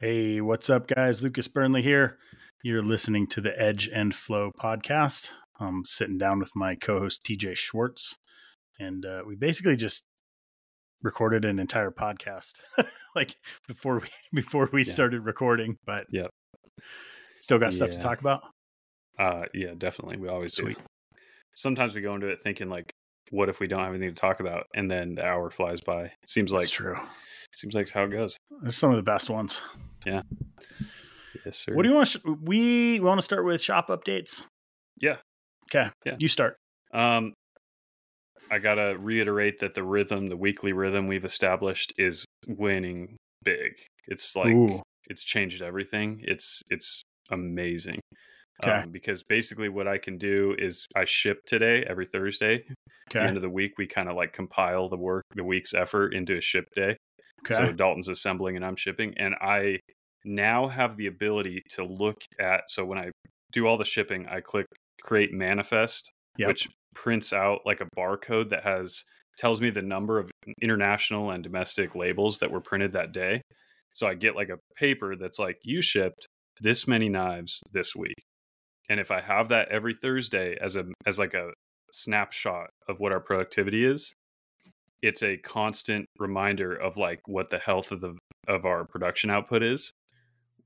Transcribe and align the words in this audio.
Hey, 0.00 0.40
what's 0.40 0.70
up, 0.70 0.86
guys? 0.86 1.22
Lucas 1.22 1.46
Burnley 1.48 1.82
here. 1.82 2.16
You're 2.62 2.82
listening 2.82 3.26
to 3.28 3.40
the 3.42 3.52
Edge 3.60 3.86
and 3.92 4.14
Flow 4.14 4.50
podcast. 4.58 5.30
I'm 5.60 5.84
sitting 5.84 6.16
down 6.16 6.38
with 6.38 6.50
my 6.56 6.74
co 6.74 7.00
host, 7.00 7.22
TJ 7.24 7.56
Schwartz, 7.56 8.16
and 8.78 9.04
uh, 9.04 9.22
we 9.26 9.36
basically 9.36 9.76
just 9.76 10.06
recorded 11.02 11.44
an 11.44 11.58
entire 11.58 11.90
podcast 11.90 12.52
like 13.14 13.34
before 13.68 13.98
we 14.00 14.08
before 14.40 14.68
we 14.72 14.84
Yeah. 14.84 14.92
started 14.92 15.20
recording 15.24 15.76
but 15.86 16.04
yeah 16.10 16.26
still 17.38 17.58
got 17.58 17.72
stuff 17.72 17.90
to 17.90 17.98
talk 17.98 18.20
about 18.20 18.42
Uh, 19.18 19.44
yeah, 19.54 19.72
definitely. 19.76 20.18
We 20.18 20.28
always 20.28 20.54
do. 20.56 20.74
Sometimes 21.56 21.94
we 21.94 22.00
go 22.02 22.14
into 22.14 22.28
it 22.28 22.38
thinking 22.42 22.68
like, 22.68 22.90
what 23.30 23.48
if 23.48 23.60
we 23.60 23.66
don't 23.66 23.80
have 23.80 23.94
anything 23.94 24.14
to 24.14 24.20
talk 24.20 24.40
about, 24.40 24.64
and 24.74 24.90
then 24.90 25.14
the 25.16 25.24
hour 25.24 25.50
flies 25.50 25.80
by. 25.82 26.12
Seems 26.26 26.52
like 26.52 26.62
that's 26.62 26.70
true 26.70 26.96
seems 27.56 27.74
like 27.74 27.90
how 27.90 28.04
it 28.04 28.10
goes. 28.12 28.36
it's 28.64 28.76
some 28.76 28.90
of 28.90 28.96
the 28.96 29.02
best 29.02 29.28
ones 29.28 29.60
Yes, 30.06 30.24
sir. 31.58 31.74
what 31.74 31.82
do 31.84 31.88
you 31.88 31.94
want 31.94 32.08
to 32.08 32.38
we 32.42 33.00
want 33.00 33.18
to 33.18 33.22
start 33.22 33.44
with 33.44 33.62
shop 33.62 33.88
updates 33.88 34.42
Yeah. 35.00 35.16
okay 35.72 35.90
Yeah. 36.04 36.16
you 36.18 36.28
start 36.28 36.56
Um, 36.92 37.32
I 38.50 38.58
gotta 38.58 38.96
reiterate 38.98 39.60
that 39.60 39.74
the 39.74 39.84
rhythm, 39.84 40.28
the 40.28 40.36
weekly 40.36 40.72
rhythm 40.72 41.06
we've 41.06 41.24
established, 41.24 41.92
is 41.96 42.24
winning 42.48 43.16
big. 43.44 43.72
It's 44.08 44.34
like 44.34 44.48
Ooh. 44.52 44.82
it's 45.06 45.22
changed 45.22 45.62
everything. 45.62 46.20
It's 46.24 46.60
it's 46.68 47.02
amazing. 47.30 48.00
Okay. 48.62 48.72
Um, 48.72 48.90
because 48.90 49.22
basically, 49.22 49.68
what 49.68 49.86
I 49.86 49.98
can 49.98 50.18
do 50.18 50.54
is 50.58 50.84
I 50.96 51.04
ship 51.04 51.38
today 51.46 51.84
every 51.88 52.06
Thursday. 52.06 52.56
At 52.56 53.12
the 53.12 53.18
okay 53.20 53.28
end 53.28 53.36
of 53.36 53.42
the 53.42 53.48
week, 53.50 53.72
we 53.78 53.86
kind 53.86 54.08
of 54.08 54.16
like 54.16 54.32
compile 54.32 54.88
the 54.88 54.98
work, 54.98 55.22
the 55.36 55.44
week's 55.44 55.72
effort 55.72 56.12
into 56.12 56.36
a 56.36 56.40
ship 56.40 56.64
day. 56.74 56.96
Okay 57.44 57.66
So 57.66 57.72
Dalton's 57.72 58.08
assembling 58.08 58.56
and 58.56 58.64
I'm 58.64 58.76
shipping. 58.76 59.14
And 59.18 59.34
I 59.40 59.78
now 60.24 60.68
have 60.68 60.96
the 60.96 61.06
ability 61.06 61.62
to 61.70 61.84
look 61.84 62.22
at. 62.38 62.68
So 62.68 62.84
when 62.84 62.98
I 62.98 63.10
do 63.52 63.66
all 63.66 63.78
the 63.78 63.84
shipping, 63.84 64.26
I 64.28 64.40
click 64.40 64.66
create 65.02 65.32
manifest, 65.32 66.10
Yep. 66.38 66.48
which 66.48 66.68
prints 66.94 67.32
out 67.32 67.60
like 67.64 67.80
a 67.80 67.88
barcode 67.98 68.50
that 68.50 68.64
has 68.64 69.02
tells 69.38 69.60
me 69.60 69.70
the 69.70 69.82
number 69.82 70.18
of 70.18 70.30
international 70.60 71.30
and 71.30 71.42
domestic 71.42 71.94
labels 71.94 72.38
that 72.40 72.50
were 72.50 72.60
printed 72.60 72.92
that 72.92 73.12
day. 73.12 73.40
So 73.94 74.06
I 74.06 74.14
get 74.14 74.36
like 74.36 74.50
a 74.50 74.58
paper 74.76 75.16
that's 75.16 75.38
like 75.38 75.56
you 75.62 75.82
shipped 75.82 76.26
this 76.60 76.86
many 76.86 77.08
knives 77.08 77.60
this 77.72 77.96
week. 77.96 78.14
And 78.88 79.00
if 79.00 79.10
I 79.10 79.20
have 79.20 79.48
that 79.48 79.68
every 79.68 79.94
Thursday 79.94 80.56
as 80.60 80.76
a 80.76 80.84
as 81.06 81.18
like 81.18 81.34
a 81.34 81.50
snapshot 81.92 82.68
of 82.88 83.00
what 83.00 83.12
our 83.12 83.20
productivity 83.20 83.84
is, 83.84 84.12
it's 85.02 85.22
a 85.22 85.36
constant 85.38 86.06
reminder 86.18 86.74
of 86.74 86.96
like 86.96 87.20
what 87.26 87.50
the 87.50 87.58
health 87.58 87.92
of 87.92 88.00
the 88.00 88.16
of 88.48 88.64
our 88.64 88.84
production 88.84 89.30
output 89.30 89.62
is 89.62 89.92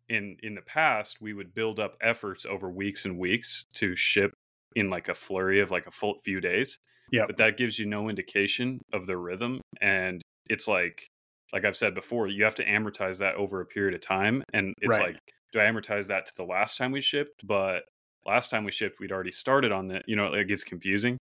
in 0.08 0.36
in 0.42 0.54
the 0.54 0.62
past 0.62 1.20
we 1.20 1.32
would 1.32 1.54
build 1.54 1.78
up 1.80 1.96
efforts 2.02 2.44
over 2.46 2.70
weeks 2.70 3.05
and 3.05 3.18
weeks 3.18 3.64
to 3.74 3.96
ship 3.96 4.32
in 4.77 4.90
like 4.90 5.08
a 5.08 5.14
flurry 5.14 5.60
of 5.60 5.70
like 5.70 5.86
a 5.86 5.90
full 5.90 6.18
few 6.24 6.40
days 6.40 6.78
Yep. 7.12 7.27
but 7.28 7.36
that 7.36 7.56
gives 7.58 7.78
you 7.78 7.86
no 7.86 8.08
indication 8.08 8.80
of 8.92 9.06
the 9.06 9.16
rhythm 9.16 9.60
and 9.80 10.20
it's 10.48 10.66
like 10.66 11.06
like 11.52 11.64
i've 11.64 11.77
said 11.77 11.94
before 11.94 12.27
you 12.27 12.44
have 12.44 12.55
to 12.56 12.64
amortize 12.64 13.18
that 13.18 13.34
over 13.36 13.60
a 13.60 13.66
period 13.66 13.94
of 13.94 14.00
time 14.00 14.42
and 14.52 14.74
it's 14.80 14.90
Right. 14.98 15.08
like 15.14 15.18
do 15.52 15.60
i 15.60 15.64
amortize 15.64 16.06
that 16.08 16.27
to 16.27 16.32
the 16.36 16.44
last 16.44 16.77
time 16.78 16.92
we 16.92 17.00
shipped 17.00 17.46
but 17.46 17.84
last 18.27 18.50
time 18.50 18.64
we 18.64 18.72
shipped 18.72 19.00
we'd 19.00 19.12
already 19.12 19.32
started 19.32 19.70
on 19.72 19.88
that 19.88 20.02
you 20.08 20.16
know 20.16 20.32
it 20.32 20.48
gets 20.48 20.64
confusing 20.64 21.16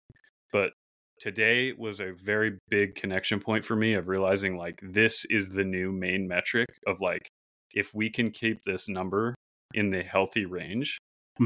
but 0.52 0.72
today 1.20 1.72
was 1.77 2.00
a 2.00 2.12
very 2.12 2.58
big 2.69 2.94
connection 2.94 3.41
point 3.41 3.64
for 3.64 3.77
me 3.77 3.94
of 3.94 4.08
realizing 4.08 4.56
like 4.56 4.78
this 4.83 5.25
is 5.30 5.50
the 5.50 5.64
new 5.64 5.92
main 5.92 6.27
metric 6.28 6.69
of 6.86 7.00
like 7.00 7.28
if 7.75 7.94
we 7.94 8.10
can 8.10 8.30
keep 8.30 8.62
this 8.64 8.88
number 8.88 9.34
in 9.75 9.91
the 9.91 10.02
healthy 10.02 10.47
range 10.47 10.98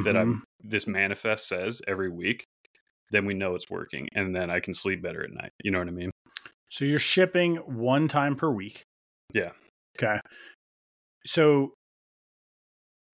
that 0.05 0.15
Mhm. 0.15 0.21
I'm 0.21 0.45
this 0.63 0.87
manifest 0.87 1.49
says 1.49 1.83
every 1.89 2.09
week, 2.09 2.45
then 3.11 3.27
we 3.27 3.35
know 3.35 3.55
it's 3.55 3.69
working 3.69 4.09
and 4.15 4.35
then 4.35 4.49
I 4.51 4.61
can 4.61 4.75
sleep 4.75 5.03
better 5.03 5.23
at 5.25 5.33
night. 5.33 5.51
You 5.63 5.71
know 5.71 5.79
what 5.81 5.89
I 5.89 5.93
mean? 5.93 6.11
So 6.71 6.85
you're 6.85 6.99
shipping 6.99 7.57
one 7.57 8.09
time 8.09 8.37
per 8.37 8.51
week. 8.51 8.83
Yeah. 9.35 9.53
Okay. 9.99 10.19
So 11.27 11.75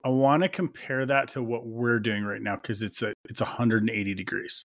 I 0.04 0.10
want 0.10 0.44
to 0.44 0.48
compare 0.48 1.04
that 1.06 1.28
to 1.30 1.42
what 1.42 1.66
we're 1.66 1.98
doing 1.98 2.24
right 2.24 2.40
now 2.40 2.54
because 2.56 2.82
it's 2.82 3.02
a 3.02 3.12
it's 3.28 3.40
180 3.40 4.14
degrees. 4.14 4.62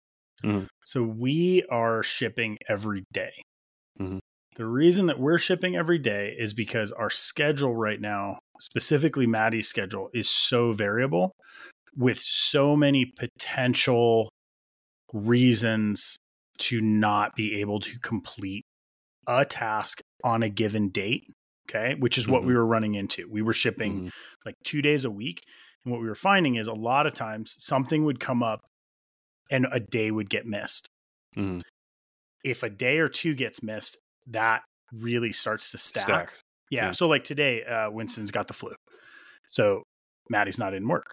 Mhm. 0.45 0.69
So 0.85 1.03
we 1.03 1.63
are 1.71 2.03
shipping 2.03 2.57
every 2.69 3.05
day. 3.13 3.33
Mhm. 3.99 4.19
The 4.57 4.67
reason 4.67 5.07
that 5.07 5.19
we're 5.19 5.39
shipping 5.39 5.77
every 5.77 5.99
day 5.99 6.35
is 6.39 6.53
because 6.55 6.93
our 6.93 7.11
schedule 7.11 7.75
right 7.75 8.01
now, 8.01 8.39
specifically 8.61 9.27
Maddie's 9.27 9.69
schedule, 9.69 10.11
is 10.13 10.29
so 10.29 10.73
variable 10.73 11.33
with 11.97 12.19
so 12.21 12.77
many 12.77 13.05
potential 13.07 14.31
reasons 15.13 16.19
to 16.59 16.81
not 16.81 17.35
be 17.35 17.61
able 17.61 17.81
to 17.81 17.99
complete 18.01 18.65
a 19.27 19.45
task 19.45 20.01
on 20.25 20.43
a 20.43 20.49
given 20.49 20.89
date. 20.91 21.25
Okay. 21.69 21.95
Which 21.95 22.19
is 22.19 22.27
what 22.27 22.45
we 22.45 22.53
were 22.55 22.67
running 22.67 22.95
into. 22.95 23.29
We 23.31 23.43
were 23.43 23.53
shipping 23.53 24.07
Mhm. 24.07 24.11
like 24.45 24.57
two 24.65 24.83
days 24.83 25.05
a 25.05 25.11
week. 25.11 25.43
And 25.85 25.93
what 25.93 26.01
we 26.01 26.09
were 26.09 26.15
finding 26.17 26.57
is 26.57 26.67
a 26.67 26.73
lot 26.75 27.07
of 27.07 27.15
times 27.15 27.55
something 27.59 28.05
would 28.05 28.19
come 28.21 28.43
up 28.43 28.61
and 29.51 29.67
a 29.73 29.81
day 29.81 30.11
would 30.11 30.31
get 30.31 30.47
missed. 30.47 30.87
Mhm. 31.37 31.61
If 32.45 32.63
a 32.63 32.71
day 32.71 32.99
or 32.99 33.09
two 33.09 33.35
gets 33.35 33.63
missed, 33.63 33.99
that 34.29 34.63
really 34.93 35.33
starts 35.33 35.71
to 35.73 35.79
stack. 35.79 36.03
Stacks. 36.05 36.41
Yeah. 36.71 36.87
Yeah. 36.87 36.91
So 36.93 37.09
like 37.09 37.25
today, 37.25 37.65
uh, 37.65 37.91
Winston's 37.91 38.31
got 38.31 38.49
the 38.49 38.55
flu. 38.55 38.75
So 39.49 39.83
Maddie's 40.29 40.59
not 40.59 40.75
in 40.75 40.87
work, 40.87 41.13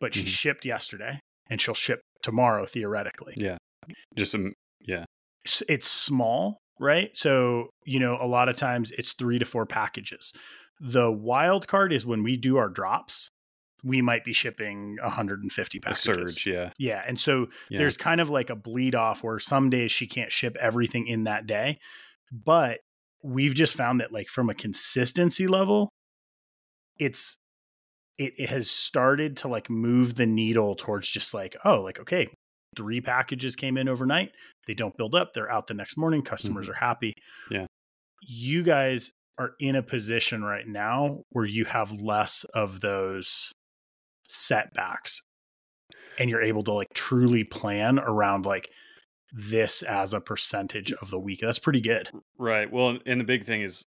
but 0.00 0.14
she 0.14 0.22
Mhm. 0.22 0.28
shipped 0.28 0.64
yesterday 0.64 1.18
and 1.50 1.60
she'll 1.60 1.74
ship 1.74 2.00
tomorrow 2.22 2.64
theoretically. 2.66 3.34
Yeah. 3.36 3.58
Just 4.16 4.34
um, 4.34 4.52
yeah. 4.80 5.04
it's 5.68 5.86
small, 5.88 6.56
right? 6.80 7.10
So, 7.16 7.68
you 7.84 7.98
know, 8.00 8.16
a 8.20 8.26
lot 8.26 8.48
of 8.48 8.56
times 8.56 8.90
it's 8.92 9.12
three 9.12 9.38
to 9.38 9.44
four 9.44 9.66
packages. 9.66 10.32
The 10.80 11.10
wild 11.12 11.66
card 11.68 11.92
is 11.92 12.06
when 12.06 12.22
we 12.22 12.36
do 12.36 12.56
our 12.56 12.68
drops, 12.68 13.28
we 13.84 14.00
might 14.00 14.24
be 14.24 14.32
shipping 14.32 14.96
150 15.02 15.78
A 15.78 15.80
packages. 15.80 16.02
surge. 16.02 16.46
Yeah. 16.46 16.70
Yeah. 16.78 17.02
And 17.06 17.20
so 17.20 17.48
Yeah. 17.68 17.78
there's 17.78 17.96
kind 17.96 18.20
of 18.20 18.30
like 18.30 18.50
a 18.50 18.56
bleed 18.56 18.94
off 18.94 19.22
where 19.22 19.38
some 19.38 19.70
days 19.70 19.92
she 19.92 20.06
can't 20.06 20.32
ship 20.32 20.56
everything 20.58 21.06
in 21.06 21.24
that 21.24 21.46
day. 21.46 21.78
But 22.32 22.80
we've 23.22 23.54
just 23.54 23.76
found 23.76 24.00
that 24.00 24.12
like 24.12 24.28
from 24.28 24.48
a 24.48 24.54
consistency 24.54 25.46
level, 25.46 25.90
it's 26.98 27.36
it, 28.18 28.34
it 28.38 28.48
has 28.48 28.70
started 28.70 29.36
to 29.38 29.48
like 29.48 29.68
move 29.68 30.14
the 30.14 30.26
needle 30.26 30.74
towards 30.76 31.08
just 31.08 31.34
like, 31.34 31.56
oh, 31.64 31.80
like, 31.80 31.98
okay, 32.00 32.28
three 32.76 33.00
packages 33.00 33.56
came 33.56 33.76
in 33.76 33.88
overnight. 33.88 34.30
They 34.66 34.74
don't 34.74 34.96
build 34.96 35.14
up. 35.14 35.32
They're 35.32 35.50
out 35.50 35.66
the 35.66 35.74
next 35.74 35.96
morning. 35.96 36.22
Customers 36.22 36.66
mm-hmm. 36.66 36.72
are 36.72 36.86
happy. 36.86 37.12
Yeah. 37.50 37.66
You 38.22 38.62
guys 38.62 39.10
are 39.38 39.52
in 39.58 39.74
a 39.76 39.82
position 39.82 40.42
right 40.44 40.66
now 40.66 41.22
where 41.30 41.44
you 41.44 41.64
have 41.64 42.00
less 42.00 42.44
of 42.54 42.80
those 42.80 43.52
setbacks 44.34 45.22
and 46.18 46.30
you're 46.30 46.42
able 46.42 46.62
to 46.64 46.72
like 46.72 46.92
truly 46.94 47.44
plan 47.44 47.98
around 47.98 48.46
like 48.46 48.70
this 49.32 49.82
as 49.82 50.14
a 50.14 50.20
percentage 50.20 50.92
of 50.92 51.10
the 51.10 51.18
week. 51.18 51.40
That's 51.40 51.58
pretty 51.58 51.80
good. 51.80 52.08
Right. 52.38 52.70
Well, 52.70 52.98
and 53.04 53.20
the 53.20 53.24
big 53.24 53.44
thing 53.44 53.62
is, 53.62 53.84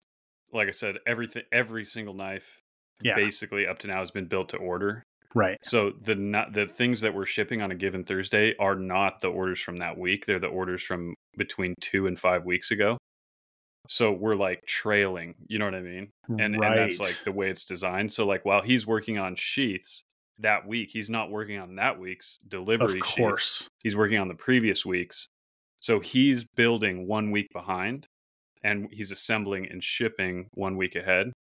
like 0.52 0.68
I 0.68 0.72
said, 0.72 0.96
everything, 1.06 1.44
every 1.52 1.84
single 1.84 2.14
knife, 2.14 2.62
Yeah. 3.00 3.14
basically 3.14 3.66
up 3.66 3.78
to 3.80 3.86
now 3.86 4.00
has 4.00 4.10
been 4.10 4.26
built 4.26 4.48
to 4.50 4.56
order. 4.56 5.02
Right. 5.34 5.58
So 5.62 5.92
the 6.02 6.14
not 6.14 6.54
the 6.54 6.66
things 6.66 7.02
that 7.02 7.14
we're 7.14 7.26
shipping 7.26 7.60
on 7.60 7.70
a 7.70 7.74
given 7.74 8.04
Thursday 8.04 8.54
are 8.58 8.74
not 8.74 9.20
the 9.20 9.28
orders 9.28 9.60
from 9.60 9.78
that 9.78 9.98
week. 9.98 10.24
They're 10.24 10.38
the 10.38 10.46
orders 10.46 10.82
from 10.82 11.14
between 11.36 11.74
two 11.80 12.06
and 12.06 12.18
five 12.18 12.44
weeks 12.44 12.70
ago. 12.70 12.96
So 13.88 14.12
we're 14.12 14.34
like 14.34 14.64
trailing. 14.66 15.34
You 15.46 15.58
know 15.58 15.66
what 15.66 15.74
I 15.74 15.82
mean? 15.82 16.08
And 16.28 16.58
right. 16.58 16.78
and 16.78 16.90
that's 16.90 16.98
like 16.98 17.22
the 17.24 17.32
way 17.32 17.50
it's 17.50 17.64
designed. 17.64 18.12
So 18.12 18.26
like 18.26 18.44
while 18.44 18.62
he's 18.62 18.86
working 18.86 19.18
on 19.18 19.36
sheaths 19.36 20.02
that 20.38 20.66
week, 20.66 20.90
he's 20.92 21.10
not 21.10 21.30
working 21.30 21.58
on 21.58 21.76
that 21.76 21.98
week's 21.98 22.38
delivery. 22.46 22.98
of 22.98 23.06
course. 23.06 23.68
he's 23.82 23.96
working 23.96 24.18
on 24.18 24.28
the 24.28 24.34
previous 24.34 24.84
weeks. 24.84 25.28
So 25.78 26.00
he's 26.00 26.44
building 26.44 27.06
one 27.06 27.30
week 27.30 27.48
behind, 27.52 28.06
and 28.62 28.88
he's 28.90 29.12
assembling 29.12 29.68
and 29.70 29.82
shipping 29.82 30.48
one 30.54 30.76
week 30.76 30.96
ahead. 30.96 31.32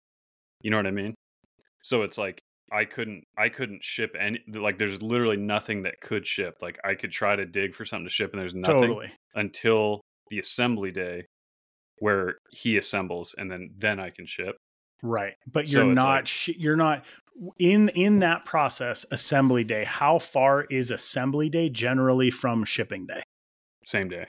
You 0.62 0.72
know 0.72 0.78
what 0.78 0.88
I 0.88 0.92
mean? 0.92 1.16
So 1.84 2.04
it's 2.04 2.18
like 2.18 2.40
I 2.72 2.86
couldn't 2.86 3.24
I 3.38 3.50
couldn't 3.50 3.84
ship 3.84 4.16
any 4.20 4.40
like 4.54 4.78
there's 4.78 5.02
literally 5.02 5.38
nothing 5.38 5.84
that 5.84 6.02
could 6.02 6.26
ship. 6.26 6.56
Like 6.62 6.80
I 6.84 6.96
could 6.96 7.12
try 7.12 7.36
to 7.36 7.46
dig 7.46 7.76
for 7.76 7.86
something 7.86 8.06
to 8.06 8.12
ship 8.12 8.32
and 8.34 8.42
there's 8.42 8.56
nothing 8.56 8.82
Totally. 8.82 9.12
until 9.36 10.02
the 10.30 10.40
assembly 10.40 10.92
day 10.92 11.26
where 12.00 12.36
he 12.52 12.78
assembles 12.78 13.36
and 13.38 13.52
then 13.52 13.70
then 13.78 14.00
I 14.00 14.10
can 14.10 14.26
ship. 14.26 14.56
Right. 15.06 15.34
But 15.46 15.70
you're 15.70 15.88
it's 15.92 15.96
not 15.96 16.08
like- 16.08 16.28
sh- 16.28 16.50
you're 16.58 16.76
not 16.76 17.06
in 17.60 17.90
in 17.90 18.20
that 18.20 18.46
process 18.46 19.06
assembly 19.12 19.64
day. 19.64 19.84
How 19.84 20.18
far 20.20 20.64
is 20.64 20.90
assembly 20.90 21.48
day 21.50 21.70
generally 21.70 22.32
from 22.32 22.64
shipping 22.64 23.06
day? 23.06 23.22
Same 23.86 24.10
day. 24.10 24.26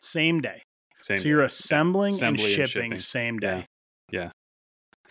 Same 0.00 0.40
day. 0.40 0.62
Same 1.02 1.18
so 1.18 1.22
day. 1.24 1.28
you're 1.28 1.42
assembling 1.42 2.14
Assembly 2.14 2.44
and 2.54 2.60
and 2.60 2.68
shipping, 2.70 2.90
shipping. 2.92 2.98
same 2.98 3.38
day. 3.38 3.66
Yeah. 4.10 4.30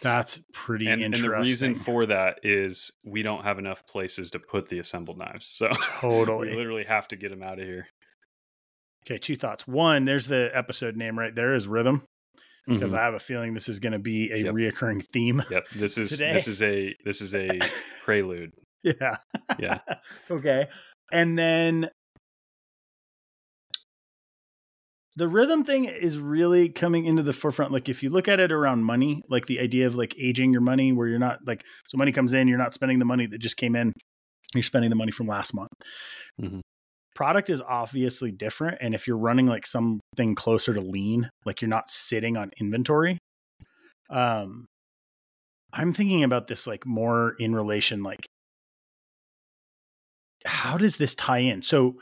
That's 0.02 0.42
pretty 0.54 0.88
and, 0.88 1.02
interesting. 1.04 1.26
and 1.32 1.34
the 1.36 1.40
reason 1.40 1.76
for 1.76 2.06
that 2.08 2.40
is 2.44 2.92
we 3.06 3.22
don't 3.22 3.44
have 3.44 3.60
enough 3.60 3.86
places 3.86 4.32
to 4.32 4.40
put 4.40 4.68
the 4.70 4.80
assembled 4.80 5.18
knives. 5.20 5.46
So 5.46 5.70
Totally. 6.02 6.50
we 6.50 6.56
literally 6.56 6.84
have 6.86 7.08
to 7.10 7.16
get 7.16 7.30
them 7.30 7.44
out 7.44 7.60
of 7.60 7.66
here. 7.66 7.88
okay, 9.06 9.18
two 9.20 9.36
thoughts. 9.38 9.68
One, 9.68 10.06
there's 10.06 10.28
the 10.28 10.50
episode 10.54 10.96
name 10.98 11.18
right 11.20 11.34
there 11.36 11.54
is 11.54 11.68
rhythm 11.68 12.02
because 12.68 12.94
Mhm. 12.94 12.98
I 12.98 13.04
have 13.06 13.14
a 13.14 13.20
feeling 13.20 13.54
this 13.54 13.70
is 13.70 13.80
going 13.80 13.94
to 13.94 14.00
be 14.00 14.32
a 14.32 14.38
Yep. 14.38 14.54
reoccurring 14.54 15.06
theme. 15.14 15.44
Yep. 15.50 15.68
This 15.76 15.98
is 15.98 16.10
Today- 16.10 16.34
this 16.34 16.48
is 16.48 16.62
a 16.62 16.96
this 17.06 17.22
is 17.22 17.34
a 17.34 17.48
prelude. 18.04 18.52
Yeah. 18.84 19.18
Yeah. 19.60 19.80
okay. 20.32 20.68
And 21.12 21.38
then 21.40 21.90
the 25.16 25.28
rhythm 25.28 25.64
thing 25.64 25.86
is 25.86 26.18
really 26.20 26.70
coming 26.70 27.06
into 27.06 27.24
the 27.24 27.34
forefront. 27.34 27.72
Like 27.72 27.88
if 27.90 28.04
you 28.04 28.10
look 28.10 28.28
at 28.28 28.40
it 28.40 28.52
around 28.52 28.84
money, 28.84 29.22
like 29.30 29.46
the 29.46 29.60
idea 29.60 29.88
of 29.88 29.96
like 29.96 30.14
aging 30.20 30.52
your 30.52 30.62
money 30.62 30.92
where 30.92 31.08
you're 31.08 31.20
not 31.20 31.40
like 31.46 31.64
so 31.88 31.98
money 31.98 32.12
comes 32.12 32.34
in, 32.34 32.48
you're 32.48 32.58
not 32.58 32.74
spending 32.74 33.00
the 33.00 33.06
money 33.06 33.26
that 33.28 33.40
just 33.40 33.58
came 33.58 33.76
in, 33.76 33.94
you're 34.54 34.62
spending 34.62 34.90
the 34.90 34.96
money 34.96 35.12
from 35.12 35.28
last 35.28 35.54
month. 35.56 35.72
Mhm. 36.42 36.62
Product 37.16 37.50
is 37.50 37.62
obviously 37.62 38.32
different. 38.32 38.78
And 38.82 38.94
if 38.94 39.08
you're 39.08 39.18
running 39.18 39.48
like 39.48 39.66
something 39.66 40.36
closer 40.36 40.74
to 40.74 40.82
lean, 40.82 41.30
like 41.46 41.62
you're 41.62 41.70
not 41.70 41.90
sitting 41.90 42.38
on 42.38 42.52
inventory. 42.60 43.18
Um 44.10 44.66
I'm 45.74 45.92
thinking 45.92 46.24
about 46.24 46.48
this 46.48 46.68
like 46.68 46.86
more 46.86 47.36
in 47.40 47.56
relation 47.56 48.04
like 48.04 48.26
how 50.46 50.78
does 50.78 50.98
this 50.98 51.16
tie 51.16 51.40
in? 51.40 51.62
So 51.62 51.96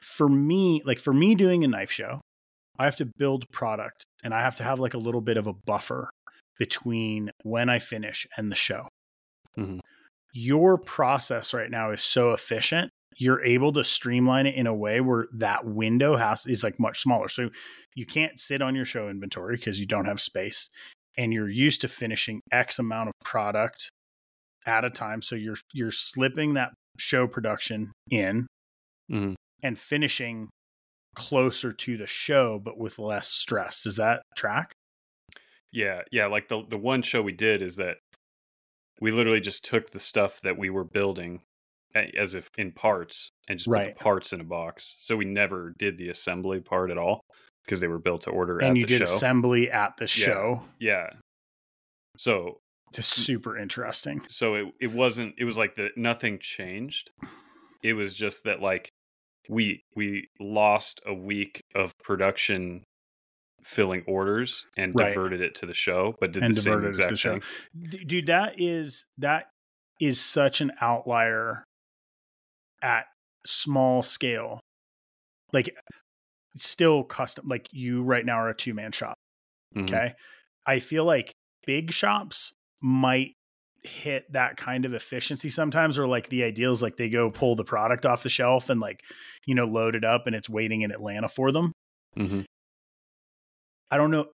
for 0.00 0.28
me, 0.28 0.82
like 0.84 1.00
for 1.00 1.12
me 1.12 1.34
doing 1.34 1.64
a 1.64 1.68
knife 1.68 1.90
show, 1.90 2.20
I 2.78 2.84
have 2.84 2.96
to 2.96 3.10
build 3.18 3.44
product 3.52 4.04
and 4.22 4.32
I 4.32 4.40
have 4.40 4.56
to 4.56 4.64
have 4.64 4.78
like 4.78 4.94
a 4.94 4.98
little 4.98 5.20
bit 5.20 5.36
of 5.36 5.46
a 5.46 5.52
buffer 5.52 6.10
between 6.58 7.30
when 7.42 7.68
I 7.68 7.78
finish 7.78 8.26
and 8.36 8.50
the 8.50 8.56
show. 8.56 8.88
Mm-hmm. 9.58 9.78
Your 10.32 10.78
process 10.78 11.54
right 11.54 11.70
now 11.70 11.90
is 11.92 12.02
so 12.02 12.32
efficient. 12.32 12.90
You're 13.16 13.42
able 13.44 13.72
to 13.72 13.84
streamline 13.84 14.46
it 14.46 14.54
in 14.54 14.66
a 14.66 14.74
way 14.74 15.00
where 15.00 15.28
that 15.34 15.64
window 15.64 16.16
has 16.16 16.46
is 16.46 16.62
like 16.64 16.78
much 16.80 17.00
smaller. 17.00 17.28
So 17.28 17.50
you 17.94 18.06
can't 18.06 18.38
sit 18.38 18.60
on 18.62 18.74
your 18.74 18.84
show 18.84 19.08
inventory 19.08 19.56
because 19.56 19.78
you 19.78 19.86
don't 19.86 20.06
have 20.06 20.20
space 20.20 20.68
and 21.16 21.32
you're 21.32 21.48
used 21.48 21.80
to 21.82 21.88
finishing 21.88 22.40
X 22.50 22.78
amount 22.78 23.08
of 23.08 23.14
product 23.24 23.88
at 24.66 24.84
a 24.84 24.90
time. 24.90 25.22
So 25.22 25.36
you're 25.36 25.58
you're 25.72 25.92
slipping 25.92 26.54
that 26.54 26.72
show 26.98 27.26
production 27.26 27.92
in 28.10 28.46
Mhm. 29.10 29.34
and 29.62 29.78
finishing 29.78 30.48
closer 31.14 31.72
to 31.72 31.96
the 31.96 32.06
show 32.06 32.58
but 32.58 32.78
with 32.78 32.98
less 32.98 33.28
stress. 33.28 33.82
Does 33.82 33.96
that 33.96 34.22
track? 34.36 34.72
Yeah, 35.72 36.02
yeah. 36.10 36.26
Like 36.26 36.48
the 36.48 36.64
the 36.68 36.78
one 36.78 37.02
show 37.02 37.22
we 37.22 37.32
did 37.32 37.62
is 37.62 37.76
that 37.76 37.98
we 39.00 39.10
literally 39.10 39.40
just 39.40 39.64
took 39.64 39.90
the 39.90 40.00
stuff 40.00 40.40
that 40.42 40.56
we 40.56 40.70
were 40.70 40.84
building 40.84 41.42
as 41.94 42.34
if 42.34 42.48
in 42.58 42.72
parts 42.72 43.30
and 43.48 43.58
just 43.58 43.68
put 43.70 43.84
the 43.86 43.92
parts 44.02 44.32
in 44.32 44.40
a 44.40 44.44
box. 44.44 44.96
So 45.00 45.16
we 45.16 45.24
never 45.24 45.74
did 45.78 45.96
the 45.98 46.08
assembly 46.08 46.60
part 46.60 46.90
at 46.90 46.98
all 46.98 47.20
because 47.64 47.80
they 47.80 47.88
were 47.88 47.98
built 48.00 48.22
to 48.22 48.30
order 48.30 48.58
and 48.58 48.70
at 48.70 48.76
you 48.76 48.82
the 48.82 48.86
did 48.98 48.98
show. 49.08 49.14
assembly 49.14 49.70
at 49.70 49.96
the 49.96 50.04
Yeah. 50.04 50.08
show. 50.08 50.62
yeah. 50.80 51.10
So 52.16 52.58
Just 52.92 53.10
super 53.12 53.56
interesting. 53.56 54.22
so 54.28 54.54
it 54.54 54.66
it 54.80 54.92
wasn't 54.92 55.34
it 55.38 55.44
was 55.44 55.56
like 55.56 55.74
the 55.74 55.90
nothing 55.96 56.38
changed. 56.40 57.10
It 57.82 57.94
was 57.94 58.14
just 58.14 58.44
that 58.44 58.60
like 58.60 58.88
we 59.48 59.82
we 59.94 60.28
lost 60.40 61.00
a 61.06 61.12
week 61.14 61.60
of 61.74 61.92
production 62.02 62.82
filling 63.62 64.02
orders 64.06 64.66
and 64.76 64.94
Right. 64.94 65.08
diverted 65.14 65.40
it 65.40 65.54
to 65.56 65.66
the 65.66 65.74
show, 65.74 66.14
but 66.20 66.32
did 66.32 66.42
And 66.42 66.54
the 66.54 66.60
same 66.60 66.72
diverted 66.74 66.88
it 66.90 66.92
to 66.92 66.98
the 66.98 67.12
exact 67.14 67.18
show. 67.20 67.40
thing. 67.90 68.06
Dude, 68.06 68.26
that 68.26 68.60
is 68.60 69.06
that 69.18 69.48
is 70.00 70.20
such 70.20 70.60
an 70.60 70.72
outlier 70.80 71.64
at 72.84 73.06
small 73.46 74.04
scale. 74.04 74.60
Like 75.52 75.74
still 76.56 77.02
custom 77.04 77.48
like 77.48 77.66
you 77.72 78.02
right 78.02 78.24
now 78.24 78.36
are 78.36 78.50
a 78.50 78.54
two 78.54 78.74
man 78.74 78.92
shop. 78.92 79.16
Mhm. 79.74 79.84
Okay. 79.84 80.12
I 80.66 80.78
feel 80.78 81.04
like 81.04 81.32
big 81.66 81.92
shops 81.92 82.52
might 82.82 83.32
hit 83.82 84.24
that 84.32 84.56
kind 84.56 84.84
of 84.84 84.94
efficiency 84.94 85.50
sometimes, 85.50 85.98
or 85.98 86.06
like 86.06 86.28
the 86.28 86.44
ideal 86.44 86.72
is 86.72 86.80
like 86.82 86.96
they 86.96 87.08
go 87.08 87.30
pull 87.30 87.56
the 87.56 87.64
product 87.64 88.06
off 88.06 88.22
the 88.22 88.28
shelf 88.30 88.70
and 88.70 88.80
like, 88.80 89.00
you 89.46 89.54
know, 89.54 89.66
load 89.66 89.94
it 89.94 90.04
up 90.04 90.26
and 90.26 90.36
it's 90.36 90.48
waiting 90.48 90.82
in 90.82 90.90
Atlanta 90.90 91.28
for 91.28 91.52
them. 91.52 91.72
Mhm. 92.16 92.44
I 93.90 93.96
don't 93.98 94.10
know 94.10 94.28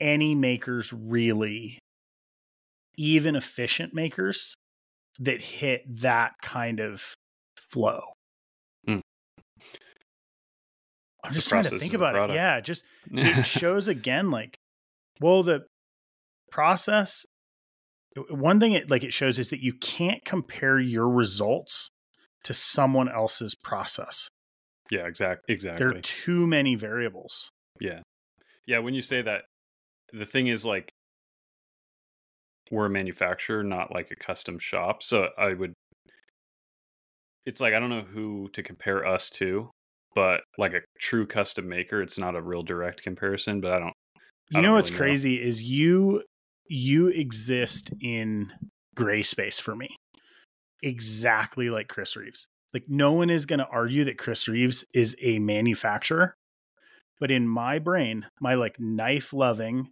any 0.00 0.34
makers 0.34 0.92
really, 0.92 1.78
even 2.96 3.36
efficient 3.36 3.94
makers 3.94 4.54
that 5.18 5.40
hit 5.40 5.82
that 6.02 6.32
kind 6.42 6.80
of 6.80 7.14
flow. 7.60 8.00
Hmm. 8.86 8.98
I'm 11.24 11.32
just 11.32 11.48
trying 11.48 11.64
to 11.64 11.78
think 11.78 11.94
about 11.94 12.30
it. 12.30 12.34
Yeah, 12.34 12.60
just 12.60 12.84
it 13.10 13.46
shows 13.46 13.88
again 13.88 14.30
like 14.30 14.56
well 15.20 15.42
the 15.42 15.64
process 16.50 17.24
one 18.30 18.58
thing 18.58 18.72
it 18.72 18.90
like 18.90 19.04
it 19.04 19.12
shows 19.12 19.38
is 19.38 19.50
that 19.50 19.62
you 19.62 19.72
can't 19.74 20.24
compare 20.24 20.80
your 20.80 21.08
results 21.08 21.90
to 22.42 22.52
someone 22.54 23.08
else's 23.08 23.54
process 23.54 24.28
yeah, 24.90 25.06
exactly. 25.06 25.54
exactly. 25.54 25.78
there 25.86 25.96
are 25.96 26.00
too 26.00 26.46
many 26.46 26.74
variables 26.74 27.50
Yeah. 27.80 28.00
Yeah, 28.66 28.78
when 28.78 28.94
you 28.94 29.02
say 29.02 29.20
that, 29.22 29.42
the 30.12 30.26
thing 30.26 30.46
is 30.46 30.64
like 30.64 30.90
we're 32.70 32.86
a 32.86 32.90
manufacturer, 32.90 33.64
not 33.64 33.92
like 33.92 34.10
a 34.12 34.16
custom 34.16 34.58
shop. 34.60 35.02
So 35.02 35.28
I 35.36 35.54
would 35.54 35.72
it's 37.50 37.60
like 37.60 37.74
I 37.74 37.80
don't 37.80 37.90
know 37.90 38.02
who 38.02 38.48
to 38.52 38.62
compare 38.62 39.04
us 39.04 39.28
to, 39.30 39.70
but 40.14 40.42
like 40.56 40.72
a 40.72 40.82
true 41.00 41.26
custom 41.26 41.68
maker, 41.68 42.00
it's 42.00 42.16
not 42.16 42.36
a 42.36 42.40
real 42.40 42.62
direct 42.62 43.02
comparison, 43.02 43.60
but 43.60 43.72
I 43.72 43.80
don't 43.80 43.94
you 44.50 44.58
I 44.58 44.60
know 44.60 44.68
don't 44.68 44.76
what's 44.76 44.90
really 44.90 45.00
know. 45.00 45.06
crazy 45.06 45.42
is 45.42 45.60
you 45.60 46.22
you 46.68 47.08
exist 47.08 47.90
in 48.00 48.52
gray 48.94 49.24
space 49.24 49.58
for 49.58 49.74
me. 49.74 49.88
Exactly 50.84 51.70
like 51.70 51.88
chris 51.88 52.16
reeves. 52.16 52.46
Like 52.72 52.84
no 52.86 53.10
one 53.10 53.30
is 53.30 53.46
going 53.46 53.58
to 53.58 53.66
argue 53.66 54.04
that 54.04 54.16
chris 54.16 54.46
reeves 54.46 54.84
is 54.94 55.16
a 55.20 55.40
manufacturer 55.40 56.36
but 57.18 57.32
in 57.32 57.48
my 57.48 57.80
brain 57.80 58.24
my 58.40 58.54
like 58.54 58.78
knife 58.78 59.32
loving 59.32 59.88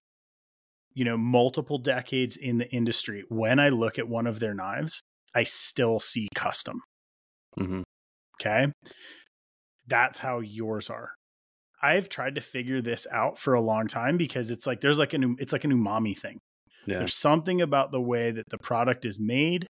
you 0.94 1.04
know 1.04 1.16
multiple 1.16 1.78
decades 1.78 2.36
in 2.36 2.56
the 2.58 2.70
industry 2.70 3.24
when 3.28 3.58
i 3.58 3.68
look 3.68 3.98
at 3.98 4.08
one 4.08 4.28
of 4.28 4.38
their 4.38 4.54
knives 4.54 5.02
i 5.34 5.42
still 5.42 5.98
see 5.98 6.28
custom 6.36 6.80
Mhm. 7.58 7.82
okay 8.40 8.72
that's 9.86 10.18
how 10.18 10.40
yours 10.40 10.90
are 10.90 11.10
i've 11.82 12.08
tried 12.08 12.34
to 12.34 12.40
figure 12.40 12.80
this 12.82 13.06
out 13.10 13.38
for 13.38 13.54
a 13.54 13.60
long 13.60 13.86
time 13.88 14.16
because 14.16 14.50
it's 14.50 14.66
like 14.66 14.80
there's 14.80 14.98
like 14.98 15.12
an 15.14 15.36
it's 15.38 15.52
like 15.52 15.64
an 15.64 15.72
umami 15.72 16.16
thing 16.16 16.38
Yeah. 16.86 16.98
there's 16.98 17.14
something 17.14 17.60
about 17.60 17.90
the 17.90 18.00
way 18.00 18.30
that 18.30 18.44
the 18.50 18.58
product 18.58 19.04
is 19.04 19.18
made 19.18 19.66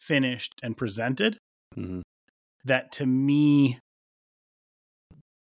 finished 0.00 0.52
and 0.62 0.76
presented 0.76 1.38
Mhm. 1.76 2.02
that 2.64 2.92
to 2.92 3.06
me 3.06 3.78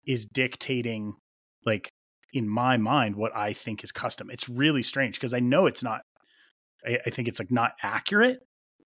is 0.06 0.26
dictating 0.26 1.14
like 1.64 1.88
in 2.32 2.48
my 2.48 2.76
mind 2.76 3.16
what 3.16 3.34
i 3.36 3.52
think 3.52 3.84
is 3.84 3.92
custom 3.92 4.30
it's 4.30 4.48
really 4.48 4.82
strange 4.82 5.14
because 5.16 5.34
i 5.34 5.40
know 5.40 5.66
it's 5.66 5.82
not 5.82 6.02
I, 6.86 6.98
I 7.06 7.10
think 7.10 7.28
it's 7.28 7.38
like 7.40 7.50
not 7.50 7.72
accurate 7.82 8.38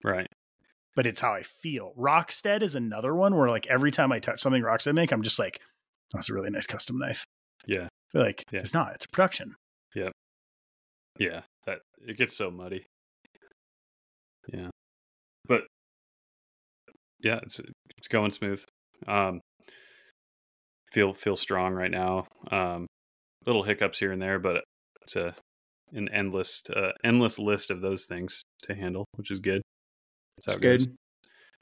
Right. 0.03 0.27
But 0.95 1.05
it's 1.07 1.21
how 1.21 1.33
i 1.33 1.41
feel 1.43 1.93
rockstead 1.97 2.61
is 2.61 2.75
another 2.75 3.13
one 3.15 3.35
where 3.35 3.49
like 3.49 3.67
every 3.67 3.91
time 3.91 4.11
i 4.11 4.19
touch 4.19 4.41
something 4.41 4.61
rockstead 4.63 4.95
make 4.95 5.11
i'm 5.11 5.23
just 5.23 5.39
like 5.39 5.59
oh, 5.61 6.17
that's 6.17 6.29
a 6.29 6.33
really 6.33 6.49
nice 6.49 6.67
custom 6.67 6.97
knife 6.97 7.23
Yeah. 7.67 7.87
but 8.13 8.21
like 8.23 8.43
Yeah. 8.51 8.59
it's 8.61 8.73
not 8.73 8.93
it's 8.95 9.05
a 9.05 9.09
production 9.09 9.55
Yeah. 9.95 10.09
Yeah. 11.19 11.41
That 11.65 11.79
it 12.07 12.17
gets 12.17 12.35
so 12.37 12.51
muddy. 12.51 12.85
Yeah. 14.53 14.69
But 15.47 15.63
yeah, 17.21 17.39
it's 17.43 17.59
it's 17.97 18.07
going 18.07 18.31
smooth. 18.31 18.63
Um 19.07 19.39
feel 20.91 21.13
feel 21.13 21.35
strong 21.35 21.73
right 21.73 21.89
now. 21.91 22.27
Um 22.51 22.85
little 23.45 23.63
hiccups 23.63 23.99
here 23.99 24.11
and 24.11 24.21
there, 24.21 24.39
but 24.39 24.63
it's 25.03 25.15
a 25.15 25.35
an 25.93 26.09
endless 26.09 26.61
uh, 26.75 26.91
endless 27.03 27.39
list 27.39 27.71
of 27.71 27.79
those 27.81 28.05
things 28.05 28.41
to 28.63 28.75
handle, 28.75 29.05
which 29.15 29.31
is 29.31 29.39
good. 29.39 29.61
That's 30.37 30.45
how 30.45 30.53
it's 30.53 30.61
goes. 30.61 30.87
good 30.87 30.97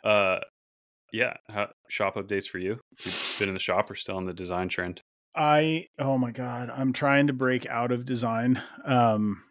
Uh 0.09 0.39
yeah, 1.11 1.33
how, 1.47 1.69
shop 1.89 2.15
updates 2.15 2.47
for 2.47 2.57
you. 2.57 2.79
You've 3.03 3.35
been 3.37 3.47
in 3.47 3.53
the 3.53 3.59
shop 3.59 3.91
or 3.91 3.95
still 3.95 4.17
on 4.17 4.25
the 4.25 4.33
design 4.33 4.67
trend? 4.67 4.99
I 5.35 5.87
oh 5.99 6.17
my 6.17 6.31
god, 6.31 6.69
I'm 6.69 6.91
trying 6.93 7.27
to 7.27 7.33
break 7.33 7.65
out 7.67 7.91
of 7.91 8.05
design. 8.05 8.61
Um 8.85 9.43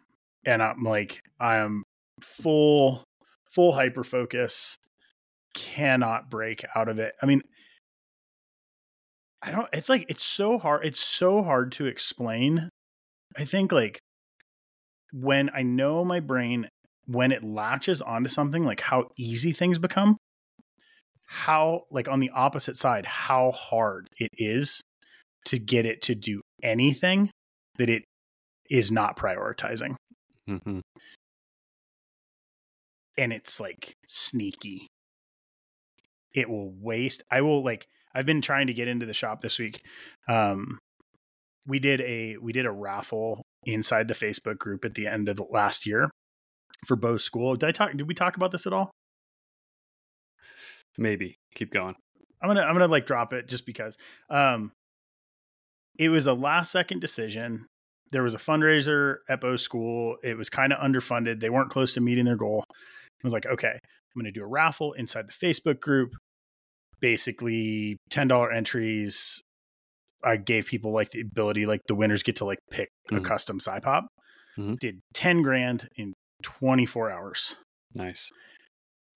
and 0.45 0.61
I'm 0.61 0.83
like 0.83 1.21
I 1.39 1.57
am 1.57 1.83
full 2.21 3.03
full 3.51 3.71
hyper 3.71 4.03
focus 4.03 4.75
cannot 5.55 6.29
break 6.29 6.65
out 6.75 6.89
of 6.89 6.99
it. 6.99 7.13
I 7.21 7.25
mean 7.25 7.41
I 9.41 9.51
don't 9.51 9.67
it's 9.73 9.89
like 9.89 10.05
it's 10.09 10.23
so 10.23 10.57
hard 10.57 10.85
it's 10.85 10.99
so 10.99 11.43
hard 11.43 11.71
to 11.73 11.85
explain. 11.85 12.69
I 13.37 13.45
think 13.45 13.71
like 13.71 13.99
when 15.11 15.49
I 15.53 15.63
know 15.63 16.03
my 16.03 16.19
brain 16.19 16.67
when 17.05 17.31
it 17.31 17.43
latches 17.43 18.01
onto 18.01 18.29
something 18.29 18.63
like 18.63 18.79
how 18.79 19.09
easy 19.17 19.51
things 19.51 19.79
become 19.79 20.17
how 21.25 21.81
like 21.89 22.07
on 22.07 22.19
the 22.19 22.29
opposite 22.29 22.77
side 22.77 23.05
how 23.05 23.51
hard 23.51 24.07
it 24.19 24.29
is 24.33 24.81
to 25.45 25.57
get 25.57 25.85
it 25.85 26.01
to 26.01 26.15
do 26.15 26.41
anything 26.61 27.29
that 27.77 27.89
it 27.89 28.03
is 28.69 28.91
not 28.91 29.17
prioritizing. 29.17 29.95
Mm-hmm. 30.49 30.79
and 33.17 33.33
it's 33.33 33.59
like 33.59 33.93
sneaky. 34.05 34.87
It 36.33 36.49
will 36.49 36.71
waste 36.71 37.23
i 37.31 37.41
will 37.41 37.63
like 37.63 37.85
i've 38.13 38.25
been 38.25 38.41
trying 38.41 38.67
to 38.67 38.73
get 38.73 38.87
into 38.87 39.05
the 39.05 39.13
shop 39.13 39.41
this 39.41 39.59
week. 39.59 39.81
Um 40.27 40.79
we 41.65 41.79
did 41.79 42.01
a 42.01 42.37
we 42.37 42.51
did 42.51 42.65
a 42.65 42.71
raffle 42.71 43.41
inside 43.65 44.07
the 44.09 44.13
facebook 44.13 44.57
group 44.57 44.83
at 44.83 44.95
the 44.95 45.07
end 45.07 45.29
of 45.29 45.37
the 45.37 45.45
last 45.49 45.85
year 45.85 46.09
for 46.87 46.95
Bo 46.95 47.17
school 47.17 47.55
did 47.55 47.67
i 47.67 47.71
talk 47.71 47.91
did 47.91 48.07
we 48.07 48.13
talk 48.13 48.35
about 48.37 48.51
this 48.51 48.65
at 48.67 48.73
all 48.73 48.91
Maybe. 50.97 51.35
Keep 51.55 51.71
going. 51.71 51.95
I'm 52.41 52.49
gonna 52.49 52.61
I'm 52.61 52.73
gonna 52.73 52.87
like 52.87 53.05
drop 53.07 53.33
it 53.33 53.47
just 53.47 53.65
because. 53.65 53.97
Um, 54.29 54.71
it 55.97 56.09
was 56.09 56.27
a 56.27 56.33
last 56.33 56.71
second 56.71 56.99
decision. 56.99 57.65
There 58.11 58.23
was 58.23 58.35
a 58.35 58.37
fundraiser 58.39 59.17
at 59.29 59.41
Bo 59.41 59.55
School. 59.55 60.17
It 60.23 60.37
was 60.37 60.49
kind 60.49 60.71
of 60.73 60.79
underfunded. 60.79 61.39
They 61.39 61.49
weren't 61.49 61.69
close 61.71 61.93
to 61.95 62.01
meeting 62.01 62.25
their 62.25 62.35
goal. 62.35 62.63
I 62.69 62.73
was 63.23 63.33
like, 63.33 63.45
okay, 63.45 63.71
I'm 63.71 64.21
gonna 64.21 64.31
do 64.31 64.43
a 64.43 64.47
raffle 64.47 64.93
inside 64.93 65.27
the 65.27 65.33
Facebook 65.33 65.79
group. 65.79 66.11
Basically, 66.99 67.97
ten 68.09 68.27
dollar 68.27 68.51
entries. 68.51 69.41
I 70.23 70.37
gave 70.37 70.67
people 70.67 70.91
like 70.93 71.09
the 71.11 71.21
ability, 71.21 71.65
like 71.65 71.81
the 71.87 71.95
winners 71.95 72.23
get 72.23 72.35
to 72.37 72.45
like 72.45 72.59
pick 72.71 72.89
a 73.11 73.15
Mhm. 73.15 73.25
custom 73.25 73.59
sci 73.59 73.79
pop. 73.79 74.07
Mhm. 74.57 74.77
Did 74.79 74.99
ten 75.13 75.41
grand 75.41 75.87
in 75.95 76.13
24 76.43 77.11
hours. 77.11 77.55
Nice. 77.95 78.29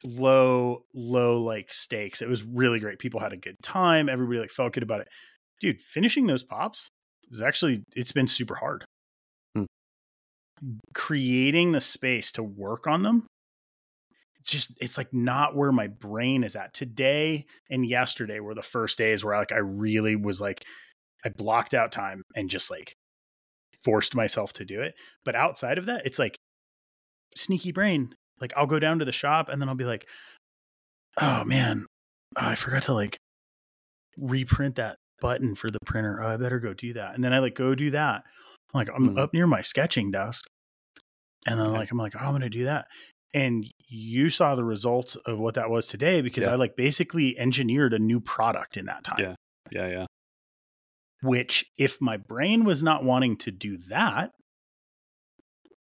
low 0.04 0.84
low 0.94 1.40
like 1.42 1.74
stakes. 1.74 2.22
It 2.22 2.30
was 2.30 2.44
really 2.44 2.80
great. 2.80 3.00
People 3.00 3.20
had 3.20 3.34
a 3.34 3.38
good 3.38 3.56
time. 3.64 4.10
Everybody 4.10 4.40
like 4.40 4.50
felt 4.52 4.74
good 4.74 4.84
about 4.84 5.02
it. 5.02 5.08
Dude 5.62 5.82
finishing 5.82 6.28
those 6.28 6.44
pops 6.44 6.90
is 7.32 7.42
actually 7.42 7.84
it's 7.96 8.12
been 8.12 8.28
super 8.28 8.56
hard. 8.56 8.86
Hmm. 9.56 9.66
creating 10.94 11.72
the 11.72 11.82
space 11.82 12.32
to 12.34 12.44
work 12.44 12.88
on 12.88 13.04
them 13.04 13.28
it's 14.48 14.52
just 14.52 14.78
it's 14.80 14.98
like 14.98 15.14
not 15.14 15.56
where 15.56 15.74
my 15.74 15.88
brain 15.88 16.44
is 16.44 16.56
at. 16.56 16.74
Today 16.74 17.46
and 17.70 17.86
yesterday 17.86 18.40
were 18.40 18.56
the 18.56 18.62
first 18.62 18.98
days 18.98 19.24
where 19.24 19.36
I 19.36 19.40
like 19.40 19.52
i 19.52 19.58
really 19.58 20.16
was 20.16 20.40
like 20.40 20.64
i 21.26 21.30
blocked 21.30 21.74
out 21.74 21.92
time 21.92 22.22
and 22.34 22.50
just 22.50 22.72
like 22.72 22.94
forced 23.84 24.16
myself 24.16 24.54
to 24.54 24.66
do 24.66 24.82
it. 24.82 24.94
But 25.26 25.36
outside 25.36 25.78
of 25.78 25.88
that 25.88 26.06
it's 26.06 26.18
like 26.20 26.37
sneaky 27.38 27.72
brain 27.72 28.14
like 28.40 28.54
I'll 28.56 28.68
go 28.68 28.80
down 28.80 29.00
to 29.00 29.06
the 29.06 29.12
shop 29.12 29.50
and 29.50 29.60
then 29.62 29.68
I'll 29.70 29.76
be 29.76 29.84
like, 29.86 30.08
oh 31.20 31.44
man, 31.44 31.86
oh, 32.36 32.48
I 32.50 32.56
forgot 32.56 32.84
to 32.84 32.94
like 32.94 33.18
reprint 34.18 34.76
that 34.76 34.98
button 35.22 35.56
for 35.56 35.72
the 35.72 35.80
printer. 35.86 36.22
Oh, 36.22 36.28
I 36.28 36.38
better 36.38 36.60
go 36.60 36.74
do 36.74 36.94
that. 36.94 37.16
And 37.16 37.24
then 37.24 37.34
I 37.34 37.40
like 37.40 37.56
go 37.56 37.74
do 37.76 37.92
that. 37.92 38.24
I'm 38.74 38.78
like, 38.80 38.90
I'm 38.96 39.16
Mhm. 39.16 39.20
up 39.20 39.34
near 39.34 39.48
my 39.48 39.62
sketching 39.62 40.12
desk. 40.12 40.44
And 41.48 41.60
then 41.60 41.68
Okay. 41.68 41.78
like 41.80 41.92
I'm 41.92 41.98
like, 41.98 42.14
oh, 42.16 42.20
I'm 42.26 42.32
gonna 42.34 42.50
do 42.50 42.66
that. 42.66 42.88
And 43.34 43.66
you 43.88 44.30
saw 44.30 44.56
the 44.56 44.64
results 44.64 45.16
of 45.16 45.40
what 45.40 45.56
that 45.56 45.70
was 45.70 45.88
today 45.88 46.22
because 46.22 46.46
Yeah. 46.46 46.52
I 46.54 46.56
like 46.56 46.76
basically 46.76 47.38
engineered 47.40 47.94
a 47.94 48.00
new 48.00 48.20
product 48.20 48.78
in 48.78 48.86
that 48.86 49.04
time. 49.04 49.20
Yeah. 49.20 49.36
Yeah. 49.72 49.88
Yeah. 49.88 50.06
Which 51.24 51.66
if 51.78 52.00
my 52.00 52.18
brain 52.18 52.64
was 52.64 52.84
not 52.84 53.04
wanting 53.04 53.38
to 53.38 53.52
do 53.52 53.78
that, 53.90 54.32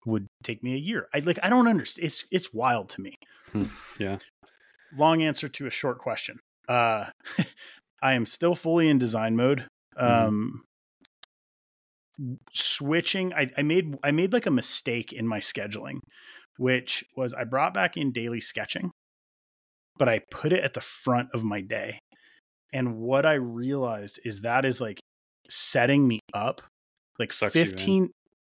would 0.05 0.27
take 0.43 0.63
me 0.63 0.73
a 0.73 0.77
year. 0.77 1.07
I 1.13 1.19
like 1.19 1.39
I 1.43 1.49
don't 1.49 1.67
understand. 1.67 2.05
It's 2.07 2.25
it's 2.31 2.53
wild 2.53 2.89
to 2.89 3.01
me. 3.01 3.15
Hmm. 3.51 3.65
Yeah. 3.99 4.17
Long 4.97 5.21
answer 5.21 5.47
to 5.47 5.67
a 5.67 5.69
short 5.69 5.99
question. 5.99 6.39
Uh 6.67 7.05
I 8.01 8.13
am 8.13 8.25
still 8.25 8.55
fully 8.55 8.89
in 8.89 8.97
design 8.97 9.35
mode. 9.35 9.65
Mhm. 9.97 10.03
Um 10.27 10.63
switching 12.51 13.33
I, 13.33 13.49
I 13.57 13.61
made 13.63 13.95
I 14.03 14.11
made 14.11 14.33
like 14.33 14.45
a 14.45 14.51
mistake 14.51 15.13
in 15.13 15.27
my 15.27 15.39
scheduling, 15.39 15.99
which 16.57 17.03
was 17.15 17.33
I 17.33 17.43
brought 17.45 17.73
back 17.73 17.97
in 17.97 18.11
daily 18.11 18.41
sketching, 18.41 18.91
but 19.97 20.09
I 20.09 20.19
put 20.29 20.51
it 20.53 20.63
at 20.63 20.73
the 20.73 20.81
front 20.81 21.29
of 21.33 21.43
my 21.43 21.61
day. 21.61 21.99
And 22.73 22.97
what 22.97 23.25
I 23.25 23.33
realized 23.33 24.19
is 24.23 24.41
that 24.41 24.65
is 24.65 24.79
like 24.79 24.99
setting 25.49 26.07
me 26.07 26.19
up 26.33 26.61
like 27.19 27.33
Sucks 27.33 27.55
you 27.55 27.65
15 27.65 28.11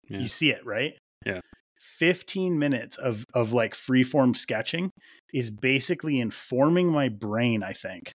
Yeah. 0.09 0.19
you 0.19 0.27
see 0.27 0.51
it, 0.51 0.65
right? 0.65 0.95
Yeah. 1.25 1.41
15 1.79 2.57
minutes 2.57 2.97
of 2.97 3.25
of 3.33 3.53
like 3.53 3.73
freeform 3.73 4.35
sketching 4.35 4.91
is 5.33 5.51
basically 5.51 6.19
informing 6.19 6.91
my 6.91 7.09
brain, 7.09 7.63
I 7.63 7.73
think, 7.73 8.11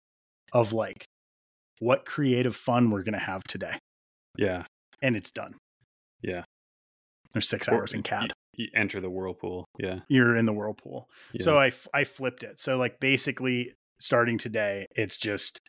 of 0.54 0.74
like 0.74 1.06
what 1.80 2.06
creative 2.06 2.56
fun 2.56 2.90
we're 2.92 3.04
going 3.04 3.14
to 3.14 3.20
have 3.20 3.44
today. 3.44 3.78
Yeah. 4.38 4.64
And 5.02 5.16
it's 5.16 5.32
done. 5.32 5.56
Yeah. 6.22 6.44
There's 7.34 7.50
6 7.50 7.68
Or- 7.70 7.76
hours 7.76 7.94
in 7.94 8.04
CAD. 8.04 8.32
You 8.58 8.68
enter 8.74 9.02
the 9.02 9.10
whirlpool. 9.10 9.66
Yeah. 9.80 10.00
You're 10.08 10.36
in 10.38 10.46
the 10.46 10.54
whirlpool. 10.54 11.08
yeah. 11.34 11.44
So 11.44 11.58
I 11.58 12.04
flipped 12.06 12.44
it. 12.44 12.60
So 12.62 12.78
like 12.78 13.00
basically 13.02 13.74
starting 14.00 14.38
today, 14.38 14.86
it's 14.96 15.18
just 15.18 15.60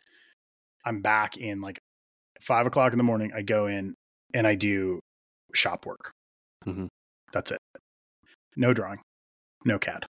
I'm 0.85 1.01
back 1.01 1.35
in 1.37 1.59
like 1.59 1.79
five 2.41 2.65
o'clock 2.67 2.93
in 2.93 2.97
the 2.97 3.03
morning. 3.03 3.31
I 3.35 3.41
go 3.41 3.67
in 3.67 3.93
and 4.33 4.47
I 4.47 4.55
do 4.55 4.99
shop 5.53 5.85
work. 5.85 6.11
Mhm. 6.65 6.87
That's 7.31 7.51
it. 7.51 7.59
No 8.55 8.73
drawing, 8.73 8.99
no 9.65 9.77
CAD, 9.79 10.05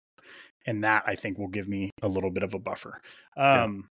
and 0.67 0.85
that 0.85 1.05
I 1.07 1.15
think 1.15 1.39
will 1.39 1.49
give 1.49 1.69
me 1.69 1.91
a 2.03 2.09
little 2.09 2.31
bit 2.31 2.43
of 2.43 2.55
a 2.55 2.59
buffer. 2.59 3.01
Yeah. 3.37 3.65
Um, 3.65 3.89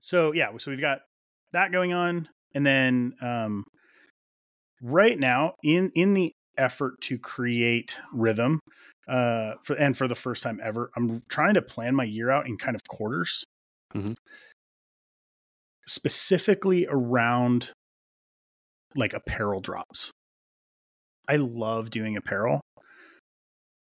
so 0.00 0.32
yeah, 0.32 0.50
so 0.58 0.70
we've 0.70 0.80
got 0.80 1.00
that 1.52 1.72
going 1.72 1.92
on, 1.92 2.28
and 2.54 2.64
then 2.64 3.14
um, 3.20 3.64
right 4.82 5.18
now 5.18 5.54
in 5.64 5.90
in 5.94 6.14
the 6.14 6.32
effort 6.58 7.00
to 7.02 7.18
create 7.18 7.98
rhythm 8.12 8.58
uh 9.08 9.52
for 9.62 9.74
and 9.76 9.96
for 9.96 10.08
the 10.08 10.14
first 10.14 10.42
time 10.42 10.58
ever 10.62 10.90
i'm 10.96 11.20
trying 11.28 11.52
to 11.52 11.60
plan 11.60 11.94
my 11.94 12.02
year 12.04 12.30
out 12.30 12.46
in 12.46 12.56
kind 12.56 12.74
of 12.74 12.80
quarters 12.88 13.44
Mhm. 13.94 14.14
specifically 15.86 16.86
around 16.88 17.70
like 18.94 19.12
apparel 19.12 19.60
drops 19.60 20.10
i 21.28 21.36
love 21.36 21.90
doing 21.90 22.16
apparel 22.16 22.60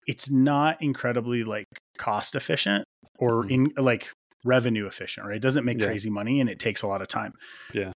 it's 0.06 0.30
not 0.30 0.82
incredibly 0.82 1.44
like 1.44 1.66
cost 1.98 2.36
efficient 2.36 2.84
or 3.20 3.44
Mhm. 3.44 3.52
in 3.78 3.84
like 3.84 4.10
revenue 4.46 4.86
efficient 4.88 5.26
right 5.28 5.38
it 5.38 5.42
doesn't 5.42 5.66
make 5.66 5.78
Yeah. 5.80 5.86
crazy 5.88 6.10
money 6.10 6.42
and 6.42 6.50
it 6.50 6.60
takes 6.60 6.82
a 6.82 6.88
lot 6.88 7.02
of 7.02 7.08
time 7.08 7.34
Yeah. 7.74 7.92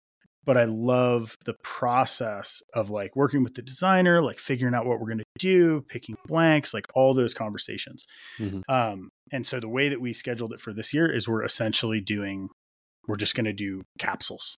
but 0.46 0.56
I 0.58 0.63
love 0.63 1.36
the 1.44 1.56
process 1.62 2.62
of 2.74 2.89
like 2.89 3.18
working 3.18 3.44
with 3.44 3.56
the 3.56 3.62
designer, 3.62 4.22
like 4.24 4.39
figuring 4.39 4.74
out 4.74 4.86
what 4.86 4.98
we're 5.01 5.08
going 5.08 5.18
to 5.18 5.25
do, 5.39 5.82
picking 5.89 6.16
blanks, 6.25 6.74
like 6.74 6.86
all 6.96 7.13
those 7.13 7.34
conversations. 7.34 8.06
Mhm. 8.39 8.62
Um, 8.70 9.10
and 9.34 9.46
so 9.46 9.60
the 9.60 9.68
way 9.68 9.89
that 9.89 10.00
we 10.00 10.13
scheduled 10.13 10.54
it 10.54 10.62
for 10.62 10.72
this 10.72 10.94
year 10.94 11.12
is 11.13 11.27
we're 11.27 11.44
essentially 11.44 12.00
doing, 12.00 12.48
we're 13.10 13.18
just 13.18 13.36
going 13.36 13.44
to 13.46 13.51
do 13.51 13.82
capsules. 14.00 14.56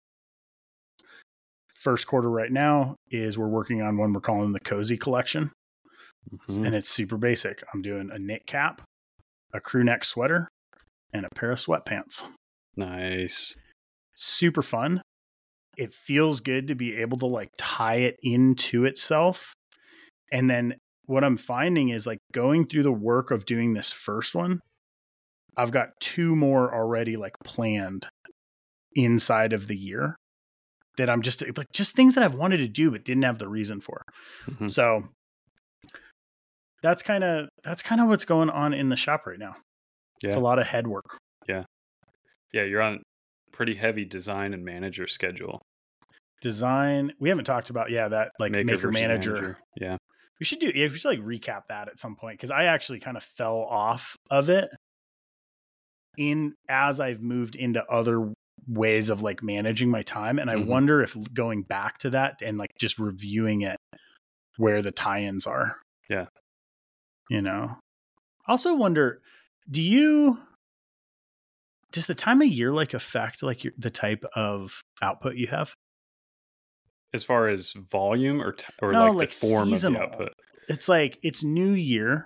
First 1.82 2.08
quarter 2.08 2.30
right 2.30 2.52
now 2.52 2.96
is 3.10 3.38
we're 3.38 3.48
working 3.48 3.82
on 3.82 3.98
one 3.98 4.12
we're 4.12 4.20
calling 4.20 4.52
the 4.52 4.60
Cozy 4.60 4.98
Collection, 4.98 5.52
Mhm. 6.50 6.66
and 6.66 6.76
it's 6.76 6.90
super 6.90 7.18
basic. 7.18 7.64
I'm 7.74 7.82
doing 7.82 8.10
a 8.12 8.20
knit 8.20 8.46
cap, 8.46 8.82
a 9.54 9.62
crew 9.62 9.84
neck 9.84 10.04
sweater, 10.04 10.50
and 11.14 11.26
a 11.26 11.30
pair 11.36 11.52
of 11.52 11.58
sweatpants 11.60 12.26
Nice. 12.76 13.56
super 14.14 14.62
fun. 14.62 15.02
It 15.78 15.94
feels 15.94 16.42
good 16.42 16.68
to 16.68 16.76
be 16.76 16.98
able 16.98 17.18
to 17.20 17.26
like 17.26 17.50
tie 17.58 17.96
it 18.00 18.18
into 18.22 18.84
itself. 18.84 19.54
And 20.32 20.50
then 20.50 20.78
what 21.06 21.24
I'm 21.24 21.38
finding 21.38 21.90
is 21.90 22.06
like 22.06 22.20
going 22.34 22.68
through 22.68 22.84
the 22.84 22.92
work 22.92 23.32
of 23.32 23.46
doing 23.46 23.74
this 23.74 23.94
first 23.94 24.36
one, 24.36 24.60
I've 25.56 25.72
got 25.72 25.98
two 26.02 26.36
more 26.36 26.74
already 26.76 27.16
like 27.16 27.34
planned 27.46 28.08
inside 28.96 29.54
of 29.54 29.68
the 29.68 29.78
year 29.78 30.16
that 30.98 31.10
I'm 31.10 31.22
just 31.22 31.44
like 31.58 31.72
just 31.74 31.96
things 31.96 32.16
that 32.16 32.24
I've 32.24 32.36
wanted 32.36 32.58
to 32.58 32.68
do 32.68 32.92
but 32.92 33.06
didn't 33.06 33.24
have 33.24 33.40
the 33.40 33.48
reason 33.48 33.80
for. 33.82 34.02
Mhm. 34.48 34.70
So 34.70 35.08
that's 36.82 37.04
kind 37.04 37.24
of 37.24 37.50
that's 37.64 37.84
kind 37.84 38.02
of 38.02 38.08
what's 38.08 38.26
going 38.26 38.50
on 38.50 38.74
in 38.74 38.90
the 38.90 38.96
shop 38.96 39.26
right 39.26 39.40
now. 39.40 39.56
It's 40.22 40.36
a 40.36 40.40
lot 40.40 40.60
of 40.60 40.68
head 40.68 40.86
work. 40.88 41.18
Yeah. 41.48 41.64
Yeah, 42.52 42.64
you're 42.64 42.82
on 42.82 43.02
pretty 43.52 43.76
heavy 43.76 44.06
design 44.06 44.54
and 44.54 44.66
manager 44.66 45.08
schedule. 45.08 45.62
Design. 46.42 47.14
We 47.20 47.30
haven't 47.30 47.46
talked 47.46 47.70
about 47.70 47.90
yeah 47.92 48.10
that 48.10 48.32
like 48.40 48.52
maker, 48.52 48.78
versus 48.78 48.94
manager. 48.94 49.58
Yeah. 49.80 49.98
We 50.40 50.46
should 50.46 50.60
do. 50.60 50.72
Yeah, 50.74 50.88
we 50.88 50.96
should 50.96 51.10
like 51.10 51.20
recap 51.20 51.64
that 51.70 51.90
at 51.90 52.00
some 52.00 52.16
point 52.16 52.38
because 52.38 52.52
I 52.52 52.66
actually 52.66 53.00
kind 53.00 53.18
of 53.18 53.24
fell 53.24 53.58
off 53.58 54.16
of 54.30 54.50
it 54.50 54.70
in 56.18 56.54
as 56.68 57.00
I've 57.00 57.22
moved 57.22 57.56
into 57.56 57.84
other 57.86 58.34
ways 58.68 59.10
of 59.10 59.22
like 59.22 59.42
managing 59.44 59.90
my 59.90 60.02
time, 60.04 60.40
and 60.40 60.50
I 60.50 60.56
Mhm. 60.56 60.68
wonder 60.68 61.02
if 61.02 61.16
going 61.34 61.64
back 61.64 61.98
to 62.00 62.10
that 62.12 62.42
and 62.42 62.58
like 62.58 62.72
just 62.80 62.98
reviewing 63.00 63.62
it, 63.62 63.78
where 64.58 64.82
the 64.82 64.92
tie-ins 64.92 65.46
are. 65.48 65.78
Yeah. 66.10 66.28
you 67.30 67.42
know, 67.44 67.78
I 68.48 68.52
also 68.52 68.74
wonder, 68.76 69.22
do 69.70 69.82
you 69.82 70.40
does 71.92 72.08
the 72.08 72.16
time 72.16 72.42
of 72.42 72.48
year 72.48 72.72
like 72.72 72.94
affect 72.94 73.42
like 73.44 73.64
your, 73.64 73.74
the 73.78 73.90
type 73.92 74.24
of 74.36 74.82
output 75.02 75.36
you 75.36 75.48
have? 75.48 75.74
As 77.14 77.24
far 77.24 77.48
as 77.48 77.74
volume 77.74 78.42
or 78.42 78.52
t- 78.54 78.66
or 78.82 78.92
No, 78.94 79.06
like, 79.08 79.16
like 79.16 79.30
the 79.32 79.36
form 79.48 79.70
seasonal. 79.70 80.02
of 80.04 80.10
the 80.10 80.16
output. 80.16 80.34
It's 80.68 80.88
like 80.90 81.18
it's 81.24 81.44
New 81.44 81.72
Year. 81.72 82.26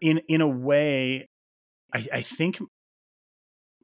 In 0.00 0.18
in 0.28 0.40
a 0.40 0.48
way, 0.48 1.26
I 1.92 2.06
I 2.12 2.22
think 2.22 2.58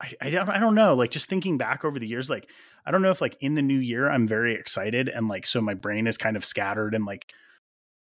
I, 0.00 0.12
I 0.20 0.30
don't 0.30 0.48
I 0.48 0.58
don't 0.60 0.74
know. 0.74 0.94
Like 0.94 1.10
just 1.10 1.28
thinking 1.28 1.56
back 1.58 1.84
over 1.84 1.98
the 1.98 2.06
years, 2.06 2.28
like 2.28 2.50
I 2.84 2.90
don't 2.90 3.02
know 3.02 3.10
if 3.10 3.20
like 3.20 3.36
in 3.40 3.54
the 3.54 3.62
new 3.62 3.78
year 3.78 4.08
I'm 4.10 4.28
very 4.28 4.54
excited 4.54 5.08
and 5.08 5.28
like 5.28 5.46
so 5.46 5.60
my 5.60 5.74
brain 5.74 6.06
is 6.06 6.18
kind 6.18 6.36
of 6.36 6.44
scattered 6.44 6.94
and 6.94 7.04
like 7.04 7.32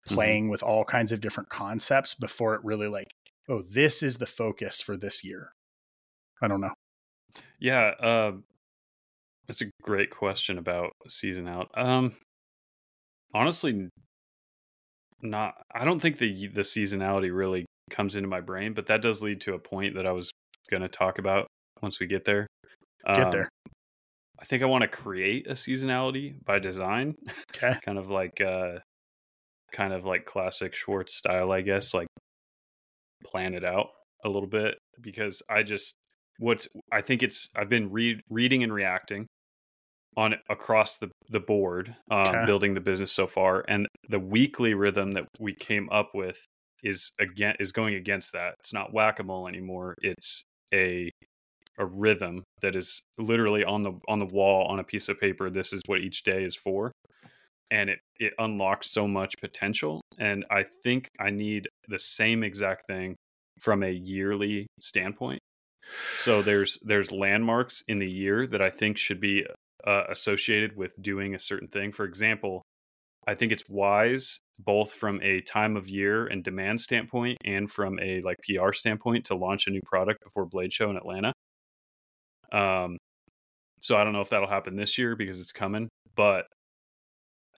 Mhm. 0.06 0.14
playing 0.14 0.48
with 0.48 0.62
all 0.62 0.84
kinds 0.84 1.12
of 1.12 1.20
different 1.20 1.48
concepts 1.50 2.14
before 2.14 2.54
it 2.54 2.60
really 2.64 2.86
like 2.88 3.10
oh 3.48 3.62
this 3.62 4.02
is 4.02 4.16
the 4.16 4.26
focus 4.26 4.80
for 4.80 4.96
this 4.96 5.24
year. 5.24 5.52
I 6.40 6.48
don't 6.48 6.60
know. 6.60 6.72
Yeah, 7.58 7.92
uh, 8.00 8.32
that's 9.46 9.62
a 9.62 9.70
great 9.82 10.10
question 10.10 10.56
about 10.58 10.92
season 11.08 11.48
out. 11.48 11.70
Um, 11.74 12.14
honestly, 13.34 13.88
not. 15.22 15.54
I 15.74 15.84
don't 15.84 16.00
think 16.00 16.18
the 16.18 16.48
the 16.48 16.62
seasonality 16.62 17.34
really 17.34 17.66
comes 17.90 18.14
into 18.16 18.28
my 18.28 18.40
brain, 18.40 18.74
but 18.74 18.86
that 18.86 19.02
does 19.02 19.22
lead 19.22 19.40
to 19.42 19.54
a 19.54 19.58
point 19.58 19.94
that 19.96 20.06
I 20.06 20.12
was 20.12 20.30
going 20.70 20.82
to 20.82 20.88
talk 20.88 21.18
about 21.18 21.46
once 21.82 22.00
we 22.00 22.06
get 22.06 22.24
there. 22.24 22.46
Get 23.06 23.24
Um, 23.24 23.30
there. 23.30 23.48
I 24.40 24.44
think 24.44 24.62
I 24.62 24.66
want 24.66 24.82
to 24.82 24.88
create 24.88 25.46
a 25.48 25.54
seasonality 25.54 26.34
by 26.44 26.58
design, 26.58 27.14
Okay. 27.54 27.74
kind 27.84 27.98
of 27.98 28.08
like 28.08 28.40
uh, 28.40 28.78
kind 29.72 29.92
of 29.92 30.04
like 30.04 30.24
classic 30.26 30.74
Schwartz 30.74 31.16
style, 31.16 31.50
I 31.52 31.60
guess. 31.62 31.92
Like 31.94 32.06
plan 33.24 33.54
it 33.54 33.64
out 33.64 33.88
a 34.24 34.28
little 34.28 34.48
bit 34.48 34.78
because 35.00 35.42
I 35.48 35.62
just 35.62 35.94
what's 36.38 36.68
I 36.92 37.00
think 37.00 37.22
it's 37.22 37.48
I've 37.56 37.68
been 37.68 37.90
read, 37.90 38.20
reading 38.30 38.62
and 38.62 38.72
reacting 38.72 39.26
on 40.16 40.34
across 40.48 40.98
the 40.98 41.10
the 41.30 41.40
board, 41.40 41.94
um, 42.10 42.26
Okay. 42.28 42.46
building 42.46 42.74
the 42.74 42.80
business 42.80 43.12
so 43.12 43.26
far, 43.26 43.64
and 43.68 43.86
the 44.08 44.18
weekly 44.20 44.74
rhythm 44.74 45.12
that 45.12 45.26
we 45.40 45.54
came 45.54 45.88
up 45.90 46.10
with 46.14 46.38
is 46.84 47.10
again 47.20 47.56
is 47.60 47.72
going 47.72 47.94
against 47.94 48.32
that. 48.32 48.54
It's 48.60 48.72
not 48.72 48.92
whack 48.92 49.18
a 49.18 49.24
mole 49.24 49.48
anymore. 49.48 49.94
It's 50.00 50.44
a 50.72 51.10
a 51.78 51.86
rhythm 51.86 52.44
that 52.62 52.76
is 52.76 53.02
literally 53.18 53.64
on 53.64 53.82
the 53.82 53.92
on 54.08 54.18
the 54.18 54.26
wall 54.26 54.66
on 54.66 54.78
a 54.78 54.84
piece 54.84 55.08
of 55.08 55.20
paper. 55.20 55.50
This 55.50 55.72
is 55.72 55.82
what 55.86 56.00
each 56.00 56.22
day 56.22 56.44
is 56.44 56.56
for, 56.56 56.92
and 57.70 57.90
it 57.90 58.00
it 58.18 58.32
unlocks 58.38 58.90
so 58.90 59.06
much 59.06 59.34
potential. 59.40 60.00
And 60.18 60.44
I 60.50 60.64
think 60.84 61.08
I 61.20 61.30
need 61.30 61.68
the 61.88 61.98
same 61.98 62.42
exact 62.42 62.86
thing 62.86 63.16
from 63.60 63.82
a 63.82 63.90
yearly 63.90 64.66
standpoint. 64.80 65.40
So 66.18 66.42
there's 66.42 66.78
there's 66.82 67.12
landmarks 67.12 67.82
in 67.88 67.98
the 67.98 68.10
year 68.10 68.46
that 68.46 68.62
I 68.62 68.70
think 68.70 68.98
should 68.98 69.20
be 69.20 69.46
uh, 69.86 70.04
associated 70.08 70.76
with 70.76 71.00
doing 71.00 71.34
a 71.34 71.40
certain 71.40 71.68
thing. 71.68 71.92
For 71.92 72.04
example, 72.04 72.62
I 73.26 73.34
think 73.34 73.52
it's 73.52 73.64
wise 73.68 74.40
both 74.58 74.92
from 74.92 75.20
a 75.22 75.40
time 75.42 75.76
of 75.76 75.88
year 75.88 76.26
and 76.26 76.42
demand 76.42 76.80
standpoint 76.80 77.38
and 77.44 77.70
from 77.70 77.98
a 78.00 78.20
like 78.22 78.36
PR 78.42 78.72
standpoint 78.72 79.26
to 79.26 79.34
launch 79.34 79.66
a 79.66 79.70
new 79.70 79.82
product 79.84 80.24
before 80.24 80.46
Blade 80.46 80.72
Show 80.72 80.90
in 80.90 80.96
Atlanta. 80.96 81.32
Um 82.52 82.96
so 83.80 83.96
I 83.96 84.04
don't 84.04 84.12
know 84.12 84.20
if 84.20 84.30
that'll 84.30 84.48
happen 84.48 84.76
this 84.76 84.98
year 84.98 85.14
because 85.14 85.40
it's 85.40 85.52
coming, 85.52 85.88
but 86.16 86.46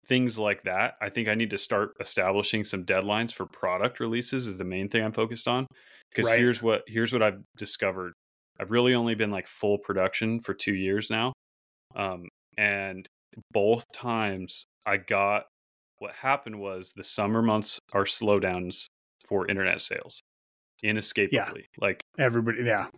things 0.07 0.39
like 0.39 0.65
that, 0.65 0.95
I 1.01 1.09
think 1.09 1.29
I 1.29 1.35
need 1.35 1.51
to 1.51 1.59
start 1.59 1.93
establishing 2.01 2.65
some 2.65 2.85
deadlines 2.85 3.33
for 3.33 3.47
product 3.47 4.01
releases 4.01 4.47
is 4.47 4.59
the 4.59 4.65
main 4.65 4.89
thing 4.89 5.05
I'm 5.05 5.13
focused 5.13 5.49
on. 5.49 5.67
Because 6.11 6.31
Right. 6.31 6.39
here's 6.39 6.61
what 6.61 6.83
here's 6.87 7.13
what 7.13 7.23
I've 7.23 7.41
discovered. 7.57 8.13
I've 8.59 8.71
really 8.73 8.95
only 8.95 9.15
been 9.15 9.31
like 9.31 9.47
full 9.47 9.79
production 9.79 10.41
for 10.41 10.53
two 10.53 10.75
years 10.75 11.09
now. 11.11 11.33
Um, 11.95 12.29
and 12.59 13.07
both 13.53 13.85
times 13.93 14.65
I 14.85 14.97
got 14.99 15.45
what 15.99 16.15
happened 16.17 16.59
was 16.59 16.93
the 16.93 17.05
summer 17.05 17.43
months 17.43 17.79
are 17.93 18.05
slowdowns 18.05 18.87
for 19.29 19.49
internet 19.49 19.81
sales 19.81 20.21
inescapably. 20.83 21.67
Like 21.79 22.01
Everybody 22.19 22.65
yeah. 22.65 22.89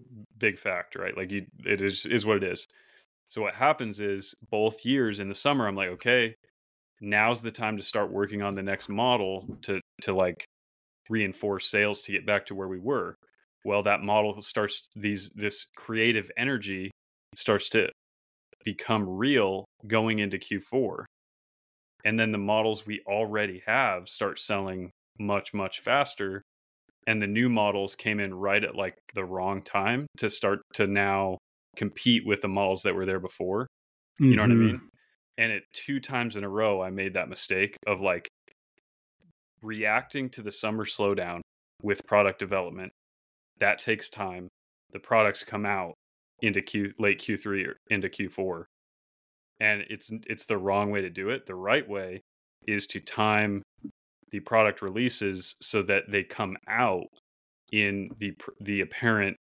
Big 0.43 0.59
fact, 0.59 0.97
right? 0.97 1.17
Like 1.17 1.31
you, 1.31 1.47
it 1.65 1.81
is 1.81 2.05
is 2.05 2.27
what 2.27 2.37
it 2.37 2.45
is. 2.45 2.67
So 3.29 3.41
what 3.41 3.55
happens 3.55 4.01
is 4.01 4.35
both 4.51 4.85
years 4.85 5.21
in 5.21 5.31
the 5.31 5.35
summer, 5.35 5.67
I'm 5.67 5.77
like, 5.77 5.89
okay, 5.91 6.35
now's 7.01 7.41
the 7.41 7.51
time 7.51 7.79
to 7.79 7.83
start 7.83 8.13
working 8.13 8.43
on 8.43 8.55
the 8.55 8.63
next 8.63 8.91
model 8.91 9.47
to 9.63 9.81
to 10.03 10.13
like 10.13 10.45
reinforce 11.09 11.69
sales 11.69 12.03
to 12.03 12.13
get 12.13 12.27
back 12.27 12.45
to 12.47 12.55
where 12.55 12.69
we 12.69 12.79
were. 12.79 13.15
Well, 13.65 13.85
that 13.85 14.03
model 14.03 14.43
starts 14.43 14.91
these 14.95 15.31
this 15.31 15.67
creative 15.77 16.31
energy 16.37 16.91
starts 17.37 17.71
to 17.71 17.89
become 18.65 19.09
real 19.09 19.65
going 19.87 20.19
into 20.19 20.39
Q4. 20.39 21.05
And 22.05 22.19
then 22.19 22.33
the 22.33 22.39
models 22.39 22.85
we 22.85 23.01
already 23.07 23.63
have 23.67 24.09
start 24.09 24.41
selling 24.41 24.91
much 25.19 25.55
much 25.55 25.81
faster 25.81 26.43
and 27.07 27.21
the 27.21 27.27
new 27.27 27.49
models 27.49 27.95
came 27.95 28.21
in 28.21 28.33
right 28.35 28.63
at 28.63 28.77
like 28.77 28.97
the 29.15 29.25
wrong 29.25 29.63
time 29.63 30.07
to 30.19 30.31
start 30.31 30.61
to 30.75 30.87
now 30.87 31.39
compete 31.77 32.27
with 32.27 32.41
the 32.43 32.49
models 32.49 32.83
that 32.83 32.95
were 32.95 33.07
there 33.07 33.21
before. 33.21 33.67
You 34.19 34.37
know 34.37 34.43
what 34.43 34.51
I 34.51 34.55
Mhm. 34.55 34.59
mean? 34.59 34.91
And 35.39 35.53
it 35.53 35.65
two 35.73 36.01
times 36.01 36.37
in 36.37 36.45
a 36.45 36.49
row 36.49 36.83
I 36.83 36.91
made 36.91 37.15
that 37.15 37.29
mistake 37.29 37.77
of 37.87 38.01
like 38.01 38.29
reacting 39.63 40.29
to 40.31 40.43
the 40.43 40.53
summer 40.53 40.85
slowdown 40.85 41.41
with 41.83 42.01
product 42.07 42.39
development. 42.39 42.93
That 43.59 43.79
takes 43.79 44.11
time. 44.11 44.49
The 44.93 44.99
products 45.01 45.45
come 45.45 45.65
out 45.65 45.95
into 46.41 46.61
Q 46.63 46.93
late 46.99 47.21
Q3 47.21 47.67
or 47.67 47.77
into 47.89 48.09
Q4. 48.09 48.65
And 49.61 49.85
it's 49.89 50.11
it's 50.27 50.47
the 50.47 50.59
wrong 50.59 50.91
way 50.91 51.01
to 51.03 51.11
do 51.11 51.31
it. 51.31 51.47
The 51.47 51.55
right 51.55 51.89
way 51.89 52.21
is 52.67 52.87
to 52.89 53.01
time 53.01 53.63
the 54.33 54.41
product 54.41 54.83
releases 54.83 55.55
so 55.61 55.83
that 55.83 56.11
they 56.11 56.25
come 56.25 56.57
out 56.67 57.07
in 57.71 58.11
the 58.19 58.35
the 58.61 58.81
apparent 58.81 59.37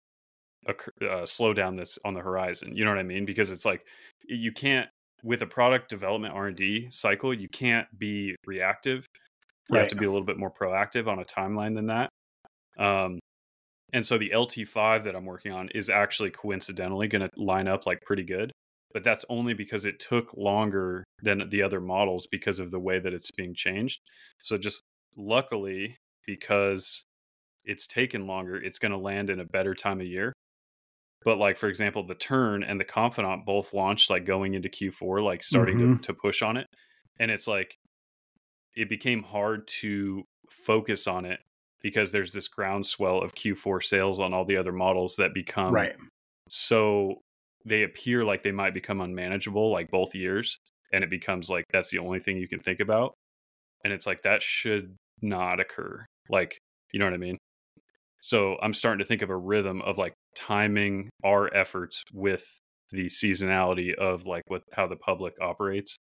occur- 0.68 0.92
uh, 1.02 1.24
slowdown 1.24 1.78
that's 1.78 2.00
on 2.04 2.14
the 2.14 2.22
horizon. 2.22 2.76
You 2.76 2.86
know 2.86 2.92
what 2.92 3.00
I 3.00 3.04
mean? 3.04 3.26
Because 3.26 3.52
it's 3.52 3.66
like 3.66 3.84
you 4.28 4.52
can't 4.52 4.90
with 5.24 5.42
a 5.42 5.48
product 5.48 5.90
development 5.90 6.34
R 6.34 6.48
and 6.48 6.56
D 6.56 6.88
cycle, 6.90 7.34
you 7.34 7.50
can't 7.50 7.88
be 7.98 8.36
reactive. 8.46 9.06
You 9.70 9.80
have 9.80 9.90
to 9.90 9.96
be 9.96 10.06
a 10.06 10.10
little 10.10 10.26
bit 10.26 10.38
more 10.38 10.52
proactive 10.52 11.08
on 11.08 11.20
a 11.20 11.26
timeline 11.26 11.76
than 11.76 11.88
that. 11.88 12.10
Um, 12.80 13.20
and 13.92 14.06
so 14.06 14.18
the 14.18 14.30
LT5 14.30 15.04
that 15.04 15.16
I'm 15.16 15.26
working 15.26 15.52
on 15.52 15.68
is 15.76 15.90
actually 15.90 16.30
coincidentally 16.30 17.10
going 17.10 17.28
to 17.28 17.42
line 17.42 17.68
up 17.68 17.86
like 17.86 18.00
pretty 18.06 18.24
good, 18.24 18.52
but 18.98 19.04
that's 19.04 19.26
only 19.30 19.54
because 19.54 19.86
it 19.86 20.00
took 20.00 20.34
longer 20.36 21.04
than 21.22 21.48
the 21.50 21.62
other 21.62 21.80
models 21.80 22.26
because 22.32 22.58
of 22.58 22.72
the 22.72 22.80
way 22.80 22.98
that 22.98 23.14
it's 23.14 23.30
being 23.30 23.54
changed. 23.54 24.00
So 24.42 24.58
just 24.58 24.82
luckily, 25.16 25.96
because 26.26 27.04
it's 27.64 27.86
taken 27.86 28.26
longer, 28.26 28.56
it's 28.56 28.80
going 28.80 28.94
to 28.94 28.98
land 28.98 29.30
in 29.30 29.40
a 29.40 29.46
better 29.46 29.76
time 29.76 30.02
of 30.02 30.08
year. 30.08 30.34
But 31.24 31.38
like 31.38 31.58
for 31.58 31.70
example, 31.70 32.08
the 32.08 32.16
Turn 32.16 32.64
and 32.64 32.80
the 32.80 32.86
Confidant 32.86 33.46
both 33.46 33.72
launched 33.72 34.10
like 34.10 34.26
going 34.26 34.56
into 34.56 34.68
Q4, 34.68 35.24
like 35.24 35.44
starting 35.44 35.78
Mhm. 35.78 35.98
to, 36.02 36.08
to 36.08 36.14
push 36.16 36.42
on 36.42 36.58
it, 36.58 36.66
and 37.20 37.30
it's 37.30 37.48
like 37.48 37.76
it 38.76 38.90
became 38.90 39.22
hard 39.22 39.68
to 39.82 40.24
focus 40.50 41.06
on 41.06 41.24
it 41.24 41.40
because 41.84 42.12
there's 42.12 42.34
this 42.34 42.48
groundswell 42.48 43.22
of 43.22 43.36
Q4 43.36 43.84
sales 43.84 44.20
on 44.20 44.34
all 44.34 44.44
the 44.44 44.58
other 44.58 44.72
models 44.74 45.18
that 45.18 45.36
become 45.36 45.72
right. 45.72 45.96
so 46.50 47.22
they 47.68 47.84
appear 47.84 48.24
like 48.24 48.44
they 48.44 48.52
might 48.52 48.74
become 48.74 49.02
unmanageable 49.02 49.72
like 49.72 49.90
both 49.92 50.16
years 50.16 50.58
and 50.94 51.04
it 51.04 51.10
becomes 51.10 51.50
like 51.50 51.66
that's 51.72 51.92
the 51.92 52.00
only 52.00 52.20
thing 52.20 52.38
you 52.38 52.48
can 52.48 52.60
think 52.60 52.80
about 52.80 53.14
and 53.84 53.94
it's 53.94 54.08
like 54.08 54.22
that 54.24 54.42
should 54.42 54.96
not 55.22 55.60
occur 55.60 56.06
like 56.30 56.58
you 56.94 57.00
know 57.00 57.06
what 57.06 57.14
i 57.14 57.18
mean 57.18 57.38
so 58.22 58.58
i'm 58.62 58.74
starting 58.74 59.00
to 59.00 59.06
think 59.06 59.22
of 59.22 59.30
a 59.30 59.38
rhythm 59.38 59.82
of 59.82 59.98
like 59.98 60.14
timing 60.36 61.10
our 61.24 61.54
efforts 61.54 62.04
with 62.14 62.46
the 62.92 63.08
seasonality 63.08 63.94
of 63.94 64.26
like 64.26 64.44
what 64.48 64.62
how 64.74 64.88
the 64.88 64.96
public 64.96 65.34
operates 65.42 65.98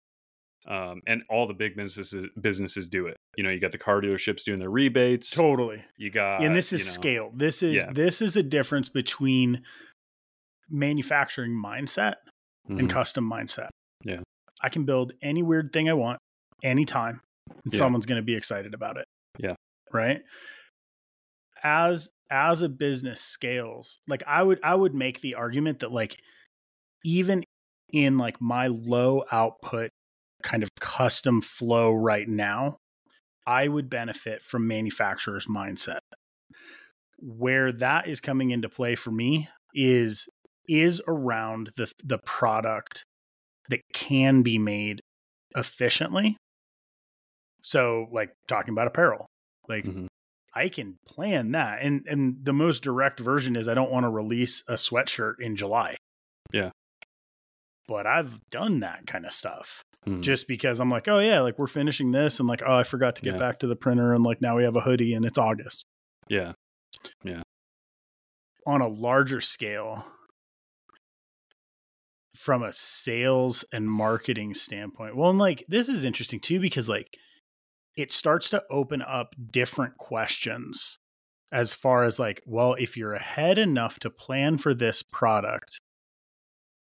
um, 0.67 1.01
and 1.06 1.21
all 1.30 1.45
the 1.47 1.54
big 1.54 1.75
businesses 1.75 2.25
businesses 2.41 2.88
do 2.88 3.08
it 3.08 3.17
you 3.38 3.43
know 3.43 3.49
you 3.49 3.60
got 3.60 3.71
the 3.71 3.78
car 3.78 4.01
dealerships 4.01 4.43
doing 4.43 4.60
their 4.60 4.69
rebates 4.69 5.30
Totally. 5.30 5.84
you 5.97 6.10
got 6.10 6.43
and 6.43 6.56
this 6.56 6.73
is 6.73 6.82
you 6.82 6.86
know, 6.86 6.91
scale. 6.91 7.32
This 7.36 7.62
is 7.63 7.78
yeah. 7.78 7.91
this 7.91 8.21
is 8.21 8.36
a 8.36 8.43
difference 8.43 8.89
between 8.89 9.62
manufacturing 10.69 11.51
mindset 11.51 12.15
and 12.67 12.80
mhm, 12.82 12.89
custom 12.89 13.30
mindset. 13.30 13.69
Yeah. 14.04 14.21
I 14.62 14.69
can 14.69 14.86
build 14.86 15.13
any 15.21 15.43
weird 15.43 15.71
thing 15.73 15.89
I 15.89 15.93
want 15.93 16.19
anytime 16.63 17.21
and 17.63 17.73
Yeah. 17.73 17.78
someone's 17.78 18.06
going 18.06 18.19
to 18.21 18.25
be 18.25 18.36
excited 18.36 18.73
about 18.73 18.97
it. 18.97 19.06
Yeah. 19.38 19.56
Right? 19.93 20.21
As 21.63 22.10
as 22.32 22.62
a 22.63 22.69
business 22.69 23.21
scales, 23.21 23.97
like 24.08 24.23
I 24.25 24.41
would 24.41 24.60
I 24.63 24.73
would 24.75 24.93
make 24.95 25.21
the 25.21 25.36
argument 25.36 25.80
that 25.80 25.91
like 25.91 26.17
even 27.04 27.43
in 27.93 28.17
like 28.17 28.41
my 28.41 28.67
low 28.67 29.23
output 29.32 29.89
kind 30.41 30.63
of 30.63 30.69
custom 30.80 31.41
flow 31.41 31.93
right 31.93 32.28
now, 32.28 32.78
I 33.45 33.67
would 33.67 33.89
benefit 33.89 34.41
from 34.43 34.67
manufacturer's 34.67 35.45
mindset. 35.47 35.99
where 37.19 37.71
that 37.71 38.08
is 38.08 38.19
coming 38.19 38.51
into 38.51 38.67
play 38.69 38.93
for 38.95 39.10
me 39.12 39.47
is 39.73 40.28
is 40.67 41.01
around 41.08 41.71
the 41.78 41.91
the 42.04 42.17
product 42.19 43.04
that 43.69 43.82
can 43.93 44.41
be 44.41 44.58
made 44.58 45.01
efficiently. 45.56 46.38
So 47.63 48.08
like 48.12 48.34
talking 48.47 48.73
about 48.73 48.88
apparel. 48.88 49.25
Like 49.67 49.86
Mhm. 49.86 50.08
I 50.54 50.69
can 50.69 50.97
plan 51.08 51.51
that. 51.51 51.80
And 51.82 52.06
and 52.08 52.43
the 52.45 52.54
most 52.54 52.84
direct 52.84 53.19
version 53.19 53.56
is 53.56 53.67
I 53.67 53.73
don't 53.73 53.91
want 53.91 54.04
to 54.06 54.10
release 54.10 54.63
a 54.67 54.73
sweatshirt 54.73 55.39
in 55.39 55.56
July. 55.56 55.97
Yeah. 56.51 56.69
But 57.88 58.08
I've 58.08 58.39
done 58.49 58.80
that 58.82 59.06
kind 59.08 59.25
of 59.25 59.32
stuff 59.32 59.82
Mhm. 60.06 60.21
just 60.21 60.47
because 60.47 60.80
I'm 60.80 60.89
like, 60.89 61.08
oh 61.08 61.19
yeah, 61.19 61.41
like 61.41 61.58
we're 61.60 61.67
finishing 61.67 62.12
this 62.12 62.39
and 62.39 62.47
like, 62.47 62.62
oh, 62.65 62.75
I 62.75 62.84
forgot 62.84 63.15
to 63.17 63.21
get 63.21 63.34
Yeah. 63.34 63.39
back 63.39 63.60
to 63.60 63.67
the 63.67 63.75
printer 63.75 64.13
and 64.13 64.23
like 64.23 64.41
now 64.41 64.56
we 64.58 64.63
have 64.63 64.75
a 64.75 64.82
hoodie 64.82 65.13
and 65.13 65.25
it's 65.25 65.38
August. 65.38 65.86
Yeah. 66.28 66.54
Yeah. 67.23 67.41
On 68.67 68.82
a 68.82 68.88
larger 68.88 69.41
scale, 69.41 70.06
from 72.35 72.63
a 72.63 72.73
sales 72.73 73.63
and 73.73 73.89
marketing 73.89 74.53
standpoint. 74.53 75.15
Well, 75.15 75.29
and 75.29 75.39
like 75.39 75.63
this 75.67 75.89
is 75.89 76.03
interesting 76.05 76.39
too 76.39 76.59
because 76.59 76.89
like 76.89 77.07
it 77.95 78.11
starts 78.11 78.49
to 78.49 78.61
open 78.69 79.01
up 79.01 79.33
different 79.51 79.97
questions 79.97 80.97
as 81.53 81.73
far 81.73 82.03
as 82.03 82.19
like, 82.19 82.41
well, 82.45 82.73
if 82.73 82.97
you're 82.97 83.13
ahead 83.13 83.57
enough 83.57 83.99
to 83.99 84.09
plan 84.09 84.57
for 84.57 84.73
this 84.73 85.01
product, 85.03 85.79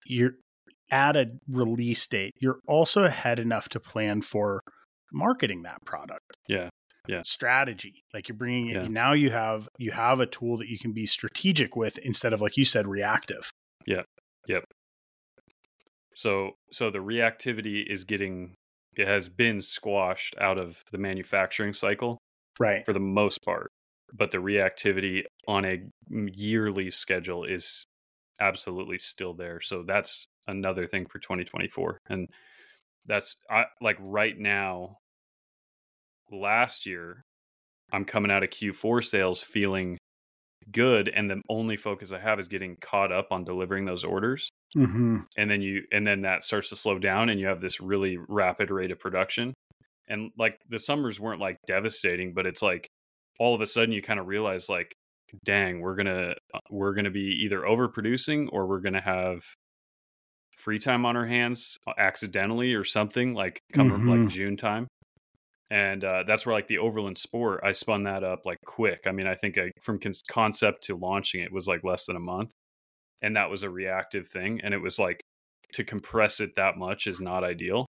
you're 0.05 0.33
at 0.91 1.15
a 1.15 1.27
release 1.49 2.05
date, 2.07 2.33
you're 2.39 2.59
also 2.67 3.03
ahead 3.03 3.39
enough 3.39 3.69
to 3.69 3.79
plan 3.79 4.21
for 4.21 4.61
marketing 5.13 5.63
that 5.63 5.83
product. 5.85 6.35
Yeah. 6.47 6.69
Yeah. 7.07 7.21
Strategy. 7.23 8.03
Like 8.13 8.27
you're 8.27 8.37
bringing 8.37 8.69
it 8.69 8.75
Yeah. 8.75 8.87
now 8.87 9.13
you 9.13 9.29
have 9.29 9.69
you 9.77 9.91
have 9.91 10.19
a 10.19 10.25
tool 10.25 10.57
that 10.57 10.67
you 10.67 10.77
can 10.77 10.91
be 10.91 11.05
strategic 11.05 11.75
with 11.75 11.97
instead 11.99 12.33
of 12.33 12.41
like 12.41 12.57
you 12.57 12.65
said 12.65 12.85
reactive. 12.87 13.49
So 16.17 16.53
so 16.71 16.89
the 16.89 16.97
reactivity 16.97 17.85
is 17.85 18.03
getting 18.03 18.55
it 18.95 19.07
has 19.07 19.29
been 19.29 19.61
squashed 19.61 20.33
out 20.41 20.57
of 20.57 20.83
the 20.91 20.97
manufacturing 20.97 21.73
cycle 21.73 22.17
Right. 22.59 22.83
for 22.83 22.93
the 22.93 22.99
most 22.99 23.43
part, 23.45 23.69
but 24.11 24.31
the 24.31 24.39
reactivity 24.39 25.25
on 25.47 25.63
a 25.63 25.83
yearly 26.09 26.89
schedule 26.89 27.43
is 27.43 27.85
absolutely 28.41 28.97
still 28.97 29.35
there. 29.35 29.61
So 29.61 29.83
that's 29.83 30.25
another 30.47 30.87
thing 30.87 31.05
for 31.05 31.19
2024 31.19 31.99
and 32.09 32.27
that's 33.05 33.35
I, 33.47 33.65
like 33.79 33.97
right 33.99 34.37
now 34.39 34.97
last 36.31 36.87
year 36.87 37.21
I'm 37.93 38.05
coming 38.05 38.31
out 38.31 38.41
of 38.41 38.49
Q4 38.49 39.05
sales 39.05 39.39
feeling 39.39 39.99
good 40.71 41.07
and 41.09 41.29
the 41.29 41.41
only 41.49 41.77
focus 41.77 42.11
I 42.11 42.19
have 42.19 42.39
is 42.39 42.47
getting 42.47 42.75
caught 42.81 43.11
up 43.11 43.27
on 43.31 43.43
delivering 43.43 43.85
those 43.85 44.03
orders 44.03 44.49
Mm-hmm. 44.75 45.19
and 45.37 45.49
then 45.49 45.61
you 45.61 45.83
and 45.93 46.05
then 46.05 46.21
that 46.23 46.43
starts 46.43 46.69
to 46.69 46.75
slow 46.75 46.99
down 46.99 47.29
and 47.29 47.39
you 47.39 47.47
have 47.47 47.61
this 47.61 47.79
really 47.79 48.17
rapid 48.27 48.69
rate 48.69 48.91
of 48.91 48.99
production 48.99 49.53
and 50.09 50.31
like 50.37 50.59
the 50.67 50.77
summers 50.77 51.19
weren't 51.21 51.39
like 51.39 51.55
devastating 51.67 52.33
but 52.33 52.45
it's 52.45 52.61
like 52.61 52.85
all 53.39 53.55
of 53.55 53.61
a 53.61 53.65
sudden 53.65 53.93
you 53.93 54.01
kind 54.01 54.19
of 54.19 54.27
realize 54.27 54.67
like 54.67 54.93
dang 55.45 55.79
we're 55.79 55.95
gonna 55.95 56.33
uh, 56.53 56.59
we're 56.69 56.93
gonna 56.93 57.09
be 57.09 57.37
either 57.43 57.61
overproducing 57.61 58.49
or 58.51 58.67
we're 58.67 58.81
gonna 58.81 58.99
have 59.01 59.39
free 60.57 60.79
time 60.79 61.05
on 61.05 61.15
our 61.15 61.25
hands 61.27 61.77
uh, 61.87 61.93
accidentally 61.97 62.73
or 62.73 62.83
something 62.83 63.33
like 63.33 63.59
come 63.73 63.89
Mhm. 63.91 64.19
like 64.23 64.29
june 64.29 64.57
time 64.57 64.87
and 65.69 66.03
uh, 66.03 66.23
that's 66.25 66.45
where 66.45 66.55
like 66.55 66.67
the 66.67 66.77
overland 66.77 67.17
sport 67.17 67.59
i 67.63 67.71
spun 67.71 68.03
that 68.03 68.23
up 68.23 68.45
like 68.45 68.57
quick. 68.65 69.01
I 69.05 69.11
mean 69.11 69.27
i 69.27 69.35
think 69.35 69.57
I, 69.57 69.71
from 69.81 69.99
con- 69.99 70.13
concept 70.29 70.83
to 70.85 70.95
launching 70.95 71.41
it 71.41 71.51
was 71.51 71.67
like 71.67 71.83
less 71.83 72.05
than 72.05 72.15
a 72.15 72.21
month 72.21 72.51
and 73.21 73.35
that 73.35 73.49
was 73.49 73.63
a 73.63 73.69
reactive 73.69 74.27
thing 74.27 74.61
and 74.63 74.73
it 74.73 74.81
was 74.81 74.99
like 74.99 75.21
to 75.73 75.83
compress 75.83 76.39
it 76.39 76.55
that 76.55 76.77
much 76.77 77.07
is 77.07 77.19
not 77.19 77.43
ideal. 77.43 77.85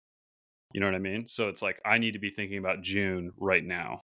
You 0.73 0.81
know 0.81 0.87
what 0.87 0.95
i 0.95 0.99
mean? 0.99 1.27
So 1.27 1.49
it's 1.49 1.61
like 1.61 1.79
i 1.85 1.97
need 1.97 2.13
to 2.13 2.19
be 2.19 2.29
thinking 2.29 2.57
about 2.57 2.81
june 2.81 3.31
right 3.37 3.63
now. 3.63 4.01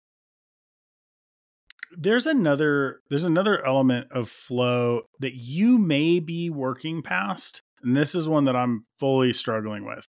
There's 1.96 2.26
another 2.26 3.00
there's 3.08 3.24
another 3.24 3.64
element 3.64 4.08
of 4.12 4.28
flow 4.28 5.02
that 5.20 5.34
you 5.34 5.78
may 5.78 6.20
be 6.20 6.50
working 6.50 7.02
past 7.02 7.62
and 7.82 7.96
this 7.96 8.14
is 8.14 8.28
one 8.28 8.44
that 8.44 8.56
i'm 8.56 8.84
fully 8.98 9.32
struggling 9.32 9.86
with 9.86 10.04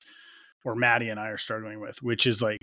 or 0.64 0.74
maddie 0.74 1.10
and 1.10 1.20
i 1.20 1.28
are 1.28 1.38
struggling 1.38 1.80
with 1.80 2.02
which 2.02 2.26
is 2.26 2.42
like 2.42 2.58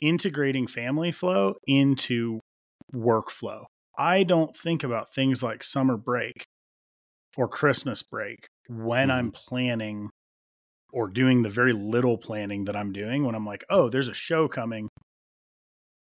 integrating 0.00 0.66
family 0.66 1.12
flow 1.12 1.54
into 1.66 2.40
workflow 2.94 3.64
i 3.96 4.22
don't 4.22 4.56
think 4.56 4.84
about 4.84 5.12
things 5.12 5.42
like 5.42 5.62
summer 5.62 5.96
break 5.96 6.44
or 7.36 7.48
christmas 7.48 8.02
break 8.02 8.46
when 8.68 9.10
i'm 9.10 9.30
planning 9.30 10.08
or 10.92 11.08
doing 11.08 11.42
the 11.42 11.50
very 11.50 11.72
little 11.72 12.16
planning 12.16 12.64
that 12.64 12.76
i'm 12.76 12.92
doing 12.92 13.24
when 13.24 13.34
i'm 13.34 13.46
like 13.46 13.64
oh 13.70 13.88
there's 13.88 14.08
a 14.08 14.14
show 14.14 14.48
coming 14.48 14.88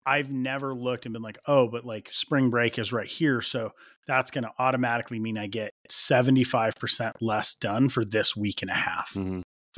I've 0.07 0.31
never 0.31 0.73
looked 0.73 1.05
and 1.05 1.11
been 1.11 1.21
like, 1.21 1.37
oh, 1.47 1.67
but 1.67 1.83
like 1.83 2.07
spring 2.13 2.49
break 2.49 2.79
is 2.79 2.93
right 2.93 3.05
here. 3.05 3.41
So 3.41 3.73
that's 4.07 4.31
going 4.31 4.45
to 4.45 4.51
automatically 4.57 5.19
mean 5.19 5.37
I 5.37 5.47
get 5.47 5.73
75% 5.91 7.11
less 7.19 7.55
done 7.55 7.89
for 7.89 8.05
this 8.05 8.33
week 8.33 8.61
and 8.61 8.71
a 8.71 8.75
half. 8.75 9.11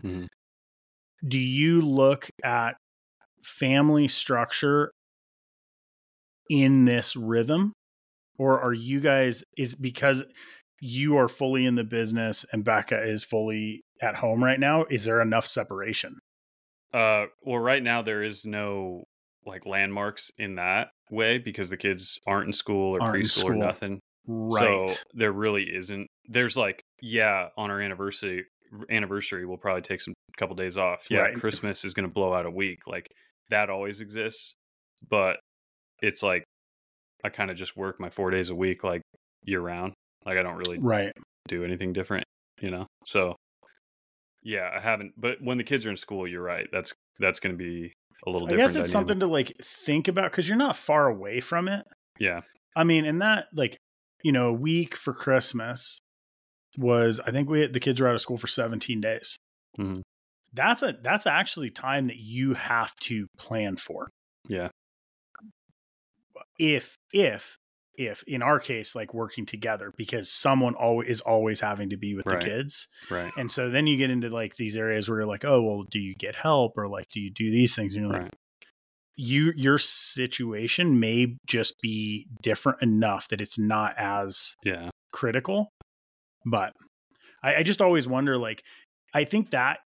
mm-hmm. 0.03 0.25
Do 1.27 1.39
you 1.39 1.81
look 1.81 2.29
at 2.43 2.77
family 3.43 4.07
structure 4.07 4.91
in 6.49 6.85
this 6.85 7.15
rhythm? 7.15 7.73
Or 8.37 8.59
are 8.61 8.73
you 8.73 8.99
guys, 8.99 9.43
is 9.57 9.75
because 9.75 10.23
you 10.79 11.17
are 11.17 11.27
fully 11.27 11.65
in 11.65 11.75
the 11.75 11.83
business 11.83 12.45
and 12.53 12.63
Becca 12.63 13.03
is 13.03 13.23
fully 13.23 13.83
at 14.01 14.15
home 14.15 14.43
right 14.43 14.59
now? 14.59 14.85
Is 14.89 15.03
there 15.03 15.21
enough 15.21 15.45
separation? 15.45 16.17
uh 16.91 17.27
well 17.43 17.59
right 17.59 17.83
now 17.83 18.01
there 18.01 18.23
is 18.23 18.47
no 18.47 19.03
like 19.45 19.67
landmarks 19.67 20.31
in 20.39 20.55
that 20.55 20.87
way 21.11 21.37
because 21.37 21.69
the 21.69 21.77
kids 21.77 22.19
aren't 22.25 22.47
in 22.47 22.51
school 22.51 22.97
or 22.97 23.03
Aren't 23.03 23.25
preschool 23.25 23.43
or 23.43 23.53
nothing 23.53 23.99
Right. 24.31 24.89
So 24.89 24.95
there 25.15 25.31
really 25.31 25.63
isn't. 25.63 26.07
There's 26.27 26.55
like, 26.55 26.83
yeah, 27.01 27.47
on 27.57 27.71
our 27.71 27.81
anniversary 27.81 28.45
anniversary, 28.91 29.47
we'll 29.47 29.57
probably 29.57 29.81
take 29.81 30.01
some 30.01 30.13
couple 30.37 30.55
days 30.55 30.77
off. 30.77 31.07
Yeah, 31.09 31.21
Right. 31.21 31.35
Christmas 31.35 31.83
is 31.83 31.95
going 31.95 32.07
to 32.07 32.13
blow 32.13 32.35
out 32.35 32.45
a 32.45 32.51
week. 32.51 32.85
Like 32.85 33.07
that 33.49 33.69
always 33.69 34.01
exists, 34.01 34.55
but 35.09 35.37
it's 36.01 36.23
like 36.23 36.43
I 37.23 37.29
kind 37.29 37.51
of 37.51 37.57
just 37.57 37.75
work 37.75 37.99
my 37.99 38.09
four 38.09 38.31
days 38.31 38.49
a 38.49 38.55
week, 38.55 38.83
like 38.83 39.01
year 39.43 39.61
round. 39.61 39.93
Like 40.25 40.37
I 40.37 40.43
don't 40.43 40.57
really 40.57 40.79
right. 40.79 41.11
do 41.47 41.63
anything 41.63 41.93
different, 41.93 42.25
you 42.61 42.71
know. 42.71 42.87
So 43.05 43.35
yeah, 44.43 44.69
I 44.75 44.79
haven't. 44.79 45.13
But 45.17 45.37
when 45.41 45.57
the 45.57 45.63
kids 45.63 45.85
are 45.85 45.89
in 45.89 45.97
school, 45.97 46.27
you're 46.27 46.41
right. 46.41 46.67
That's 46.71 46.93
that's 47.19 47.39
going 47.39 47.53
to 47.53 47.57
be 47.57 47.93
a 48.25 48.29
little 48.29 48.47
I 48.47 48.51
different. 48.51 48.67
guess 48.67 48.75
it's 48.75 48.91
dynamic. 48.91 48.91
something 48.91 49.19
to 49.21 49.27
like 49.27 49.53
think 49.63 50.07
about 50.07 50.31
because 50.31 50.47
you're 50.47 50.57
not 50.57 50.75
far 50.75 51.07
away 51.07 51.39
from 51.39 51.67
it. 51.67 51.85
Yeah. 52.19 52.41
I 52.75 52.83
mean, 52.83 53.05
and 53.05 53.21
that 53.21 53.45
like, 53.53 53.77
you 54.23 54.31
know, 54.31 54.47
a 54.47 54.53
week 54.53 54.95
for 54.95 55.13
Christmas 55.13 55.99
was 56.77 57.19
I 57.19 57.31
think 57.31 57.49
we 57.49 57.61
had, 57.61 57.73
the 57.73 57.79
kids 57.79 57.99
were 57.99 58.07
out 58.07 58.15
of 58.15 58.21
school 58.21 58.37
for 58.37 58.47
17 58.47 59.01
days. 59.01 59.37
Mhm. 59.77 60.01
That's 60.53 60.81
a 60.83 60.95
that's 61.01 61.27
actually 61.27 61.69
time 61.69 62.07
that 62.07 62.17
you 62.17 62.53
have 62.53 62.95
to 63.01 63.27
plan 63.37 63.75
for. 63.75 64.09
Yeah. 64.47 64.69
If 66.57 66.95
if 67.13 67.57
if 67.97 68.23
in 68.27 68.41
our 68.41 68.59
case 68.59 68.95
like 68.95 69.13
working 69.13 69.45
together 69.45 69.93
because 69.97 70.29
someone 70.31 70.73
always 70.75 71.09
is 71.09 71.21
always 71.21 71.59
having 71.59 71.89
to 71.89 71.97
be 71.97 72.15
with 72.15 72.25
Right. 72.25 72.39
the 72.41 72.45
kids. 72.49 72.87
Right. 73.09 73.31
And 73.37 73.51
so 73.51 73.69
then 73.69 73.87
you 73.87 73.97
get 73.97 74.09
into 74.09 74.29
like 74.29 74.55
these 74.55 74.77
areas 74.77 75.09
where 75.09 75.19
you're 75.19 75.27
like, 75.27 75.45
"Oh, 75.45 75.61
well, 75.61 75.83
do 75.89 75.99
you 75.99 76.15
get 76.15 76.35
help 76.35 76.77
or 76.77 76.87
like 76.87 77.09
do 77.11 77.19
you 77.19 77.29
do 77.31 77.51
these 77.51 77.75
things?" 77.75 77.95
And 77.95 78.05
you're 78.05 78.19
like, 78.21 78.31
you 79.15 79.51
your 79.55 79.77
situation 79.77 80.99
may 80.99 81.35
just 81.45 81.79
be 81.81 82.25
different 82.41 82.81
enough 82.81 83.27
that 83.29 83.41
it's 83.41 83.59
not 83.59 83.93
as 83.97 84.55
Yeah. 84.63 84.89
critical 85.11 85.69
but 86.45 86.71
I, 87.43 87.55
I 87.57 87.63
just 87.63 87.81
always 87.81 88.07
wonder 88.07 88.37
like 88.37 88.63
i 89.13 89.25
think 89.25 89.49
that 89.49 89.79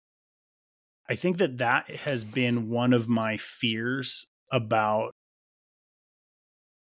i 1.09 1.15
think 1.15 1.39
that 1.39 1.59
that 1.59 1.89
has 1.91 2.25
been 2.25 2.69
one 2.69 2.93
of 2.93 3.09
my 3.09 3.37
fears 3.37 4.27
about 4.51 5.13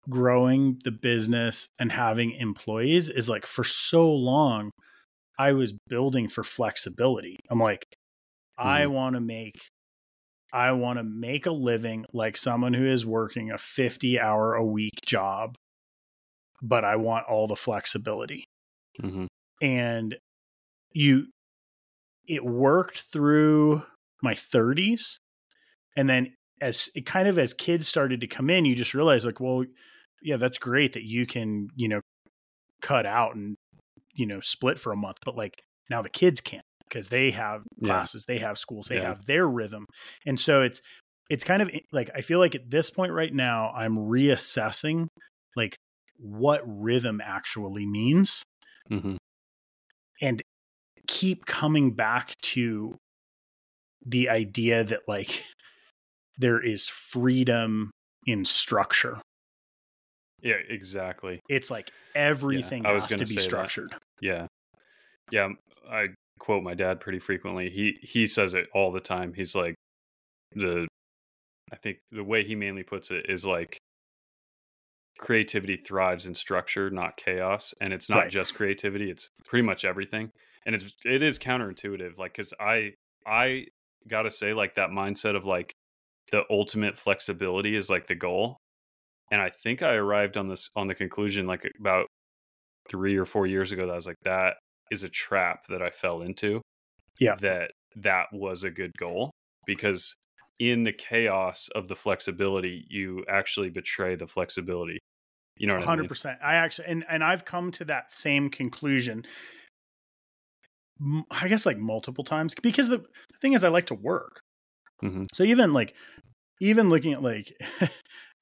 growing 0.09 0.79
the 0.83 0.91
business 0.91 1.69
and 1.79 1.93
having 1.93 2.33
employees 2.33 3.09
is 3.09 3.29
like 3.29 3.47
for 3.47 3.63
so 3.65 4.11
long 4.13 4.71
i 5.39 5.53
was 5.53 5.75
building 5.89 6.27
for 6.29 6.43
flexibility. 6.43 7.39
I'm 7.51 7.61
like 7.61 7.85
i 8.59 8.87
want 8.87 9.15
to 9.15 9.21
make 9.21 9.61
i 10.53 10.73
want 10.73 10.99
to 10.99 11.05
make 11.05 11.47
a 11.47 11.53
living 11.53 12.05
like 12.13 12.37
someone 12.37 12.75
who 12.75 12.87
is 12.87 13.07
working 13.07 13.51
a 13.51 13.59
50 13.59 14.19
hour 14.19 14.55
a 14.55 14.65
week 14.65 14.99
job 15.07 15.55
but 16.61 16.85
i 16.85 16.97
want 16.97 17.27
all 17.29 17.47
the 17.47 17.57
flexibility. 17.57 18.45
Hmm 19.01 19.27
and 19.63 20.17
you 20.93 21.29
it 22.27 22.45
worked 22.45 23.05
through 23.13 23.83
my 24.23 24.35
30s 24.35 25.19
and 25.97 26.09
then 26.09 26.35
as 26.61 26.89
it 26.95 27.07
kind 27.07 27.29
of 27.29 27.39
as 27.39 27.53
kids 27.55 27.89
started 27.89 28.21
to 28.21 28.27
come 28.27 28.51
in 28.51 28.65
you 28.65 28.75
just 28.75 28.95
realize 28.95 29.27
like 29.27 29.41
well 29.41 29.65
yeah, 30.23 30.37
that's 30.37 30.59
great 30.59 30.93
that 30.93 31.05
you 31.09 31.27
can, 31.27 31.69
you 31.75 31.89
know, 31.89 32.01
cut 32.81 33.07
out 33.07 33.35
and, 33.35 33.57
you 34.15 34.27
know, 34.27 34.41
split 34.41 34.79
for 34.79 34.93
a 34.93 34.97
month. 34.97 35.19
But 35.25 35.37
like 35.37 35.63
now 35.91 36.03
the 36.03 36.11
kids 36.11 36.41
can't 36.41 36.65
because 36.89 37.09
they 37.09 37.31
have 37.33 37.63
Yeah. 37.81 38.07
classes, 38.07 38.25
they 38.27 38.39
have 38.39 38.59
schools, 38.59 38.89
they 38.89 38.99
Yeah. 38.99 39.01
have 39.01 39.27
their 39.27 39.49
rhythm. 39.49 39.87
And 40.27 40.39
so 40.39 40.63
it's, 40.63 40.83
it's 41.31 41.45
kind 41.45 41.63
of 41.63 41.71
like, 41.93 42.11
I 42.15 42.21
feel 42.21 42.39
like 42.39 42.55
at 42.55 42.71
this 42.71 42.91
point 42.91 43.13
right 43.13 43.33
now, 43.33 43.73
I'm 43.73 43.97
reassessing 43.97 45.09
like 45.57 45.77
what 46.19 46.63
rhythm 46.67 47.21
actually 47.23 47.87
means 47.87 48.43
hmm 48.91 49.17
and 50.21 50.43
keep 51.09 51.47
coming 51.47 51.95
back 51.95 52.37
to 52.43 52.97
the 54.07 54.29
idea 54.29 54.85
that 54.85 55.01
like 55.09 55.43
there 56.39 56.61
is 56.61 56.89
freedom 56.89 57.91
in 58.27 58.45
structure. 58.45 59.21
Yeah, 60.43 60.57
exactly. 60.69 61.41
It's 61.49 61.71
like 61.71 61.91
everything 62.15 62.85
I 62.85 62.93
was 62.93 63.05
has 63.05 63.13
to 63.13 63.19
be 63.19 63.27
say 63.27 63.35
that. 63.37 63.43
structured. 63.43 63.95
Yeah. 64.21 64.47
Yeah. 65.31 65.45
Um, 65.45 65.57
I 65.91 66.09
quote 66.41 66.63
my 66.65 66.75
dad 66.75 67.01
pretty 67.01 67.21
frequently. 67.21 67.71
He 67.71 67.97
he 68.03 68.27
says 68.27 68.55
it 68.55 68.67
all 68.75 68.91
the 68.93 69.01
time. 69.01 69.35
He's 69.35 69.55
like 69.55 69.75
the 70.55 70.89
I 71.73 71.77
think 71.77 71.99
the 72.11 72.25
way 72.25 72.45
he 72.45 72.55
mainly 72.57 72.83
puts 72.83 73.11
it 73.11 73.27
is 73.29 73.47
like 73.47 73.79
creativity 75.19 75.77
thrives 75.77 76.27
in 76.27 76.35
structure, 76.35 76.91
not 76.91 77.17
chaos. 77.17 77.73
And 77.81 77.93
it's 77.93 78.11
not 78.11 78.19
Right. 78.23 78.31
just 78.31 78.55
creativity, 78.55 79.11
it's 79.11 79.29
pretty 79.47 79.65
much 79.65 79.85
everything. 79.85 80.31
And 80.67 80.75
it's 80.75 80.93
it 81.05 81.23
is 81.23 81.39
counterintuitive. 81.39 82.19
Like 82.19 82.35
cause 82.35 82.53
I 82.59 82.95
I 83.27 83.67
gotta 84.09 84.31
say, 84.31 84.53
like 84.53 84.75
that 84.77 84.91
mindset 84.91 85.37
of 85.37 85.45
like 85.45 85.73
the 86.31 86.45
ultimate 86.51 86.99
flexibility 86.99 87.77
is 87.77 87.91
like 87.91 88.07
the 88.07 88.15
goal. 88.15 88.57
And 89.31 89.41
I 89.41 89.51
think 89.51 89.83
I 89.83 89.95
arrived 89.95 90.37
on 90.37 90.49
this 90.49 90.69
on 90.77 90.89
the 90.89 90.95
conclusion 90.95 91.47
like 91.47 91.71
about 91.81 92.07
three 92.91 93.17
or 93.17 93.25
four 93.25 93.47
years 93.47 93.73
ago 93.73 93.87
that 93.87 93.93
I 93.93 93.97
was 93.97 94.07
like, 94.07 94.17
that 94.25 94.55
is 94.91 95.05
a 95.05 95.09
trap 95.09 95.67
that 95.69 95.83
I 95.83 95.91
fell 95.91 96.23
into. 96.23 96.61
Yeah. 97.19 97.37
That 97.41 97.71
that 97.97 98.27
was 98.33 98.65
a 98.65 98.71
good 98.71 98.93
goal 98.99 99.31
because 99.67 100.15
in 100.59 100.83
the 100.83 100.93
chaos 100.93 101.69
of 101.75 101.89
the 101.89 101.97
flexibility, 101.97 102.85
you 102.89 103.25
actually 103.29 103.71
betray 103.71 104.17
the 104.17 104.27
flexibility. 104.27 104.99
You 105.57 105.67
know 105.67 105.75
what 105.75 105.83
I 105.83 105.87
hundred 105.87 106.11
mean? 106.11 106.37
I 106.43 106.55
actually 106.55 106.89
and 106.89 107.05
and 107.09 107.23
I've 107.23 107.45
come 107.45 107.71
to 107.73 107.85
that 107.87 108.13
same 108.13 108.49
conclusion. 108.49 109.25
I 111.31 111.49
guess 111.49 111.67
like 111.67 111.79
multiple 111.79 112.25
times 112.25 112.55
because 112.63 112.89
the, 112.89 112.99
the 112.99 113.39
thing 113.41 113.55
is 113.55 113.65
I 113.65 113.69
like 113.69 113.87
to 113.87 113.95
work. 113.95 114.41
Mhm. 115.03 115.27
So 115.35 115.43
even 115.45 115.73
like 115.73 115.95
even 116.61 116.91
looking 116.91 117.13
at 117.13 117.23
like 117.23 117.53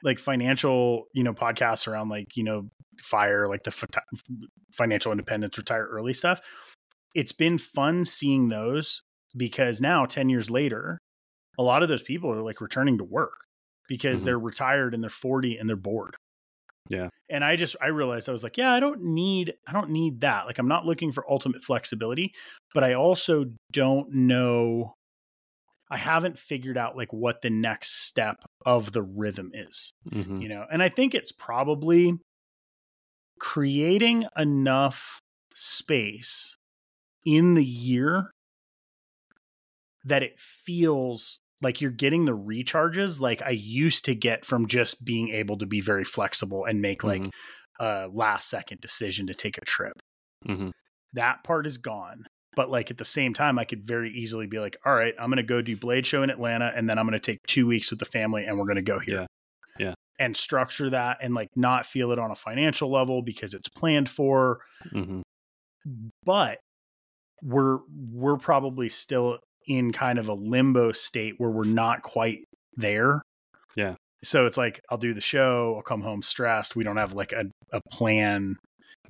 like 0.03 0.19
financial 0.19 1.07
you 1.15 1.23
know 1.25 1.35
podcasts 1.35 1.89
around 1.89 2.09
like 2.09 2.37
you 2.37 2.45
know 2.45 2.69
fire 3.03 3.49
like 3.49 3.65
the 3.65 3.71
fi- 3.71 3.87
financial 4.75 5.13
independence 5.13 5.57
retire 5.59 5.87
early 5.87 6.15
stuff. 6.15 6.41
It's 7.15 7.33
been 7.33 7.59
fun 7.59 8.05
seeing 8.05 8.49
those 8.49 9.03
because 9.37 9.81
now 9.81 10.07
10 10.07 10.29
years 10.29 10.51
later 10.51 10.99
a 11.59 11.63
lot 11.63 11.83
of 11.83 11.89
those 11.89 12.03
people 12.03 12.31
are 12.33 12.43
like 12.43 12.61
returning 12.61 12.99
to 12.99 13.05
work 13.05 13.45
because 13.89 14.23
Mhm. 14.23 14.25
they're 14.25 14.39
retired 14.39 14.95
and 14.95 15.03
they're 15.03 15.11
40 15.11 15.57
and 15.59 15.69
they're 15.69 15.77
bored 15.77 16.17
Yeah. 16.89 17.09
and 17.29 17.45
i 17.45 17.55
just 17.57 17.77
i 17.81 17.87
realized 17.87 18.29
i 18.29 18.33
was 18.33 18.43
like 18.43 18.57
yeah 18.57 18.73
i 18.73 18.81
don't 18.81 19.03
need 19.03 19.55
i 19.69 19.73
don't 19.73 19.91
need 19.91 20.23
that 20.23 20.47
like 20.47 20.59
i'm 20.59 20.67
not 20.69 20.87
looking 20.87 21.13
for 21.13 21.31
ultimate 21.31 21.63
flexibility 21.63 22.33
but 22.75 22.83
i 22.83 22.95
also 22.95 23.45
don't 23.71 24.13
know 24.13 24.95
i 25.91 25.97
haven't 25.97 26.39
figured 26.39 26.77
out 26.79 26.97
like 26.97 27.13
what 27.13 27.43
the 27.43 27.51
next 27.51 28.07
step 28.07 28.37
of 28.67 28.91
the 28.93 29.03
rhythm 29.03 29.51
is 29.55 29.93
Mhm. 30.11 30.43
you 30.43 30.49
know 30.49 30.65
and 30.73 30.83
i 30.83 30.89
think 30.89 31.15
it's 31.15 31.33
probably 31.33 32.15
creating 33.39 34.27
enough 34.37 35.21
space 35.55 36.57
in 37.25 37.55
the 37.55 37.65
year 37.65 38.31
that 40.05 40.23
it 40.23 40.39
feels 40.39 41.41
like 41.63 41.81
you're 41.81 41.91
getting 41.91 42.25
the 42.25 42.37
recharges 42.37 43.21
like 43.21 43.43
I 43.43 43.51
used 43.51 44.05
to 44.07 44.15
get 44.15 44.45
from 44.45 44.67
just 44.67 45.05
being 45.05 45.29
able 45.31 45.59
to 45.59 45.67
be 45.67 45.81
very 45.81 46.05
flexible 46.05 46.65
and 46.65 46.81
make 46.81 47.05
like 47.05 47.23
Mhm. 47.23 47.31
a 47.81 48.09
last 48.13 48.49
second 48.49 48.81
decision 48.81 49.27
to 49.27 49.35
take 49.35 49.59
a 49.59 49.65
trip. 49.65 49.93
Mhm. 50.47 50.73
That 51.15 51.45
part 51.45 51.67
is 51.67 51.77
gone. 51.79 52.25
But 52.57 52.71
like 52.71 52.91
at 52.91 52.99
the 52.99 53.05
same 53.05 53.33
time, 53.35 53.59
I 53.59 53.65
could 53.65 53.87
very 53.87 54.11
easily 54.11 54.47
be 54.47 54.59
like, 54.59 54.77
all 54.85 54.95
right, 54.95 55.15
I'm 55.19 55.29
going 55.31 55.37
to 55.37 55.43
go 55.43 55.63
do 55.63 55.77
Blade 55.77 56.05
Show 56.07 56.23
in 56.23 56.31
Atlanta 56.31 56.73
and 56.75 56.89
then 56.89 56.99
I'm 56.99 57.07
going 57.07 57.21
to 57.21 57.33
take 57.33 57.39
two 57.47 57.67
weeks 57.67 57.91
with 57.91 58.01
the 58.01 58.05
family 58.07 58.45
and 58.45 58.59
we're 58.59 58.65
going 58.65 58.77
to 58.77 58.83
go 58.83 58.99
here. 58.99 59.21
Yeah. 59.21 59.27
Yeah. 59.87 59.95
And 60.19 60.37
structure 60.37 60.91
that 60.91 61.19
and 61.23 61.35
like 61.35 61.49
not 61.57 61.87
feel 61.87 62.11
it 62.11 62.19
on 62.19 62.31
a 62.31 62.35
financial 62.35 62.91
level 62.91 63.23
because 63.23 63.55
it's 63.55 63.69
planned 63.69 64.09
for 64.11 64.61
Mhm. 64.93 65.23
but 66.25 66.59
we're 67.43 67.79
we're 68.13 68.37
probably 68.37 68.89
still 68.89 69.39
in 69.67 69.93
kind 69.93 70.19
of 70.19 70.29
a 70.29 70.35
limbo 70.35 70.93
state 70.93 71.35
where 71.39 71.51
we're 71.51 71.65
not 71.65 72.03
quite 72.03 72.45
there. 72.77 73.23
Yeah. 73.77 73.95
So 74.23 74.47
it's 74.47 74.57
like 74.57 74.81
I'll 74.91 74.99
do 74.99 75.15
the 75.15 75.21
show, 75.21 75.75
I'll 75.77 75.83
come 75.83 76.03
home 76.03 76.23
stressed. 76.23 76.77
We 76.77 76.85
don't 76.85 76.97
have 76.97 77.15
like 77.15 77.33
a, 77.33 77.45
a 77.73 77.81
plan 77.91 78.57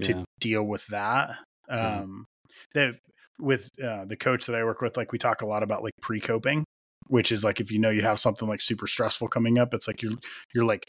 to 0.02 0.12
Yeah. 0.12 0.24
deal 0.40 0.62
with 0.62 0.86
that. 0.88 1.30
Um 1.68 2.26
that 2.74 2.94
with 3.38 3.70
uh, 3.82 4.04
the 4.04 4.16
coach 4.16 4.46
that 4.46 4.54
I 4.54 4.64
work 4.64 4.82
with, 4.82 4.96
like 4.96 5.12
we 5.12 5.18
talk 5.18 5.40
a 5.42 5.46
lot 5.46 5.62
about 5.62 5.82
like 5.82 5.94
pre-coping, 6.02 6.64
which 7.08 7.32
is 7.32 7.42
like 7.42 7.60
if 7.60 7.72
you 7.72 7.78
know 7.78 7.90
you 7.90 8.02
have 8.02 8.20
something 8.20 8.46
like 8.46 8.60
super 8.60 8.86
stressful 8.86 9.28
coming 9.28 9.58
up, 9.58 9.72
it's 9.72 9.88
like 9.88 10.02
you're 10.02 10.18
you're 10.54 10.64
like 10.66 10.84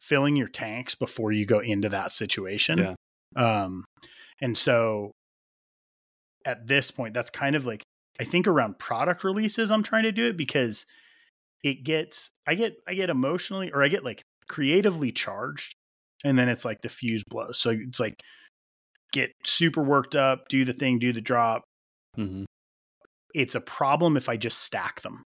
filling 0.00 0.36
your 0.36 0.48
tanks 0.48 0.94
before 0.94 1.32
you 1.32 1.44
go 1.46 1.58
into 1.58 1.88
that 1.88 2.12
situation. 2.12 2.78
Yeah. 2.78 2.94
Um 3.36 3.84
and 4.40 4.56
so 4.56 5.10
at 6.44 6.66
this 6.66 6.90
point, 6.90 7.12
that's 7.12 7.30
kind 7.30 7.56
of 7.56 7.66
like 7.66 7.82
I 8.20 8.24
think 8.24 8.46
around 8.46 8.78
product 8.78 9.24
releases, 9.24 9.70
I'm 9.70 9.82
trying 9.82 10.04
to 10.04 10.12
do 10.12 10.26
it 10.26 10.36
because 10.36 10.86
it 11.64 11.84
gets 11.84 12.30
I 12.46 12.54
get 12.54 12.74
I 12.88 12.94
get 12.94 13.10
emotionally 13.10 13.70
or 13.72 13.82
I 13.82 13.88
get 13.88 14.04
like 14.04 14.22
creatively 14.48 15.12
charged, 15.12 15.74
and 16.24 16.38
then 16.38 16.48
it's 16.48 16.64
like 16.64 16.82
the 16.82 16.88
fuse 16.88 17.24
blows. 17.28 17.58
So 17.58 17.70
it's 17.70 18.00
like 18.00 18.22
get 19.12 19.32
super 19.44 19.82
worked 19.82 20.16
up, 20.16 20.48
do 20.48 20.64
the 20.64 20.72
thing, 20.72 20.98
do 20.98 21.12
the 21.12 21.20
drop. 21.20 21.62
Mhm. 22.18 22.44
It's 23.34 23.54
a 23.54 23.60
problem 23.60 24.16
if 24.16 24.28
I 24.28 24.36
just 24.36 24.60
stack 24.62 25.02
them 25.02 25.22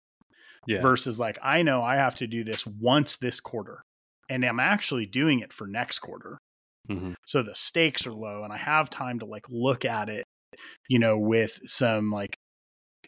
Yeah. 0.66 0.80
versus 0.82 1.18
like 1.20 1.38
I 1.42 1.62
know 1.62 1.82
I 1.82 1.96
have 1.96 2.16
to 2.16 2.26
do 2.26 2.44
this 2.44 2.66
once 2.66 3.16
this 3.16 3.40
quarter, 3.40 3.82
and 4.28 4.44
I'm 4.44 4.60
actually 4.60 5.06
doing 5.06 5.40
it 5.40 5.52
for 5.52 5.66
next 5.66 6.00
quarter. 6.00 6.38
Mhm. 6.90 7.14
so 7.26 7.42
the 7.42 7.54
stakes 7.54 8.06
are 8.06 8.12
low 8.12 8.42
and 8.42 8.52
i 8.52 8.56
have 8.56 8.90
time 8.90 9.18
to 9.20 9.26
like 9.26 9.44
look 9.50 9.84
at 9.84 10.08
it 10.08 10.24
you 10.88 10.98
know 10.98 11.18
with 11.18 11.60
some 11.66 12.10
like 12.10 12.36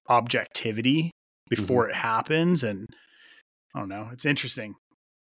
objectivity 0.08 1.10
before 1.48 1.88
it 1.88 1.94
happens 1.94 2.64
and 2.64 2.86
i 3.74 3.78
don't 3.78 3.88
know 3.88 4.08
it's 4.12 4.24
interesting. 4.24 4.74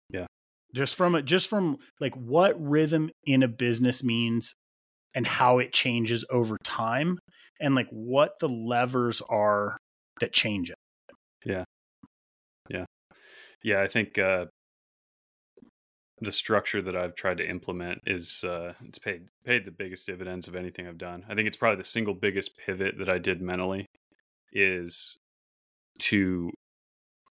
Yeah. 0.10 0.26
just 0.74 0.96
from 0.96 1.16
a 1.16 1.22
just 1.22 1.50
from 1.50 1.78
like 2.00 2.16
what 2.16 2.60
rhythm 2.60 3.10
in 3.26 3.44
a 3.44 3.48
business 3.48 4.04
means 4.04 4.54
and 5.16 5.26
how 5.26 5.60
it 5.60 5.72
changes 5.74 6.26
over 6.30 6.58
time 6.64 7.18
and 7.60 7.76
like 7.76 7.88
what 7.90 8.34
the 8.40 8.50
levers 8.50 9.22
are 9.30 9.78
that 10.20 10.34
change 10.34 10.70
it. 10.70 10.78
Yeah. 11.46 11.64
Yeah. 12.70 12.86
Yeah 13.64 13.82
i 13.82 13.88
think 13.88 14.18
uh 14.20 14.46
the 16.22 16.32
structure 16.32 16.82
that 16.82 16.96
i've 16.96 17.16
tried 17.16 17.38
to 17.38 17.50
implement 17.50 18.00
is 18.08 18.44
uh 18.44 18.74
it's 18.86 19.00
paid 19.00 19.28
paid 19.46 19.66
the 19.66 19.72
biggest 19.72 20.08
dividends 20.08 20.48
of 20.48 20.56
anything 20.56 20.88
i've 20.88 20.98
done. 20.98 21.26
I 21.30 21.36
think 21.36 21.48
it's 21.48 21.58
probably 21.58 21.78
the 21.78 21.88
single 21.88 22.14
biggest 22.14 22.52
pivot 22.58 22.96
that 23.00 23.10
i 23.10 23.18
did 23.18 23.42
mentally 23.42 23.85
is 24.56 25.18
to 26.00 26.52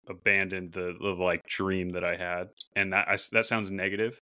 abandon 0.09 0.71
the, 0.71 0.95
the 1.01 1.11
like 1.11 1.43
dream 1.47 1.91
that 1.91 2.05
i 2.05 2.17
had 2.17 2.49
and 2.75 2.93
that 2.93 3.07
I, 3.09 3.17
that 3.33 3.47
sounds 3.47 3.71
negative 3.71 4.19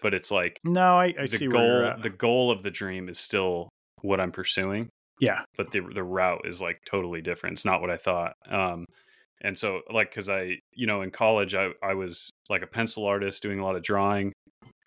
but 0.00 0.14
it's 0.14 0.30
like 0.30 0.60
no 0.62 0.98
i, 0.98 1.14
I 1.18 1.22
the 1.22 1.28
see 1.28 1.48
where 1.48 1.64
you're 1.64 1.90
goal 1.90 2.02
the 2.02 2.10
goal 2.10 2.50
of 2.52 2.62
the 2.62 2.70
dream 2.70 3.08
is 3.08 3.18
still 3.18 3.68
what 4.02 4.20
i'm 4.20 4.30
pursuing 4.30 4.88
yeah 5.22 5.42
but 5.56 5.70
the 5.70 5.80
the 5.94 6.02
route 6.02 6.42
is 6.44 6.60
like 6.60 6.80
totally 6.84 7.22
different. 7.22 7.54
It's 7.54 7.64
not 7.64 7.80
what 7.80 7.90
I 7.90 7.96
thought. 7.96 8.34
Um, 8.50 8.86
and 9.40 9.56
so 9.56 9.80
like 9.92 10.10
because 10.10 10.28
I 10.28 10.56
you 10.74 10.86
know 10.86 11.02
in 11.02 11.10
college 11.10 11.54
I 11.54 11.70
I 11.82 11.94
was 11.94 12.30
like 12.50 12.62
a 12.62 12.66
pencil 12.66 13.06
artist 13.06 13.42
doing 13.42 13.60
a 13.60 13.64
lot 13.64 13.76
of 13.76 13.82
drawing. 13.82 14.32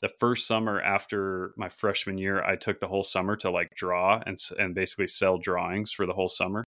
The 0.01 0.09
first 0.19 0.45
summer 0.45 0.81
after 0.81 1.53
my 1.57 1.69
freshman 1.69 2.17
year, 2.17 2.43
I 2.43 2.57
took 2.57 2.79
the 2.79 2.87
whole 2.87 3.03
summer 3.03 3.37
to 3.37 3.49
like 3.49 3.69
draw 3.75 4.21
and 4.25 4.37
and 4.59 4.75
basically 4.75 5.07
sell 5.07 5.37
drawings 5.37 5.91
for 5.91 6.05
the 6.05 6.13
whole 6.13 6.29
summer. 6.29 6.64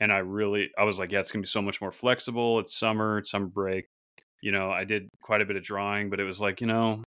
And 0.00 0.12
I 0.12 0.18
really 0.18 0.70
I 0.78 0.84
was 0.84 0.98
like, 0.98 1.12
yeah, 1.12 1.20
it's 1.20 1.30
gonna 1.30 1.42
be 1.42 1.48
so 1.48 1.62
much 1.62 1.80
more 1.80 1.90
flexible. 1.90 2.60
It's 2.60 2.78
summer, 2.78 3.18
it's 3.18 3.30
summer 3.30 3.46
break. 3.46 3.86
You 4.42 4.52
know, 4.52 4.70
I 4.70 4.84
did 4.84 5.08
quite 5.22 5.40
a 5.40 5.46
bit 5.46 5.56
of 5.56 5.62
drawing, 5.62 6.10
but 6.10 6.20
it 6.20 6.24
was 6.24 6.40
like 6.40 6.60
you 6.60 6.66
know, 6.66 7.02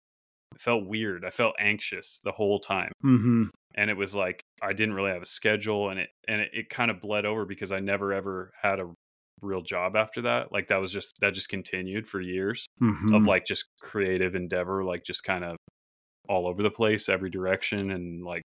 it 0.55 0.61
felt 0.61 0.87
weird. 0.87 1.25
I 1.25 1.31
felt 1.31 1.55
anxious 1.59 2.21
the 2.23 2.33
whole 2.33 2.61
time 2.61 2.93
mm-hmm. 3.05 3.45
and 3.75 3.91
it 3.91 3.97
was 3.97 4.15
like 4.15 4.41
I 4.63 4.73
didn't 4.73 4.95
really 4.95 5.11
have 5.11 5.23
a 5.23 5.27
schedule 5.27 5.91
and 5.91 6.01
it 6.01 6.11
and 6.29 6.41
it, 6.41 6.51
it 6.53 6.69
kind 6.69 6.91
of 6.91 7.01
bled 7.01 7.25
over 7.25 7.45
because 7.45 7.73
I 7.73 7.81
never 7.81 8.13
ever 8.13 8.53
had 8.63 8.81
a 8.81 8.93
real 9.43 9.63
job 9.63 9.95
after 9.95 10.23
that 10.23 10.53
like 10.53 10.69
that 10.69 10.81
was 10.81 10.91
just 10.91 11.13
that 11.21 11.35
just 11.35 11.49
continued 11.49 12.09
for 12.09 12.21
years 12.21 12.67
Mm-hmm. 12.83 13.15
of 13.15 13.27
like 13.27 13.47
just 13.47 13.67
creative 13.81 14.35
endeavor 14.35 14.85
like 14.85 15.05
just 15.05 15.23
kind 15.23 15.45
of 15.45 15.57
all 16.29 16.47
over 16.47 16.63
the 16.63 16.71
place, 16.71 17.09
every 17.09 17.31
direction, 17.31 17.91
and 17.91 18.25
like 18.25 18.43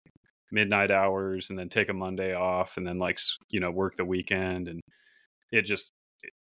midnight 0.51 0.91
hours, 0.91 1.51
and 1.51 1.59
then 1.59 1.69
take 1.69 1.89
a 1.89 1.95
Monday 1.95 2.35
off, 2.35 2.77
and 2.77 2.87
then 2.87 2.99
like 2.99 3.19
you 3.51 3.61
know 3.61 3.71
work 3.71 3.97
the 3.97 4.05
weekend, 4.05 4.69
and 4.69 4.81
it 5.53 5.63
just 5.63 5.91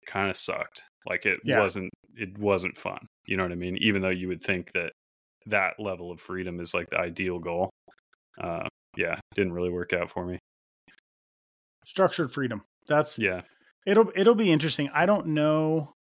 kind 0.06 0.30
of 0.30 0.36
sucked. 0.36 0.82
Like 1.08 1.26
it 1.26 1.40
Yeah. 1.44 1.60
wasn't 1.60 1.90
it 2.16 2.36
wasn't 2.38 2.76
fun. 2.76 3.06
You 3.26 3.36
know 3.36 3.42
what 3.44 3.52
I 3.52 3.56
mean? 3.56 3.76
Even 3.78 4.02
though 4.02 4.08
you 4.10 4.28
would 4.28 4.42
think 4.42 4.70
that 4.74 4.92
that 5.46 5.74
level 5.78 6.10
of 6.12 6.20
freedom 6.20 6.60
is 6.60 6.74
like 6.74 6.88
the 6.90 6.98
ideal 6.98 7.38
goal. 7.38 7.70
Uh, 8.40 8.66
yeah, 8.96 9.18
didn't 9.34 9.52
really 9.52 9.70
work 9.70 9.92
out 9.92 10.10
for 10.10 10.24
me. 10.24 10.38
Structured 11.84 12.32
freedom. 12.32 12.62
That's 12.86 13.18
Yeah, 13.18 13.42
it'll 13.86 14.10
it'll 14.14 14.34
be 14.34 14.52
interesting. 14.52 14.90
I 14.94 15.06
don't 15.06 15.28
know. 15.28 15.92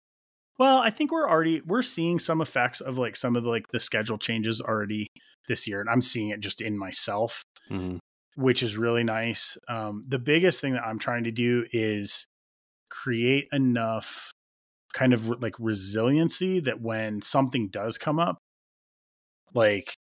Well, 0.62 0.78
I 0.78 0.92
think 0.92 1.12
we're 1.12 1.28
already 1.28 1.60
we're 1.62 1.82
seeing 1.82 2.20
some 2.20 2.40
effects 2.40 2.82
of 2.82 3.00
like 3.00 3.16
some 3.16 3.36
of 3.36 3.42
the 3.42 3.50
like 3.50 3.70
the 3.70 3.80
schedule 3.80 4.20
changes 4.20 4.62
already 4.62 5.08
this 5.48 5.66
year, 5.68 5.82
and 5.82 5.90
I'm 5.90 6.02
seeing 6.02 6.30
it 6.30 6.40
just 6.40 6.62
in 6.62 6.78
myself, 6.78 7.42
Mhm. 7.72 7.98
which 8.36 8.62
is 8.62 8.78
really 8.78 9.04
nice. 9.04 9.58
Um, 9.68 10.04
the 10.08 10.20
biggest 10.20 10.62
thing 10.62 10.74
that 10.74 10.86
I'm 10.86 11.00
trying 11.00 11.24
to 11.24 11.32
do 11.32 11.66
is 11.72 12.28
create 12.92 13.48
enough 13.52 14.30
kind 14.94 15.14
of 15.14 15.30
re- 15.30 15.38
like 15.42 15.56
resiliency 15.58 16.60
that 16.60 16.80
when 16.80 17.24
something 17.24 17.70
does 17.70 17.98
come 17.98 18.20
up, 18.20 18.38
like 19.56 19.96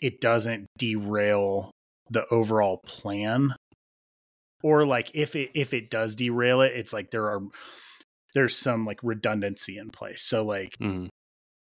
it 0.00 0.20
doesn't 0.20 0.66
derail 0.76 1.70
the 2.10 2.26
overall 2.32 2.80
plan 2.84 3.54
or 4.64 4.84
like 4.84 5.12
if 5.14 5.36
it 5.36 5.52
if 5.54 5.72
it 5.72 5.88
does 5.88 6.16
derail 6.16 6.62
it 6.62 6.72
it's 6.74 6.92
like 6.92 7.12
there 7.12 7.26
are 7.26 7.42
there's 8.34 8.56
some 8.56 8.84
like 8.86 8.98
redundancy 9.02 9.78
in 9.78 9.90
place 9.90 10.22
so 10.22 10.44
like 10.44 10.76
Mhm. 10.80 11.08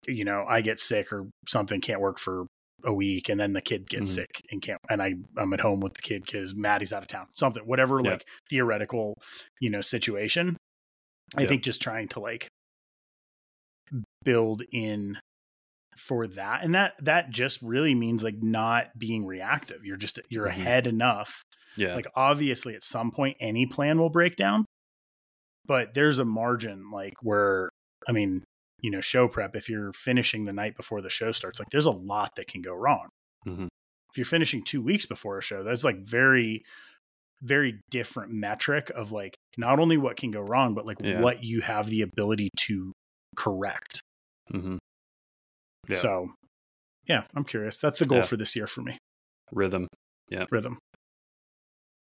you 0.07 0.25
know 0.25 0.45
i 0.47 0.61
get 0.61 0.79
sick 0.79 1.11
or 1.13 1.27
something 1.47 1.81
can't 1.81 2.01
work 2.01 2.19
for 2.19 2.45
a 2.83 2.93
week 2.93 3.29
and 3.29 3.39
then 3.39 3.53
the 3.53 3.61
kid 3.61 3.89
gets 3.89 4.11
Mhm. 4.11 4.15
sick 4.15 4.29
and 4.51 4.61
can't 4.61 4.79
and 4.89 5.01
i 5.01 5.15
i'm 5.37 5.53
at 5.53 5.59
home 5.61 5.79
with 5.79 5.93
the 5.95 6.01
kid 6.01 6.23
because 6.23 6.53
maddie's 6.55 6.93
out 6.93 7.01
of 7.01 7.07
town 7.07 7.27
something 7.35 7.63
whatever 7.63 7.99
Yeah. 8.03 8.11
like 8.11 8.25
theoretical 8.49 9.15
you 9.59 9.69
know 9.69 9.81
situation 9.81 10.55
i 11.35 11.45
think 11.45 11.63
just 11.63 11.81
trying 11.81 12.07
to 12.09 12.19
like 12.19 12.47
build 14.23 14.61
in 14.71 15.17
for 15.95 16.27
that 16.27 16.63
and 16.63 16.75
that 16.75 16.93
that 17.01 17.29
just 17.31 17.61
really 17.61 17.95
means 17.95 18.23
like 18.23 18.41
not 18.43 18.87
being 18.99 19.25
reactive 19.25 19.83
you're 19.83 19.97
just 19.97 20.19
you're 20.29 20.45
Mhm. 20.47 20.49
ahead 20.59 20.87
enough 20.87 21.41
yeah, 21.75 21.95
like 21.95 22.07
obviously 22.15 22.75
at 22.75 22.83
some 22.83 23.11
point 23.11 23.37
any 23.39 23.65
plan 23.65 23.97
will 23.99 24.09
break 24.09 24.35
down 24.35 24.65
but 25.67 25.93
there's 25.93 26.19
a 26.19 26.25
margin 26.25 26.89
like 26.91 27.13
where 27.21 27.69
i 28.07 28.11
mean 28.11 28.43
you 28.81 28.91
know 28.91 29.01
show 29.01 29.27
prep 29.27 29.55
if 29.55 29.69
you're 29.69 29.93
finishing 29.93 30.45
the 30.45 30.53
night 30.53 30.75
before 30.77 31.01
the 31.01 31.09
show 31.09 31.31
starts 31.31 31.59
like 31.59 31.69
there's 31.71 31.85
a 31.85 31.91
lot 31.91 32.35
that 32.35 32.47
can 32.47 32.61
go 32.61 32.73
wrong 32.73 33.07
Mhm. 33.45 33.67
if 34.11 34.17
you're 34.17 34.25
finishing 34.25 34.63
two 34.63 34.81
weeks 34.81 35.05
before 35.05 35.37
a 35.37 35.41
show 35.41 35.63
that's 35.63 35.83
like 35.83 35.99
very 35.99 36.63
very 37.43 37.79
different 37.91 38.31
metric 38.31 38.89
of 38.95 39.11
like 39.11 39.35
not 39.57 39.79
only 39.79 39.97
what 39.97 40.17
can 40.17 40.31
go 40.31 40.41
wrong 40.41 40.73
but 40.73 40.85
like 40.85 40.97
Yeah. 41.01 41.21
what 41.21 41.43
you 41.43 41.61
have 41.61 41.87
the 41.87 42.01
ability 42.01 42.49
to 42.67 42.93
correct 43.35 44.01
Mhm. 44.51 44.77
Yeah. 45.87 45.95
so 45.95 46.29
yeah 47.05 47.23
i'm 47.35 47.43
curious 47.45 47.77
that's 47.77 47.99
the 47.99 48.05
goal 48.05 48.19
Yeah. 48.19 48.23
for 48.25 48.37
this 48.37 48.55
year 48.55 48.67
for 48.67 48.81
me 48.81 48.97
rhythm. 49.51 49.87
Yeah. 50.29 50.45
Rhythm 50.51 50.77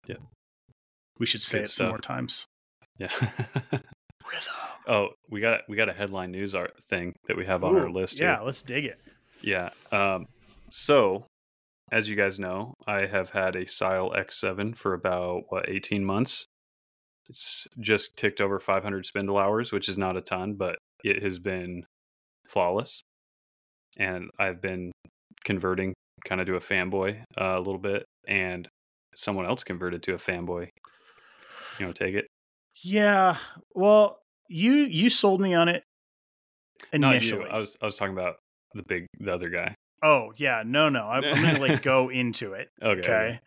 Yeah. 0.07 0.16
we 1.18 1.27
should 1.27 1.40
say 1.42 1.59
Good 1.59 1.64
it 1.66 1.71
some 1.71 1.88
more 1.90 1.99
times 1.99 2.44
Yeah. 2.98 3.08
rhythm 3.12 4.54
oh, 4.88 5.08
we 5.30 5.40
got 5.40 5.61
we 5.68 5.76
got 5.76 5.88
a 5.88 5.92
headline 5.92 6.32
news 6.32 6.54
art 6.54 6.72
thing 6.90 7.14
that 7.28 7.37
we 7.37 7.46
have 7.46 7.62
on 7.62 7.76
our 7.76 7.90
list. 7.90 8.18
yeah 8.18 8.37
here. 8.37 8.46
let's 8.46 8.62
dig 8.62 8.84
it 8.87 8.98
Yeah. 9.42 9.70
Um, 9.92 10.26
so, 10.70 11.26
as 11.92 12.08
you 12.08 12.16
guys 12.16 12.38
know, 12.38 12.74
I 12.87 13.06
have 13.06 13.30
had 13.30 13.54
a 13.54 13.64
SYIL 13.64 14.14
X7 14.16 14.76
for 14.76 14.94
about 14.94 15.44
what 15.48 15.68
18 15.68 16.04
months. 16.04 16.44
It's 17.28 17.66
just 17.78 18.16
ticked 18.16 18.40
over 18.40 18.58
500 18.58 19.06
spindle 19.06 19.38
hours, 19.38 19.70
which 19.70 19.88
is 19.88 19.98
not 19.98 20.16
a 20.16 20.20
ton, 20.20 20.54
but 20.54 20.76
it 21.04 21.22
has 21.22 21.38
been 21.38 21.84
flawless. 22.48 23.02
And 23.98 24.30
I've 24.38 24.61
been 24.61 24.92
converting 25.44 25.94
kind 26.26 26.40
of 26.40 26.46
to 26.46 26.56
a 26.56 26.61
fanboy 26.61 27.22
uh, 27.38 27.56
a 27.56 27.58
little 27.58 27.78
bit, 27.78 28.04
and 28.26 28.68
someone 29.14 29.46
else 29.46 29.62
converted 29.62 30.02
to 30.04 30.14
a 30.14 30.18
fanboy. 30.18 30.68
You 31.78 31.87
know, 31.87 31.92
take 31.92 32.14
it. 32.14 32.26
Yeah. 32.82 33.36
Well, 33.74 34.18
you 34.48 34.72
you 34.72 35.10
sold 35.10 35.40
me 35.40 35.54
on 35.54 35.68
it 35.68 35.82
Not 36.94 37.14
initially. 37.14 37.44
you. 37.44 37.50
I 37.50 37.58
was 37.58 37.76
I 37.80 37.84
was 37.84 37.96
talking 37.96 38.14
about 38.14 38.36
the 38.74 38.82
big 38.82 39.06
the 39.20 39.32
other 39.32 39.48
guy. 39.48 39.74
oh 40.02 40.32
yeah, 40.36 40.62
no, 40.64 40.88
no. 40.88 41.08
I'm, 41.08 41.24
I'm 41.24 41.42
gonna 41.42 41.60
like 41.60 41.82
go 41.82 42.08
into 42.08 42.52
it. 42.54 42.68
Okay. 42.82 43.00
Okay. 43.00 43.40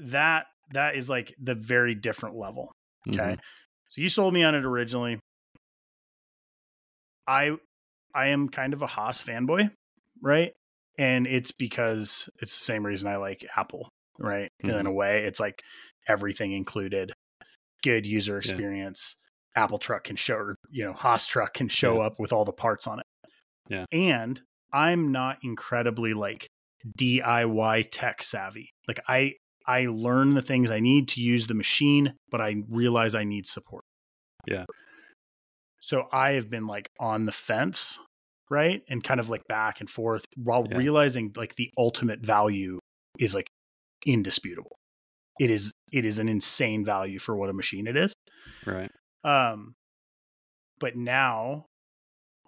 That 0.00 0.46
that 0.72 0.94
is 0.94 1.10
like 1.10 1.34
the 1.40 1.54
very 1.54 1.94
different 1.94 2.36
level. 2.36 2.72
Okay. 3.08 3.36
So 3.88 4.00
you 4.00 4.08
sold 4.08 4.32
me 4.32 4.42
on 4.44 4.54
it 4.54 4.64
originally. 4.64 5.18
I 7.26 7.56
I 8.14 8.28
am 8.28 8.48
kind 8.48 8.72
of 8.72 8.82
a 8.82 8.86
Haas 8.86 9.22
fanboy, 9.22 9.70
right? 10.22 10.52
And 10.98 11.26
it's 11.26 11.52
because 11.52 12.28
it's 12.40 12.54
the 12.58 12.64
same 12.64 12.84
reason 12.84 13.08
I 13.08 13.16
like 13.16 13.46
Apple, 13.56 13.88
right? 14.18 14.48
In 14.60 14.70
Mhm. 14.70 14.86
a 14.86 14.92
way, 14.92 15.24
it's 15.24 15.40
like 15.40 15.62
everything 16.08 16.52
included, 16.52 17.12
good 17.82 18.06
user 18.06 18.38
experience. 18.38 19.16
Apple 19.56 19.78
truck 19.78 20.04
can 20.04 20.16
show, 20.16 20.34
or, 20.36 20.56
you 20.70 20.84
know, 20.84 20.92
Haas 20.92 21.26
truck 21.26 21.54
can 21.54 21.68
show 21.68 21.96
Yeah. 22.00 22.06
up 22.06 22.14
with 22.20 22.32
all 22.32 22.44
the 22.44 22.52
parts 22.52 22.86
on 22.86 23.00
it. 23.00 23.06
Yeah. 23.68 23.84
And 23.92 24.40
I'm 24.72 25.10
not 25.12 25.38
incredibly 25.42 26.14
like 26.14 26.46
DIY 26.98 27.88
tech 27.90 28.22
savvy. 28.22 28.70
Like 28.88 29.00
I 29.08 29.34
I 29.66 29.86
learn 29.86 30.30
the 30.30 30.42
things 30.42 30.70
I 30.70 30.80
need 30.80 31.08
to 31.08 31.20
use 31.20 31.46
the 31.46 31.54
machine, 31.54 32.14
but 32.30 32.40
I 32.40 32.56
realize 32.68 33.14
I 33.14 33.24
need 33.24 33.46
support. 33.46 33.84
Yeah. 34.46 34.64
So 35.80 36.08
I 36.12 36.32
have 36.32 36.50
been 36.50 36.66
like 36.66 36.88
on 36.98 37.26
the 37.26 37.32
fence, 37.32 37.98
right? 38.50 38.82
And 38.88 39.02
kind 39.04 39.20
of 39.20 39.28
like 39.28 39.42
back 39.48 39.80
and 39.80 39.88
forth 39.88 40.24
while 40.36 40.66
Yeah. 40.68 40.76
realizing 40.78 41.32
like 41.36 41.56
the 41.56 41.70
ultimate 41.78 42.20
value 42.20 42.78
is 43.18 43.34
like 43.34 43.46
indisputable. 44.06 44.76
It 45.40 45.50
is 45.50 45.72
it 45.90 46.04
is 46.04 46.18
an 46.18 46.28
insane 46.28 46.84
value 46.84 47.18
for 47.18 47.34
what 47.34 47.48
a 47.48 47.52
machine 47.54 47.86
it 47.86 47.96
is. 47.96 48.12
Right. 48.66 48.90
Um 49.24 49.72
but 50.78 50.96
now 50.96 51.64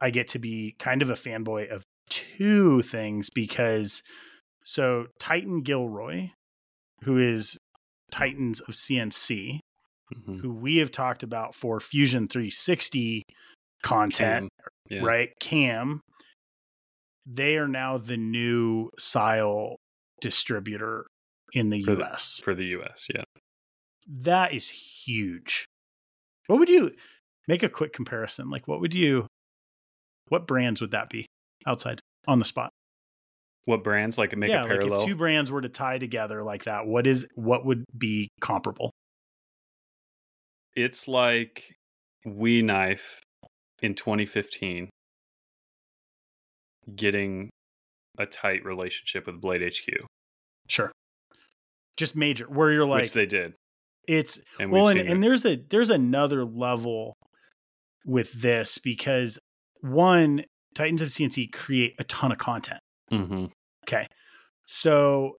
I 0.01 0.11
get 0.11 0.29
to 0.29 0.39
be 0.39 0.75
kind 0.79 1.01
of 1.03 1.11
a 1.11 1.15
fanboy 1.15 1.71
of 1.71 1.83
two 2.11 2.83
things 2.83 3.31
because 3.35 4.03
so 4.65 5.07
Titan 5.19 5.63
Gilroy, 5.63 6.29
who 7.03 7.19
is 7.19 7.57
Titans 8.11 8.61
of 8.61 8.75
CNC, 8.75 9.59
Mhm. 10.15 10.41
who 10.43 10.53
we 10.53 10.77
have 10.77 10.91
talked 10.91 11.23
about 11.23 11.55
for 11.55 11.81
Fusion 11.81 12.29
360 12.29 13.23
content, 13.83 14.51
Cam, 14.61 14.99
yeah. 14.99 15.01
right? 15.03 15.31
Cam, 15.41 16.03
they 17.25 17.57
are 17.57 17.69
now 17.69 17.97
the 17.97 18.19
new 18.19 18.91
SYIL 19.01 19.77
distributor 20.21 21.07
in 21.53 21.71
the 21.71 21.83
For 21.85 21.95
the- 21.95 22.03
US. 22.05 22.41
for 22.45 22.55
the 22.55 22.65
US. 22.79 23.07
Yeah. 23.15 23.25
that 24.09 24.53
is 24.53 24.69
huge. 24.69 25.65
What 26.49 26.59
would 26.59 26.69
you 26.69 26.95
make 27.47 27.63
a 27.63 27.69
quick 27.69 27.93
comparison? 27.93 28.51
Like, 28.51 28.67
what 28.67 28.81
would 28.81 28.95
you, 28.95 29.27
what 30.29 30.47
brands 30.47 30.81
would 30.81 30.91
that 30.91 31.09
be 31.09 31.27
outside 31.67 32.01
on 32.27 32.39
the 32.39 32.45
spot? 32.45 32.71
What 33.67 33.85
brands 33.85 34.19
like 34.19 34.37
make 34.37 34.51
yeah, 34.51 34.63
a 34.63 34.67
parallel? 34.67 34.89
like 34.89 35.01
if 35.01 35.07
two 35.07 35.15
brands 35.15 35.53
were 35.53 35.61
to 35.61 35.69
tie 35.69 35.99
together 35.99 36.43
like 36.43 36.65
that, 36.65 36.85
what 36.87 37.07
is 37.07 37.27
what 37.37 37.65
would 37.65 37.85
be 37.97 38.29
comparable? 38.41 38.91
it's 40.75 41.07
like 41.07 41.75
We 42.25 42.63
Knife 42.63 43.21
in 43.83 43.95
2015 43.95 44.89
getting 46.97 47.51
a 48.19 48.27
tight 48.27 48.65
relationship 48.65 49.27
with 49.27 49.41
Blade 49.41 49.63
HQ, 49.63 50.07
Sure, 50.69 50.91
just 51.97 52.17
major 52.17 52.47
where 52.47 52.73
you're 52.73 52.87
like 52.87 53.03
which 53.03 53.13
they 53.13 53.27
did. 53.27 53.55
it's 54.09 54.41
And 54.59 54.71
well, 54.71 54.89
and, 54.89 55.01
and 55.01 55.23
there's 55.23 55.45
a 55.45 55.57
there's 55.71 55.91
another 55.91 56.45
level 56.45 57.15
with 58.05 58.33
this 58.33 58.79
because 58.79 59.39
one 59.81 60.45
Titans 60.75 61.03
of 61.03 61.09
CNC 61.09 61.53
create 61.53 61.95
a 61.99 62.05
ton 62.05 62.33
of 62.33 62.39
content. 62.39 62.81
Mhm. 63.11 63.51
Okay. 63.87 64.07
So 64.67 65.37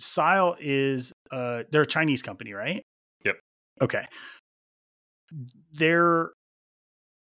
SYIL 0.00 0.56
is 0.60 1.12
uh 1.30 1.62
they're 1.70 1.82
a 1.82 1.86
Chinese 1.86 2.22
company, 2.22 2.52
right? 2.52 2.82
Yep. 3.24 3.36
Okay. 3.80 4.04
There 5.72 6.30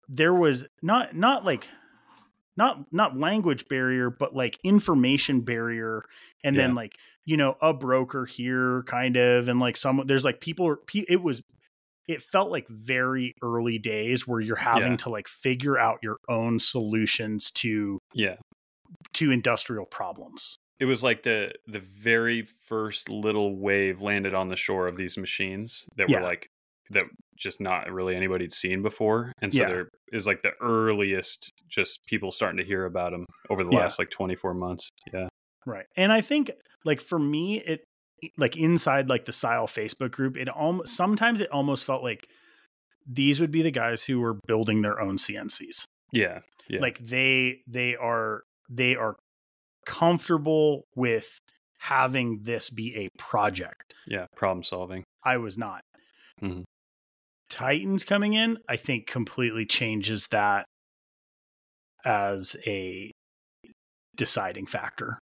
there 0.09 0.33
was 0.33 0.65
not 0.81 1.15
not 1.15 1.43
like 1.45 1.67
not 2.55 2.85
not 2.91 3.17
language 3.17 3.65
barrier, 3.69 4.09
but 4.09 4.35
like 4.35 4.57
information 4.63 5.41
barrier 5.41 6.03
and 6.43 6.55
then 6.57 6.75
like, 6.75 6.93
you 7.27 7.37
know, 7.37 7.57
a 7.61 7.73
broker 7.73 8.25
here 8.25 8.81
kind 8.87 9.17
of 9.17 9.47
and 9.49 9.59
like 9.59 9.77
some 9.77 10.01
there's 10.07 10.25
like 10.25 10.39
people 10.41 10.75
it 10.95 11.21
was 11.21 11.41
it 12.07 12.21
felt 12.23 12.49
like 12.49 12.65
very 12.69 13.33
early 13.43 13.77
days 13.77 14.25
where 14.25 14.39
you're 14.39 14.55
having 14.55 14.91
Yeah. 14.93 14.97
to 14.97 15.09
like 15.09 15.27
figure 15.27 15.77
out 15.77 15.99
your 16.01 16.15
own 16.29 16.57
solutions 16.57 17.51
to 17.51 17.99
Yeah. 18.13 18.37
to 19.15 19.31
industrial 19.31 19.85
problems. 19.85 20.55
It 20.79 20.85
was 20.85 21.03
like 21.03 21.23
the 21.23 21.51
the 21.67 21.79
very 21.81 22.43
first 22.43 23.09
little 23.09 23.59
wave 23.59 24.01
landed 24.01 24.33
on 24.33 24.47
the 24.47 24.55
shore 24.55 24.87
of 24.87 24.95
these 24.95 25.17
machines 25.17 25.85
that 25.97 26.09
Yeah. 26.09 26.21
were 26.21 26.25
like 26.27 26.47
that 26.91 27.03
just 27.35 27.59
not 27.59 27.91
really 27.91 28.15
anybody 28.15 28.45
had 28.45 28.53
seen 28.53 28.81
before, 28.81 29.33
and 29.41 29.53
so 29.53 29.63
Yeah. 29.63 29.67
there 29.67 29.89
is 30.13 30.25
like 30.25 30.41
the 30.43 30.53
earliest 30.61 31.51
just 31.67 31.99
people 32.07 32.31
starting 32.31 32.57
to 32.59 32.63
hear 32.63 32.85
about 32.85 33.11
them 33.11 33.25
over 33.49 33.65
the 33.65 33.71
last 33.71 33.99
like 33.99 34.09
24 34.11 34.53
months. 34.53 34.89
Yeah, 35.13 35.27
Right. 35.67 35.85
And 35.97 36.11
I 36.13 36.21
think 36.21 36.49
like 36.85 37.01
for 37.01 37.19
me 37.19 37.59
it 37.59 37.83
like 38.37 38.55
inside 38.55 39.09
like 39.09 39.25
the 39.25 39.31
SYIL 39.31 39.65
Facebook 39.67 40.11
group, 40.11 40.37
it 40.37 40.47
almost 40.49 40.95
sometimes 40.95 41.41
it 41.41 41.51
almost 41.51 41.83
felt 41.83 42.01
like 42.01 42.25
these 43.05 43.39
would 43.41 43.51
be 43.51 43.61
the 43.61 43.71
guys 43.71 44.03
who 44.03 44.19
were 44.19 44.39
building 44.47 44.81
their 44.81 44.99
own 44.99 45.17
CNCs. 45.17 45.83
yeah, 46.11 46.39
yeah, 46.69 46.79
Like 46.81 46.97
they 46.99 47.59
they 47.67 47.95
are 47.95 48.43
they 48.69 48.95
are 48.95 49.15
comfortable 49.85 50.83
with 50.95 51.37
having 51.79 52.39
this 52.43 52.69
be 52.69 52.95
a 52.95 53.09
project. 53.19 53.93
yeah. 54.07 54.25
Problem 54.35 54.63
solving. 54.63 55.03
I 55.23 55.37
was 55.37 55.57
not. 55.57 55.81
Mm-hmm. 56.41 56.61
Titans 57.49 58.03
coming 58.03 58.33
in, 58.33 58.57
I 58.67 58.75
think 58.77 59.07
completely 59.07 59.65
changes 59.65 60.27
that 60.31 60.65
as 62.03 62.55
a 62.65 63.11
deciding 64.15 64.65
factor. 64.65 65.19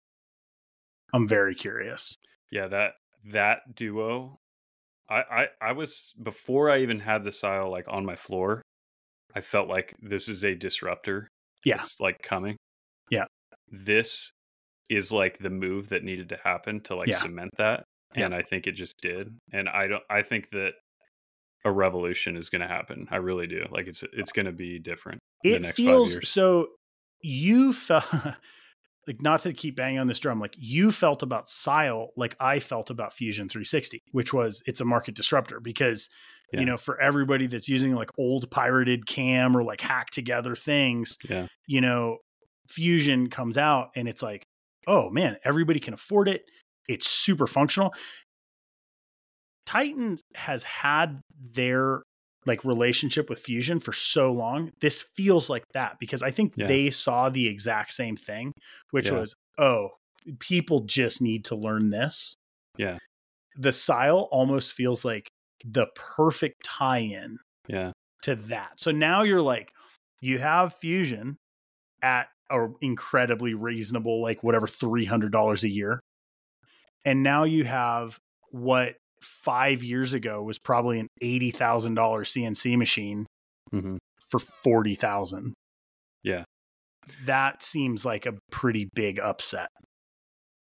I'm 1.14 1.26
very 1.28 1.54
curious. 1.54 2.14
Yeah, 2.50 2.66
that 2.68 2.92
that 3.32 3.74
duo. 3.74 4.36
I, 5.08 5.14
I 5.30 5.46
I 5.60 5.72
was 5.72 6.12
before 6.22 6.70
I 6.70 6.80
even 6.80 6.98
had 7.00 7.24
the 7.24 7.30
SYIL 7.30 7.70
like 7.70 7.86
on 7.88 8.04
my 8.04 8.16
floor. 8.16 8.60
I 9.34 9.40
felt 9.40 9.68
like 9.68 9.94
this 10.02 10.28
is 10.28 10.44
a 10.44 10.54
disruptor. 10.54 11.28
Yeah. 11.64 11.76
It's 11.76 12.00
like 12.00 12.22
coming. 12.22 12.56
Yeah. 13.10 13.24
This 13.70 14.30
is 14.90 15.10
like 15.12 15.38
the 15.38 15.50
move 15.50 15.88
that 15.88 16.04
needed 16.04 16.28
to 16.30 16.38
happen 16.44 16.80
to 16.82 16.94
like 16.96 17.08
Yeah. 17.08 17.16
cement 17.18 17.50
that. 17.58 17.84
Yeah. 18.14 18.26
And 18.26 18.34
I 18.34 18.42
think 18.42 18.66
it 18.66 18.72
just 18.72 18.94
did. 19.02 19.28
And 19.52 19.68
I 19.68 19.86
don't 19.88 20.02
I 20.10 20.22
think 20.22 20.50
that 20.50 20.72
a 21.64 21.72
revolution 21.72 22.36
is 22.36 22.48
gonna 22.50 22.68
happen. 22.68 23.06
I 23.10 23.16
really 23.16 23.46
do. 23.46 23.62
Like 23.70 23.86
it's 23.88 24.02
it's 24.12 24.32
gonna 24.32 24.52
be 24.52 24.78
different 24.78 25.18
It 25.42 25.62
next 25.62 25.76
feels 25.76 26.10
five 26.10 26.14
years. 26.22 26.28
so 26.28 26.68
you 27.22 27.72
felt 27.72 28.04
like 29.06 29.20
not 29.22 29.40
to 29.40 29.52
keep 29.52 29.76
banging 29.76 29.98
on 29.98 30.06
this 30.06 30.18
drum, 30.20 30.40
like 30.40 30.54
you 30.58 30.90
felt 30.90 31.22
about 31.22 31.48
SYIL 31.48 32.08
like 32.16 32.36
I 32.40 32.58
felt 32.60 32.90
about 32.90 33.12
Fusion 33.12 33.48
360, 33.48 34.02
which 34.12 34.32
was 34.32 34.62
it's 34.66 34.80
a 34.80 34.84
market 34.84 35.14
disruptor 35.14 35.60
because 35.60 36.08
Yeah. 36.52 36.60
you 36.60 36.66
know, 36.66 36.76
for 36.76 37.00
everybody 37.00 37.46
that's 37.46 37.68
using 37.68 37.94
like 37.94 38.10
old 38.18 38.50
pirated 38.50 39.06
cam 39.06 39.56
or 39.56 39.62
like 39.64 39.80
hacked 39.80 40.12
together 40.14 40.54
things, 40.56 41.16
Yeah. 41.28 41.46
you 41.66 41.80
know, 41.80 42.18
Fusion 42.68 43.28
comes 43.28 43.58
out 43.58 43.88
and 43.96 44.08
it's 44.08 44.22
like, 44.22 44.42
oh 44.86 45.10
man, 45.10 45.36
everybody 45.44 45.80
can 45.80 45.94
afford 45.94 46.28
it. 46.28 46.44
It's 46.88 47.06
super 47.08 47.46
functional. 47.46 47.92
Titan 49.66 50.18
has 50.34 50.62
had 50.62 51.20
their 51.54 52.02
like 52.46 52.64
relationship 52.64 53.28
with 53.30 53.38
Fusion 53.40 53.80
for 53.80 53.92
so 53.92 54.32
long. 54.32 54.70
This 54.80 55.02
feels 55.02 55.48
like 55.48 55.64
that 55.72 55.98
because 55.98 56.22
I 56.22 56.30
think 56.30 56.54
Yeah. 56.56 56.66
they 56.66 56.90
saw 56.90 57.28
the 57.30 57.46
exact 57.48 57.92
same 57.92 58.16
thing, 58.16 58.52
which 58.90 59.08
Yeah. 59.08 59.20
was, 59.20 59.34
oh, 59.58 59.90
people 60.40 60.80
just 60.80 61.20
need 61.22 61.46
to 61.46 61.54
learn 61.56 61.90
this. 61.90 62.34
Yeah. 62.76 62.98
The 63.56 63.72
SYIL 63.72 64.28
almost 64.30 64.72
feels 64.72 65.04
like 65.04 65.28
the 65.64 65.86
perfect 65.94 66.64
tie-in 66.64 67.38
Yeah. 67.68 67.92
to 68.22 68.34
that. 68.36 68.80
So 68.80 68.90
now 68.90 69.22
you're 69.22 69.42
like, 69.42 69.70
you 70.20 70.38
have 70.38 70.74
Fusion 70.74 71.36
at 72.02 72.28
a 72.50 72.68
incredibly 72.82 73.54
reasonable, 73.54 74.20
like 74.22 74.42
whatever, 74.42 74.66
three 74.66 75.04
hundred 75.06 75.32
dollars 75.32 75.64
a 75.64 75.68
year, 75.70 76.00
and 77.04 77.22
now 77.22 77.44
you 77.44 77.64
have 77.64 78.18
what 78.50 78.96
five 79.24 79.82
years 79.82 80.14
ago 80.14 80.42
was 80.42 80.58
probably 80.58 81.00
an 81.00 81.08
eighty 81.20 81.50
thousand 81.50 81.94
dollar 81.94 82.24
CNC 82.24 82.76
machine 82.78 83.26
hmm 83.70 83.96
for 84.30 84.38
forty 84.38 84.94
thousand. 84.94 85.54
Yeah. 86.22 86.44
that 87.26 87.62
seems 87.62 88.04
like 88.06 88.26
a 88.26 88.34
pretty 88.50 88.88
big 88.94 89.18
upset. 89.20 89.68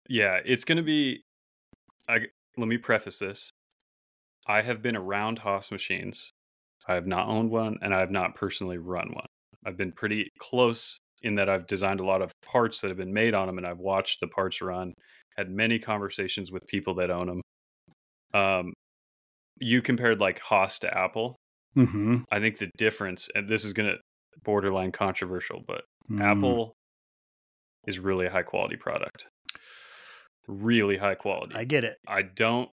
Yeah, 0.09 0.41
it's 0.45 0.65
going 0.65 0.77
to 0.79 0.83
be. 0.83 1.23
I 2.09 2.27
let 2.57 2.69
me 2.69 2.79
preface 2.79 3.19
this. 3.19 3.51
I 4.47 4.63
have 4.63 4.83
been 4.83 4.97
around 4.97 5.39
Haas 5.39 5.71
machines. 5.71 6.31
I 6.89 6.95
have 6.95 7.07
not 7.07 7.29
owned 7.29 7.51
one, 7.51 7.79
and 7.81 7.95
I 7.95 8.01
have 8.01 8.11
not 8.11 8.35
personally 8.35 8.77
run 8.79 9.11
one. 9.13 9.27
I've 9.65 9.77
been 9.77 9.93
pretty 9.93 10.29
close 10.41 10.99
in 11.23 11.37
that 11.37 11.49
I've 11.49 11.69
designed 11.69 12.01
a 12.01 12.05
lot 12.05 12.21
of 12.23 12.33
parts 12.45 12.81
that 12.81 12.89
have 12.89 12.97
been 12.97 13.13
made 13.13 13.35
on 13.35 13.47
them, 13.47 13.59
and 13.59 13.67
I've 13.67 13.79
watched 13.79 14.19
the 14.21 14.27
parts 14.27 14.61
run. 14.61 14.93
Had 15.39 15.49
many 15.49 15.79
conversations 15.79 16.51
with 16.51 16.67
people 16.67 16.95
that 16.97 17.11
own 17.11 17.29
them. 17.29 17.41
Um, 18.35 18.73
you 19.61 19.83
compared 19.83 20.21
like 20.21 20.41
Haas 20.41 20.79
to 20.81 20.97
Apple. 20.97 21.37
Mm-hmm. 21.77 22.23
I 22.31 22.41
think 22.41 22.59
the 22.59 22.71
difference, 22.77 23.29
and 23.35 23.49
this 23.49 23.65
is 23.65 23.73
going 23.73 23.89
to 23.91 23.97
borderline 24.45 24.93
controversial, 24.93 25.63
but 25.67 25.83
Apple 26.21 26.75
is 27.87 27.99
really 27.99 28.27
a 28.27 28.31
high 28.31 28.43
quality 28.43 28.77
product. 28.77 29.27
Really 30.49 30.97
high 30.97 31.15
quality. 31.15 31.55
I 31.55 31.65
get 31.65 31.85
it. 31.85 31.97
I 32.07 32.23
don't 32.23 32.69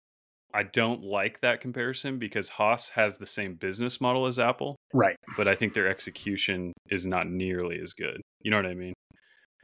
I 0.51 0.63
don't 0.63 1.03
like 1.03 1.39
that 1.41 1.61
comparison 1.61 2.17
because 2.17 2.49
Haas 2.49 2.89
has 2.89 3.17
the 3.17 3.27
same 3.27 3.53
business 3.53 4.01
model 4.01 4.25
as 4.25 4.39
Apple, 4.39 4.75
Right. 4.95 5.15
but 5.37 5.47
I 5.47 5.53
think 5.53 5.75
their 5.75 5.87
execution 5.87 6.73
is 6.89 7.05
not 7.05 7.27
nearly 7.29 7.79
as 7.79 7.93
good. 7.93 8.19
You 8.41 8.49
know 8.49 8.57
what 8.57 8.65
I 8.65 8.73
mean? 8.73 8.93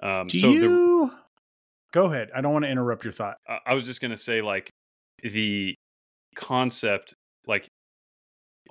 Um, 0.03 0.27
Do 0.27 0.37
so 0.37 0.47
the, 0.49 0.53
you 0.53 1.11
go 1.91 2.05
ahead? 2.05 2.29
I 2.35 2.41
don't 2.41 2.53
want 2.53 2.65
to 2.65 2.69
interrupt 2.71 3.03
your 3.03 3.13
thought. 3.13 3.37
I- 3.49 3.59
I 3.65 3.73
was 3.73 3.83
just 3.85 3.99
gonna 3.99 4.15
say 4.17 4.41
like 4.43 4.69
the 5.23 5.73
concept, 6.36 7.13
like 7.47 7.67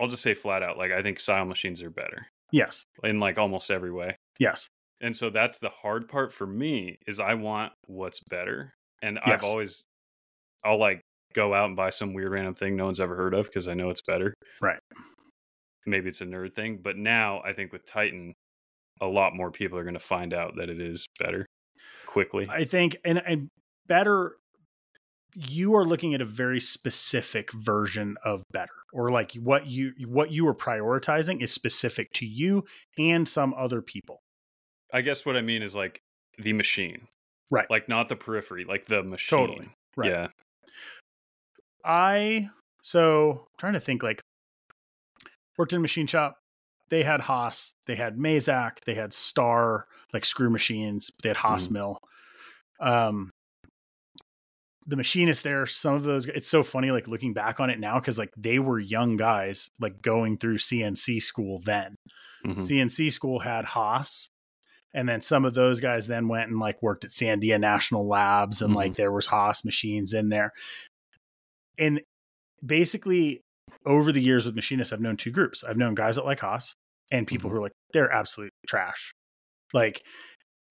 I'll 0.00 0.08
just 0.08 0.22
say 0.22 0.34
flat 0.34 0.62
out, 0.62 0.78
like 0.78 0.92
I 0.92 1.02
think 1.02 1.18
SYIL 1.18 1.46
machines 1.46 1.82
are 1.82 1.90
better 1.90 2.26
Yes. 2.52 2.84
in 3.02 3.18
like 3.20 3.38
almost 3.38 3.70
every 3.70 3.92
way. 3.92 4.16
Yes. 4.38 4.68
And 5.00 5.16
so 5.16 5.30
that's 5.30 5.58
the 5.58 5.68
hard 5.68 6.08
part 6.08 6.32
for 6.32 6.46
me 6.46 6.96
is 7.06 7.20
I 7.20 7.34
want 7.34 7.72
what's 7.86 8.20
better. 8.28 8.72
And 9.02 9.18
I've 9.24 9.44
always 9.44 9.84
I'll 10.64 10.78
like 10.78 11.00
go 11.34 11.52
out 11.52 11.66
and 11.66 11.76
buy 11.76 11.90
some 11.90 12.14
weird 12.14 12.32
random 12.32 12.54
thing 12.54 12.76
no 12.76 12.86
one's 12.86 13.00
ever 13.00 13.14
heard 13.16 13.34
of 13.34 13.46
because 13.46 13.68
I 13.68 13.74
know 13.74 13.90
it's 13.90 14.02
better. 14.06 14.32
Right. 14.62 14.78
Maybe 15.86 16.08
it's 16.08 16.22
a 16.22 16.24
nerd 16.26 16.54
thing, 16.54 16.78
but 16.82 16.96
now 16.96 17.42
I 17.44 17.52
think 17.52 17.72
with 17.72 17.84
Titan 17.84 18.32
a 19.00 19.06
lot 19.06 19.34
more 19.34 19.50
people 19.50 19.76
are 19.78 19.82
going 19.84 19.94
to 19.94 20.00
find 20.00 20.32
out 20.32 20.54
that 20.56 20.70
it 20.70 20.80
is 20.80 21.06
better 21.18 21.44
quickly. 22.06 22.46
I 22.48 22.64
think 22.64 22.96
and 23.04 23.20
and 23.26 23.48
better 23.86 24.36
you 25.34 25.74
are 25.74 25.84
looking 25.84 26.14
at 26.14 26.20
a 26.20 26.24
very 26.26 26.60
specific 26.60 27.52
version 27.52 28.16
of 28.24 28.42
better 28.52 28.72
or 28.92 29.10
like 29.10 29.32
what 29.34 29.66
you 29.66 29.92
what 30.06 30.30
you 30.30 30.46
are 30.46 30.54
prioritizing 30.54 31.42
is 31.42 31.52
specific 31.52 32.12
to 32.12 32.26
you 32.26 32.64
and 32.98 33.26
some 33.28 33.52
other 33.54 33.82
people. 33.82 34.20
I 34.92 35.00
guess 35.00 35.26
what 35.26 35.36
I 35.36 35.42
mean 35.42 35.62
is 35.62 35.74
like 35.74 36.00
the 36.38 36.52
machine. 36.52 37.08
Right. 37.50 37.68
Like 37.70 37.88
not 37.88 38.08
the 38.08 38.16
periphery, 38.16 38.64
like 38.64 38.86
the 38.86 39.02
machine. 39.02 39.38
Totally. 39.38 39.68
Right. 39.96 40.10
Yeah. 40.10 40.28
I 41.84 42.48
so 42.82 43.30
I'm 43.32 43.58
trying 43.58 43.72
to 43.74 43.80
think 43.80 44.02
like 44.02 44.20
worked 45.58 45.72
in 45.72 45.78
a 45.78 45.80
machine 45.80 46.06
shop. 46.06 46.36
They 46.90 47.02
had 47.02 47.20
Haas, 47.20 47.72
they 47.86 47.96
had 47.96 48.16
Mazak, 48.16 48.78
they 48.86 48.94
had 48.94 49.12
Star, 49.12 49.86
like 50.12 50.24
screw 50.24 50.50
machines, 50.50 51.10
they 51.22 51.30
had 51.30 51.36
Haas 51.36 51.66
Mhm. 51.66 51.70
mill. 51.72 51.98
Um 52.80 53.30
the 54.86 54.96
machinist 54.96 55.42
there, 55.42 55.66
some 55.66 55.94
of 55.94 56.02
those 56.02 56.26
it's 56.26 56.48
so 56.48 56.62
funny 56.62 56.90
like 56.90 57.08
looking 57.08 57.32
back 57.32 57.58
on 57.60 57.70
it 57.70 57.80
now 57.80 57.98
because 57.98 58.18
like 58.18 58.30
they 58.36 58.58
were 58.58 58.78
young 58.78 59.16
guys 59.16 59.68
like 59.80 60.02
going 60.02 60.36
through 60.38 60.58
CNC 60.58 61.20
school 61.22 61.60
then. 61.64 61.94
Mhm. 62.44 62.56
CNC 62.58 63.10
school 63.12 63.38
had 63.38 63.64
Haas. 63.64 64.28
And 64.92 65.08
then 65.08 65.22
some 65.22 65.44
of 65.44 65.54
those 65.54 65.80
guys 65.80 66.06
then 66.06 66.28
went 66.28 66.50
and 66.50 66.60
like 66.60 66.80
worked 66.82 67.04
at 67.04 67.10
Sandia 67.10 67.58
National 67.58 68.06
Labs 68.06 68.62
and 68.62 68.74
like 68.74 68.94
there 68.94 69.10
was 69.10 69.26
Haas 69.26 69.64
machines 69.64 70.12
in 70.12 70.28
there. 70.28 70.52
And 71.78 72.00
basically 72.64 73.40
over 73.86 74.12
the 74.12 74.20
years 74.20 74.46
with 74.46 74.54
machinists, 74.54 74.92
I've 74.92 75.00
known 75.00 75.16
two 75.16 75.30
groups. 75.30 75.64
I've 75.64 75.76
known 75.76 75.94
guys 75.94 76.16
that 76.16 76.24
like 76.24 76.40
Haas 76.40 76.74
and 77.10 77.26
people 77.26 77.50
Mhm. 77.50 77.52
who 77.52 77.58
are 77.58 77.62
like, 77.62 77.72
they're 77.92 78.12
absolute 78.12 78.52
trash. 78.68 79.12
Like 79.72 80.00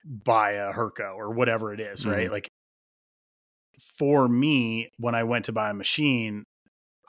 buy 0.05 0.51
a 0.53 0.71
Hurco 0.71 1.15
or 1.15 1.31
whatever 1.33 1.73
it 1.73 1.79
is, 1.79 2.05
right? 2.05 2.31
Like 2.31 2.47
for 3.81 4.27
me, 4.27 4.89
when 4.97 5.15
I 5.15 5.23
went 5.23 5.45
to 5.45 5.51
buy 5.51 5.69
a 5.69 5.73
machine, 5.73 6.43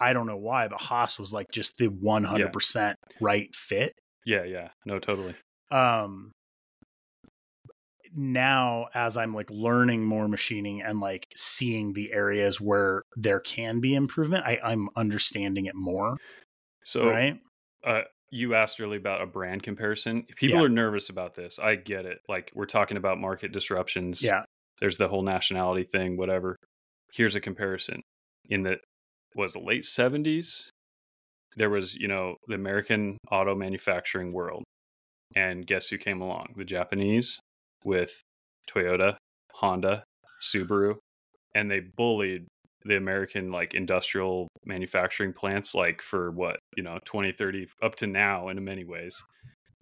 I 0.01 0.12
don't 0.12 0.27
know 0.27 0.37
why, 0.37 0.69
but 0.69 0.81
Haas 0.81 1.19
was 1.19 1.33
like 1.33 1.51
just 1.53 1.77
the 1.79 1.89
100% 1.89 2.95
right 3.21 3.55
fit 3.55 3.95
Yeah, 4.25 4.45
yeah. 4.45 4.69
No, 4.85 4.99
totally. 4.99 5.35
um 5.71 6.33
now 8.17 8.87
as 8.95 9.17
i'm 9.17 9.35
like 9.35 9.51
learning 9.51 10.05
more 10.05 10.29
machining 10.29 10.81
and 10.83 11.01
like 11.01 11.27
seeing 11.35 11.93
the 11.95 12.12
areas 12.12 12.61
where 12.61 13.03
there 13.17 13.41
can 13.41 13.81
be 13.81 13.95
improvement 13.95 14.45
i 14.47 14.59
i'm 14.62 14.89
understanding 14.95 15.67
it 15.67 15.75
more 15.75 16.17
So 16.85 17.09
right 17.09 17.41
uh, 17.85 18.03
you 18.31 18.55
asked 18.55 18.81
earlier 18.81 18.99
about 18.99 19.21
a 19.21 19.27
brand 19.27 19.62
comparison. 19.62 20.23
People 20.37 20.59
Yeah. 20.59 20.65
are 20.65 20.69
nervous 20.71 21.11
about 21.11 21.35
this. 21.35 21.59
I 21.59 21.75
get 21.77 22.07
it. 22.07 22.19
Like 22.29 22.51
we're 22.55 22.65
talking 22.67 22.97
about 22.97 23.19
market 23.21 23.53
disruptions. 23.53 24.23
Yeah. 24.23 24.45
There's 24.81 24.99
the 24.99 25.09
whole 25.09 25.22
nationality 25.22 25.85
thing, 25.85 26.16
whatever. 26.16 26.57
Here's 27.12 27.37
a 27.37 27.41
comparison. 27.41 28.03
In 28.49 28.62
the 28.62 28.79
was 29.35 29.55
the 29.55 29.61
late 29.61 29.85
70s, 29.85 30.68
there 31.57 31.70
was, 31.70 31.95
you 31.95 32.09
know, 32.09 32.37
the 32.47 32.55
American 32.55 33.18
auto 33.31 33.55
manufacturing 33.55 34.33
world. 34.33 34.64
And 35.35 35.66
guess 35.66 35.89
who 35.89 35.99
came 35.99 36.20
along? 36.20 36.55
The 36.57 36.64
Japanese 36.64 37.41
with 37.85 38.22
Toyota, 38.70 39.16
Honda, 39.55 40.05
Subaru, 40.43 40.97
and 41.55 41.70
they 41.70 41.81
bullied 41.81 42.47
the 42.85 42.97
American 42.97 43.51
like 43.51 43.75
industrial 43.75 44.49
manufacturing 44.64 45.33
plants 45.33 45.75
like 45.75 46.03
for 46.03 46.31
what, 46.31 46.59
you 46.77 46.83
know, 46.83 46.99
20, 47.05 47.33
30 47.33 47.68
up 47.83 47.97
to 47.97 48.07
now 48.07 48.49
in 48.49 48.62
many 48.62 48.85
ways. 48.85 49.22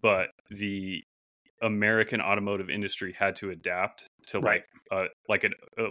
But 0.01 0.31
the 0.51 1.03
American 1.63 2.21
automotive 2.21 2.69
industry 2.71 3.15
had 3.19 3.37
to 3.37 3.51
adapt 3.51 4.07
to 4.29 4.41
Right. 4.41 4.63
like 4.91 5.05
uh, 5.05 5.09
like 5.29 5.45
a, 5.45 5.51
a 5.83 5.89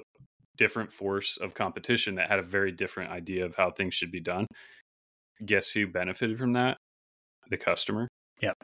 different 0.58 0.92
force 0.92 1.38
of 1.38 1.54
competition 1.54 2.16
that 2.16 2.30
had 2.30 2.40
a 2.40 2.44
very 2.44 2.72
different 2.72 3.12
idea 3.12 3.46
of 3.46 3.56
how 3.56 3.72
things 3.72 3.96
should 3.96 4.12
be 4.12 4.20
done. 4.20 4.46
Guess 5.44 5.72
who 5.72 5.88
benefited 5.88 6.38
from 6.38 6.54
that? 6.54 6.78
The 7.50 7.58
customer. 7.58 8.08
Yep. 8.42 8.58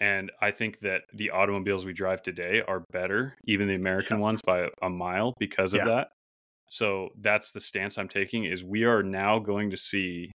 And 0.00 0.30
I 0.40 0.50
think 0.50 0.80
that 0.80 1.02
the 1.12 1.30
automobiles 1.30 1.84
we 1.84 1.92
drive 1.92 2.22
today 2.22 2.62
are 2.66 2.84
better, 2.92 3.34
even 3.44 3.66
the 3.66 3.74
American 3.74 4.18
Yeah. 4.18 4.22
ones 4.22 4.40
by 4.42 4.60
a, 4.60 4.68
a 4.82 4.90
mile 4.90 5.34
because 5.38 5.72
of 5.72 5.78
Yeah. 5.78 5.84
that. 5.86 6.08
So 6.70 7.08
that's 7.20 7.52
the 7.52 7.60
stance 7.60 7.96
I'm 7.96 8.08
taking 8.08 8.44
is 8.44 8.62
we 8.62 8.84
are 8.84 9.02
now 9.02 9.38
going 9.38 9.70
to 9.70 9.76
see 9.76 10.30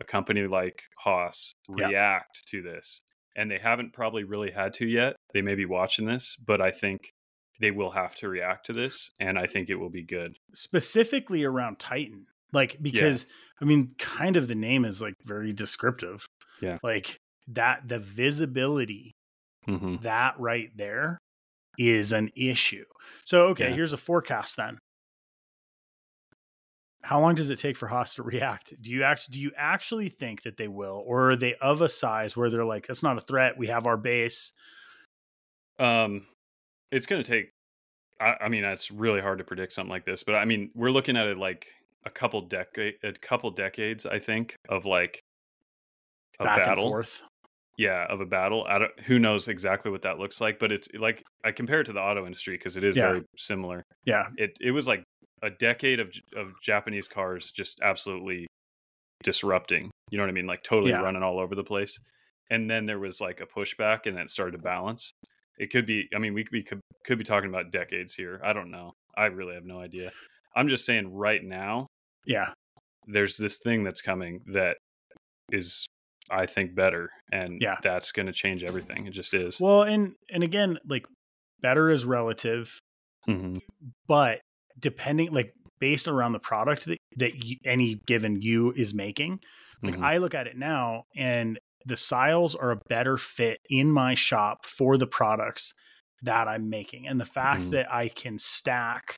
a 0.00 0.04
company 0.04 0.46
like 0.46 0.84
Haas 0.98 1.52
react 1.68 2.46
to 2.48 2.62
this. 2.62 3.00
And 3.36 3.50
they 3.50 3.58
haven't 3.58 3.92
probably 3.92 4.24
really 4.24 4.50
had 4.50 4.72
to 4.74 4.86
yet. 4.86 5.16
They 5.34 5.42
may 5.42 5.54
be 5.54 5.64
watching 5.64 6.06
this, 6.06 6.36
but 6.46 6.60
I 6.60 6.70
think 6.70 7.10
they 7.60 7.70
will 7.70 7.90
have 7.90 8.14
to 8.16 8.28
react 8.28 8.66
to 8.66 8.72
this 8.72 9.10
and 9.20 9.38
I 9.38 9.46
think 9.46 9.70
it 9.70 9.76
will 9.76 9.90
be 9.90 10.02
good. 10.02 10.36
specifically 10.54 11.44
around 11.44 11.78
Titan. 11.78 12.26
Like 12.52 12.76
because 12.82 13.26
I 13.60 13.64
mean, 13.64 13.88
kind 13.98 14.36
of 14.36 14.48
the 14.48 14.54
name 14.54 14.84
is 14.84 15.00
like 15.00 15.14
very 15.24 15.52
descriptive. 15.52 16.24
Yeah. 16.60 16.78
Like 16.82 17.18
that 17.48 17.88
the 17.88 17.98
visibility 17.98 19.12
Mm-hmm. 19.68 20.02
that 20.02 20.34
right 20.40 20.70
there 20.76 21.18
is 21.78 22.10
an 22.12 22.30
issue. 22.36 22.84
So 23.24 23.46
okay, 23.48 23.68
Yeah. 23.68 23.74
here's 23.76 23.92
a 23.92 23.96
forecast 23.96 24.56
then. 24.56 24.78
How 27.04 27.20
long 27.20 27.34
does 27.34 27.50
it 27.50 27.58
take 27.58 27.76
for 27.76 27.88
Haas 27.88 28.14
to 28.14 28.22
react? 28.22 28.74
Do 28.80 28.90
you 28.90 29.02
actually 29.02 29.32
do 29.32 29.40
you 29.40 29.52
actually 29.56 30.08
think 30.08 30.42
that 30.42 30.56
they 30.56 30.68
will, 30.68 31.02
or 31.06 31.30
are 31.32 31.36
they 31.36 31.54
of 31.56 31.80
a 31.80 31.88
size 31.88 32.36
where 32.36 32.48
they're 32.48 32.64
like, 32.64 32.86
that's 32.86 33.02
not 33.02 33.18
a 33.18 33.20
threat. 33.20 33.58
We 33.58 33.66
have 33.68 33.86
our 33.86 33.96
base. 33.96 34.52
Um, 35.78 36.26
it's 36.90 37.06
going 37.06 37.22
to 37.22 37.28
take. 37.28 37.50
I, 38.20 38.36
I 38.42 38.48
mean, 38.48 38.64
it's 38.64 38.90
really 38.90 39.20
hard 39.20 39.38
to 39.38 39.44
predict 39.44 39.72
something 39.72 39.90
like 39.90 40.04
this, 40.04 40.22
but 40.22 40.36
I 40.36 40.44
mean, 40.44 40.70
we're 40.74 40.90
looking 40.90 41.16
at 41.16 41.26
it 41.26 41.38
like 41.38 41.66
a 42.04 42.10
couple 42.10 42.40
decade, 42.42 42.94
a 43.02 43.12
couple 43.12 43.50
decades, 43.50 44.06
I 44.06 44.18
think, 44.18 44.56
of 44.68 44.84
like 44.84 45.20
a 46.38 46.44
back 46.44 46.58
and 46.58 46.66
battle. 46.66 46.84
forth. 46.88 47.22
Yeah, 47.78 48.06
of 48.08 48.20
a 48.20 48.26
battle. 48.26 48.64
I 48.68 48.78
don't, 48.78 49.00
who 49.00 49.18
knows 49.18 49.48
exactly 49.48 49.90
what 49.90 50.02
that 50.02 50.18
looks 50.18 50.40
like, 50.40 50.58
but 50.58 50.70
it's 50.70 50.88
like 50.96 51.22
I 51.42 51.52
compare 51.52 51.80
it 51.80 51.84
to 51.86 51.92
the 51.92 52.00
auto 52.00 52.26
industry 52.26 52.54
because 52.56 52.76
it 52.76 52.84
is 52.84 52.94
Yeah. 52.94 53.08
very 53.10 53.22
similar. 53.36 53.82
Yeah. 54.04 54.28
It 54.36 54.56
it 54.60 54.70
was 54.72 54.86
like 54.86 55.02
a 55.42 55.50
decade 55.50 56.00
of 56.00 56.08
of 56.36 56.52
Japanese 56.62 57.08
cars 57.08 57.50
just 57.50 57.80
absolutely 57.82 58.46
disrupting. 59.22 59.90
You 60.10 60.18
know 60.18 60.24
what 60.24 60.30
I 60.30 60.32
mean? 60.32 60.46
Like 60.46 60.62
totally 60.62 60.90
Yeah. 60.92 61.00
running 61.00 61.22
all 61.22 61.38
over 61.38 61.54
the 61.54 61.64
place. 61.64 61.98
And 62.50 62.68
then 62.70 62.86
there 62.86 62.98
was 62.98 63.20
like 63.20 63.40
a 63.40 63.46
pushback, 63.46 64.00
and 64.06 64.16
then 64.16 64.24
it 64.24 64.30
started 64.30 64.52
to 64.52 64.58
balance. 64.62 65.12
It 65.58 65.70
could 65.70 65.86
be. 65.86 66.08
I 66.14 66.18
mean, 66.18 66.34
we 66.34 66.44
could 66.44 66.52
be 66.52 66.62
could, 66.62 66.80
could 67.06 67.18
be 67.18 67.24
talking 67.24 67.48
about 67.48 67.70
decades 67.70 68.14
here. 68.14 68.40
I 68.44 68.52
don't 68.52 68.70
know. 68.70 68.92
I 69.16 69.26
really 69.26 69.54
have 69.54 69.64
no 69.64 69.80
idea. 69.80 70.10
I'm 70.56 70.68
just 70.68 70.84
saying 70.84 71.12
right 71.14 71.42
now 71.42 71.86
Yeah. 72.26 72.52
there's 73.06 73.36
this 73.36 73.58
thing 73.58 73.84
that's 73.84 74.02
coming 74.02 74.40
that 74.52 74.76
is 75.50 75.86
I 76.30 76.46
think 76.46 76.74
better 76.74 77.10
and 77.32 77.60
Yeah. 77.60 77.76
that's 77.82 78.12
going 78.12 78.26
to 78.26 78.32
change 78.32 78.62
everything. 78.64 79.06
It 79.06 79.12
just 79.12 79.34
is. 79.34 79.60
Well, 79.60 79.82
and 79.82 80.14
and 80.30 80.42
again, 80.42 80.78
like 80.86 81.06
better 81.60 81.90
is 81.90 82.04
relative, 82.04 82.78
Mhm. 83.28 83.60
but 84.06 84.40
depending 84.78 85.32
like 85.32 85.52
based 85.80 86.06
around 86.08 86.32
the 86.32 86.38
product 86.38 86.84
that, 86.86 86.98
that 87.16 87.44
you, 87.44 87.56
any 87.64 87.96
given 88.06 88.40
you 88.40 88.72
is 88.72 88.94
making 88.94 89.38
like 89.82 89.96
Mhm. 89.96 90.02
i 90.04 90.16
look 90.18 90.34
at 90.34 90.46
it 90.46 90.56
now 90.56 91.04
and 91.16 91.58
the 91.86 91.96
SYILs 91.96 92.54
are 92.54 92.70
a 92.70 92.80
better 92.88 93.18
fit 93.18 93.58
in 93.68 93.90
my 93.90 94.14
shop 94.14 94.64
for 94.64 94.96
the 94.96 95.06
products 95.06 95.72
that 96.22 96.46
i'm 96.48 96.70
making 96.70 97.08
and 97.08 97.20
the 97.20 97.24
fact 97.24 97.64
Mhm. 97.64 97.70
that 97.72 97.92
i 97.92 98.08
can 98.08 98.38
stack 98.38 99.16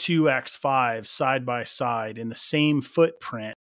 2x5 0.00 1.06
side 1.06 1.44
by 1.44 1.64
side 1.64 2.16
in 2.18 2.28
the 2.28 2.34
same 2.34 2.80
footprint 2.80 3.54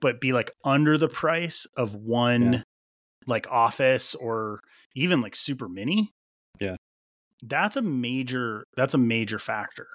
but 0.00 0.20
be 0.20 0.32
like 0.32 0.50
under 0.64 0.96
the 0.98 1.08
price 1.08 1.66
of 1.76 1.94
one 1.94 2.52
Yeah. 2.54 2.62
like 3.26 3.46
office 3.50 4.14
or 4.14 4.60
even 4.94 5.20
like 5.20 5.34
super 5.36 5.68
mini 5.68 6.10
Yeah. 6.60 6.76
That's 7.42 7.76
a 7.76 7.82
major 7.82 8.64
that's 8.76 8.94
a 8.94 8.98
major 8.98 9.38
factor. 9.38 9.86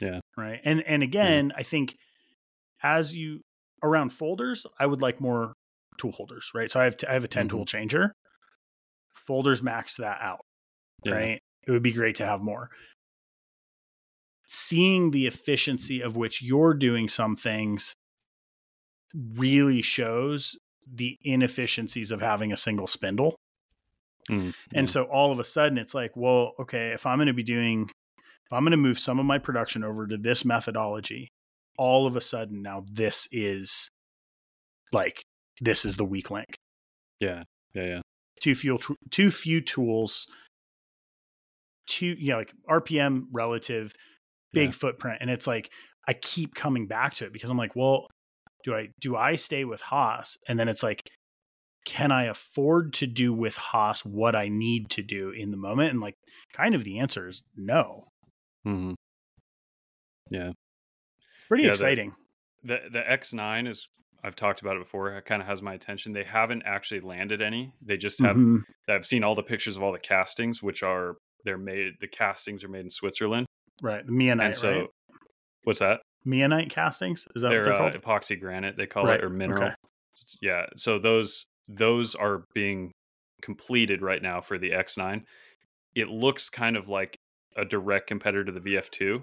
Yeah. 0.00 0.20
right? 0.36 0.60
And 0.64 0.82
and 0.86 1.02
again 1.02 1.52
i 1.56 1.62
think 1.62 1.94
as 2.82 3.14
you 3.14 3.40
around 3.82 4.10
folders 4.10 4.66
i 4.80 4.86
would 4.86 5.00
like 5.02 5.20
more 5.20 5.52
tool 5.98 6.12
holders 6.12 6.50
right? 6.54 6.70
So 6.70 6.80
i 6.80 6.84
have 6.84 6.96
t- 6.96 7.06
i 7.06 7.12
have 7.12 7.24
a 7.24 7.28
10 7.28 7.48
tool 7.48 7.60
mm-hmm. 7.60 7.64
changer. 7.64 8.12
Folders 9.14 9.62
max 9.62 9.96
that 9.96 10.18
out 10.20 10.40
Yeah. 11.04 11.12
right? 11.14 11.40
It 11.66 11.70
would 11.70 11.82
be 11.82 11.92
great 11.92 12.16
to 12.16 12.26
have 12.26 12.40
more. 12.40 12.70
Seeing 14.46 15.10
the 15.12 15.26
efficiency 15.26 16.00
of 16.02 16.16
which 16.16 16.42
you're 16.42 16.74
doing 16.74 17.08
some 17.08 17.36
things 17.36 17.92
really 19.14 19.82
shows 19.82 20.56
the 20.92 21.16
inefficiencies 21.22 22.10
of 22.10 22.20
having 22.20 22.52
a 22.52 22.56
single 22.56 22.86
spindle 22.86 23.36
Mm, 24.30 24.54
and 24.74 24.88
so 24.88 25.04
all 25.04 25.32
of 25.32 25.38
a 25.40 25.44
sudden 25.44 25.78
it's 25.78 25.94
like, 25.94 26.12
well, 26.14 26.52
okay, 26.60 26.90
if 26.92 27.06
I'm 27.06 27.18
going 27.18 27.26
to 27.26 27.32
be 27.34 27.42
doing, 27.42 27.90
if 28.18 28.52
I'm 28.52 28.62
going 28.62 28.70
to 28.72 28.76
move 28.76 28.98
some 28.98 29.18
of 29.18 29.26
my 29.26 29.38
production 29.38 29.82
over 29.84 30.06
to 30.06 30.16
this 30.16 30.44
methodology, 30.44 31.28
all 31.78 32.06
of 32.06 32.16
a 32.16 32.20
sudden 32.20 32.62
now 32.62 32.84
this 32.92 33.26
is 33.32 33.88
like, 34.92 35.22
this 35.60 35.84
is 35.84 35.96
the 35.96 36.04
weak 36.04 36.30
link. 36.30 36.54
yeah. 37.20 37.42
Yeah. 37.74 37.84
Yeah. 37.86 38.00
Too 38.40 38.54
few, 38.54 38.78
too 39.10 39.30
few 39.30 39.60
tools, 39.62 40.26
too, 41.88 42.14
you 42.18 42.32
know, 42.32 42.38
like 42.38 42.52
RPM 42.68 43.24
relative, 43.32 43.92
big 44.52 44.68
Yeah. 44.68 44.72
footprint. 44.72 45.18
And 45.20 45.30
it's 45.30 45.46
like, 45.46 45.70
I 46.08 46.12
keep 46.14 46.54
coming 46.54 46.86
back 46.86 47.14
to 47.14 47.24
it 47.26 47.32
because 47.32 47.50
I'm 47.50 47.56
like, 47.56 47.74
well, 47.76 48.08
do 48.64 48.74
I, 48.74 48.88
do 49.00 49.16
I 49.16 49.36
stay 49.36 49.64
with 49.64 49.80
Haas? 49.80 50.36
And 50.48 50.58
then 50.58 50.68
it's 50.68 50.82
like, 50.82 51.00
can 51.84 52.12
I 52.12 52.24
afford 52.24 52.92
to 52.94 53.06
do 53.06 53.32
with 53.32 53.56
Haas 53.56 54.04
what 54.04 54.34
I 54.36 54.48
need 54.48 54.90
to 54.90 55.02
do 55.02 55.30
in 55.30 55.50
the 55.50 55.56
moment? 55.56 55.90
And 55.90 56.00
like, 56.00 56.16
kind 56.52 56.74
of 56.74 56.84
the 56.84 56.98
answer 57.00 57.28
is 57.28 57.42
no. 57.56 58.08
Mhm. 58.66 58.94
It's 60.30 61.46
pretty 61.48 61.64
Yeah, 61.64 61.70
exciting. 61.70 62.14
The 62.62 62.80
the 62.90 63.02
X9 63.02 63.68
is 63.68 63.88
I've 64.24 64.36
talked 64.36 64.60
about 64.60 64.76
it 64.76 64.80
before. 64.84 65.10
It 65.16 65.24
kind 65.24 65.42
of 65.42 65.48
has 65.48 65.62
my 65.62 65.74
attention. 65.74 66.12
They 66.12 66.24
haven't 66.24 66.62
actually 66.64 67.00
landed 67.00 67.42
any. 67.42 67.74
They 67.82 67.96
just 67.96 68.20
have 68.20 68.36
Mhm. 68.36 68.62
I've 68.88 69.04
seen 69.06 69.24
all 69.24 69.34
the 69.34 69.42
pictures 69.42 69.76
of 69.76 69.82
all 69.82 69.92
the 69.92 69.98
castings 69.98 70.62
which 70.62 70.82
are 70.82 71.16
they're 71.44 71.58
made 71.58 71.94
the 72.00 72.06
castings 72.08 72.62
are 72.62 72.68
made 72.68 72.84
in 72.84 72.90
Switzerland. 72.90 73.46
Right. 73.82 74.06
The 74.06 74.12
Meonite, 74.12 74.44
and 74.44 74.56
so 74.56 74.70
right? 74.70 74.88
what's 75.64 75.80
that? 75.80 76.00
Meonite 76.24 76.70
castings? 76.70 77.26
Is 77.34 77.42
that 77.42 77.48
they're, 77.48 77.64
what 77.80 77.92
they're 77.92 78.00
uh, 78.00 78.00
epoxy 78.00 78.38
granite 78.38 78.76
they 78.76 78.86
call 78.86 79.06
Right, 79.06 79.18
it 79.18 79.24
or 79.24 79.28
mineral 79.28 79.64
okay. 79.64 79.74
yeah 80.40 80.66
so 80.76 81.00
those 81.00 81.46
those 81.68 82.14
are 82.14 82.44
being 82.54 82.90
completed 83.40 84.02
right 84.02 84.22
now 84.22 84.40
for 84.40 84.58
the 84.58 84.70
x9 84.70 85.22
it 85.94 86.08
looks 86.08 86.48
kind 86.48 86.76
of 86.76 86.88
like 86.88 87.16
a 87.56 87.64
direct 87.64 88.06
competitor 88.06 88.44
to 88.44 88.52
the 88.52 88.60
vf2 88.60 89.22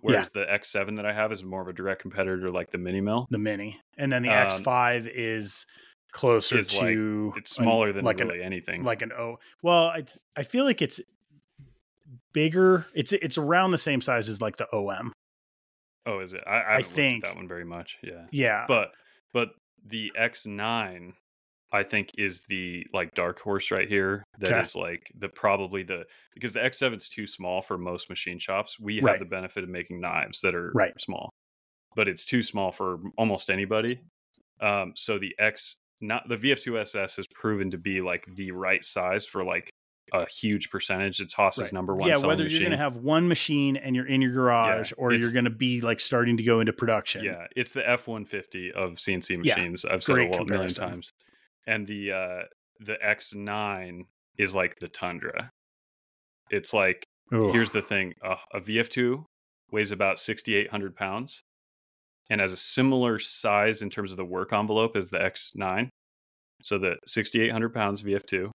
whereas 0.00 0.30
the 0.30 0.44
x7 0.46 0.96
that 0.96 1.06
i 1.06 1.12
have 1.12 1.32
is 1.32 1.42
more 1.44 1.62
of 1.62 1.68
a 1.68 1.72
direct 1.72 2.00
competitor 2.02 2.50
like 2.50 2.70
the 2.70 2.78
mini 2.78 3.00
mill 3.00 3.26
The 3.30 3.38
Mini. 3.38 3.80
And 3.98 4.12
then 4.12 4.22
the 4.22 4.30
Um, 4.30 4.48
X5 4.48 5.10
is 5.12 5.66
closer 6.12 6.58
is 6.58 6.74
like- 6.76 6.86
to 6.94 7.32
it's 7.36 7.56
an- 7.58 7.64
smaller 7.64 7.92
than 7.92 8.04
like 8.04 8.20
really 8.20 8.38
an 8.40 8.44
anything 8.46 8.84
like 8.84 9.02
an 9.02 9.12
O. 9.12 9.38
Well, 9.62 9.90
it's, 9.96 10.16
I 10.36 10.42
feel 10.44 10.64
like 10.64 10.80
it's 10.80 11.00
bigger. 12.32 12.86
It's 12.94 13.12
it's 13.12 13.38
around 13.38 13.70
the 13.72 13.78
same 13.78 14.00
size 14.00 14.28
as 14.28 14.40
like 14.40 14.56
the 14.56 14.68
OM. 14.72 15.12
oh 16.06 16.20
is 16.20 16.32
it 16.34 16.42
i, 16.46 16.56
I, 16.60 16.74
at 16.78 16.86
think- 16.86 17.24
that 17.24 17.34
one 17.36 17.48
very 17.48 17.64
much 17.64 17.96
yeah 18.02 18.26
Yeah. 18.30 18.64
but 18.68 18.92
but 19.32 19.48
the 19.84 20.12
x9 20.18 21.14
i 21.72 21.82
think 21.82 22.10
is 22.18 22.42
the 22.48 22.86
like 22.92 23.14
dark 23.14 23.40
horse 23.40 23.70
right 23.70 23.88
here 23.88 24.22
That 24.38 24.62
is 24.64 24.76
Okay. 24.76 24.82
like 24.82 25.12
the 25.18 25.28
probably 25.28 25.82
the 25.82 26.04
because 26.34 26.52
the 26.52 26.60
x7 26.60 26.96
is 26.96 27.08
too 27.08 27.26
small 27.26 27.60
for 27.62 27.76
most 27.78 28.08
machine 28.08 28.38
shops 28.38 28.78
we 28.78 28.96
have 28.96 29.18
the 29.18 29.24
benefit 29.24 29.64
of 29.64 29.70
making 29.70 30.00
knives 30.00 30.40
that 30.42 30.54
are 30.54 30.70
Right. 30.74 30.92
small 31.00 31.30
but 31.94 32.08
it's 32.08 32.24
too 32.24 32.42
small 32.42 32.72
for 32.72 32.98
almost 33.18 33.50
anybody 33.50 34.00
um 34.60 34.92
so 34.96 35.18
the 35.18 35.34
x 35.38 35.76
not 36.02 36.28
the 36.28 36.36
VF2SS 36.36 37.16
has 37.16 37.26
proven 37.32 37.70
to 37.70 37.78
be 37.78 38.02
like 38.02 38.26
the 38.36 38.50
right 38.50 38.84
size 38.84 39.24
for 39.24 39.42
like 39.42 39.70
a 40.12 40.26
huge 40.30 40.68
percentage. 40.70 41.20
It's 41.20 41.32
Haas's 41.32 41.62
Right. 41.64 41.72
number 41.72 41.96
one. 41.96 42.10
yeah, 42.10 42.18
whether 42.18 42.46
you're 42.46 42.60
going 42.60 42.70
to 42.70 42.76
have 42.76 42.98
one 42.98 43.26
machine 43.26 43.78
and 43.78 43.96
you're 43.96 44.06
in 44.06 44.20
your 44.20 44.30
garage 44.32 44.92
or 44.98 45.14
you're 45.14 45.32
going 45.32 45.46
to 45.46 45.50
be 45.50 45.80
like 45.80 45.98
starting 45.98 46.36
to 46.36 46.42
go 46.42 46.60
into 46.60 46.74
production. 46.74 47.24
Yeah, 47.24 47.46
it's 47.56 47.72
the 47.72 47.88
F 47.88 48.06
one 48.08 48.26
fifty 48.26 48.70
of 48.72 48.92
CNC 48.98 49.30
Yeah, 49.42 49.54
machines. 49.56 49.86
I've 49.86 50.04
said 50.04 50.18
it 50.18 50.26
a 50.38 50.44
million 50.44 50.68
times. 50.74 51.08
And 51.66 51.86
the 51.86 52.12
uh 52.12 52.42
the 52.80 52.96
X 53.02 53.34
nine 53.34 54.04
is 54.38 54.54
like 54.54 54.76
the 54.76 54.88
Tundra. 54.88 55.50
It's 56.50 56.72
like 56.72 57.04
Ooh. 57.34 57.50
here's 57.52 57.72
the 57.72 57.82
thing: 57.82 58.14
uh, 58.24 58.36
a 58.52 58.60
VF 58.60 58.88
two 58.88 59.24
weighs 59.70 59.90
about 59.90 60.18
sixty 60.18 60.54
eight 60.54 60.70
hundred 60.70 60.94
pounds, 60.94 61.42
and 62.30 62.40
has 62.40 62.52
a 62.52 62.56
similar 62.56 63.18
size 63.18 63.82
in 63.82 63.90
terms 63.90 64.10
of 64.10 64.16
the 64.16 64.24
work 64.24 64.52
envelope 64.52 64.96
as 64.96 65.10
the 65.10 65.22
X 65.22 65.52
nine. 65.54 65.90
So 66.62 66.78
the 66.78 66.96
sixty 67.06 67.40
eight 67.42 67.52
hundred 67.52 67.74
pounds 67.74 68.02
VF 68.02 68.26
two. 68.26 68.52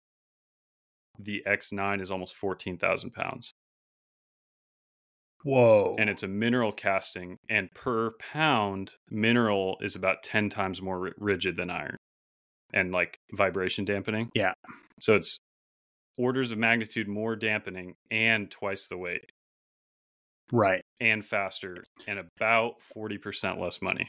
The 1.19 1.43
X 1.47 1.73
nine 1.73 2.01
is 2.01 2.11
almost 2.11 2.37
fourteen 2.37 2.79
thousand 2.79 3.13
pounds 3.13 3.53
Whoa. 5.43 5.97
and 5.99 6.11
it's 6.11 6.23
a 6.23 6.29
mineral 6.29 6.73
casting 6.73 7.39
and 7.49 7.71
per 7.75 8.13
pound 8.19 8.93
mineral 9.11 9.79
is 9.81 9.97
about 9.97 10.23
10 10.23 10.51
times 10.51 10.83
more 10.83 11.13
rigid 11.19 11.57
than 11.57 11.71
iron 11.71 11.97
and 12.73 12.93
like 12.93 13.19
vibration 13.33 13.85
dampening 13.85 14.29
Yeah. 14.35 14.53
so 15.01 15.17
it's 15.17 15.41
orders 16.19 16.53
of 16.53 16.59
magnitude 16.59 17.09
more 17.09 17.37
dampening 17.37 17.95
and 18.11 18.51
twice 18.51 18.89
the 18.89 18.97
weight 18.99 19.25
right. 20.53 20.83
and 21.01 21.25
faster 21.25 21.77
and 22.07 22.19
about 22.19 22.75
40% 22.97 23.59
less 23.61 23.81
money 23.81 24.09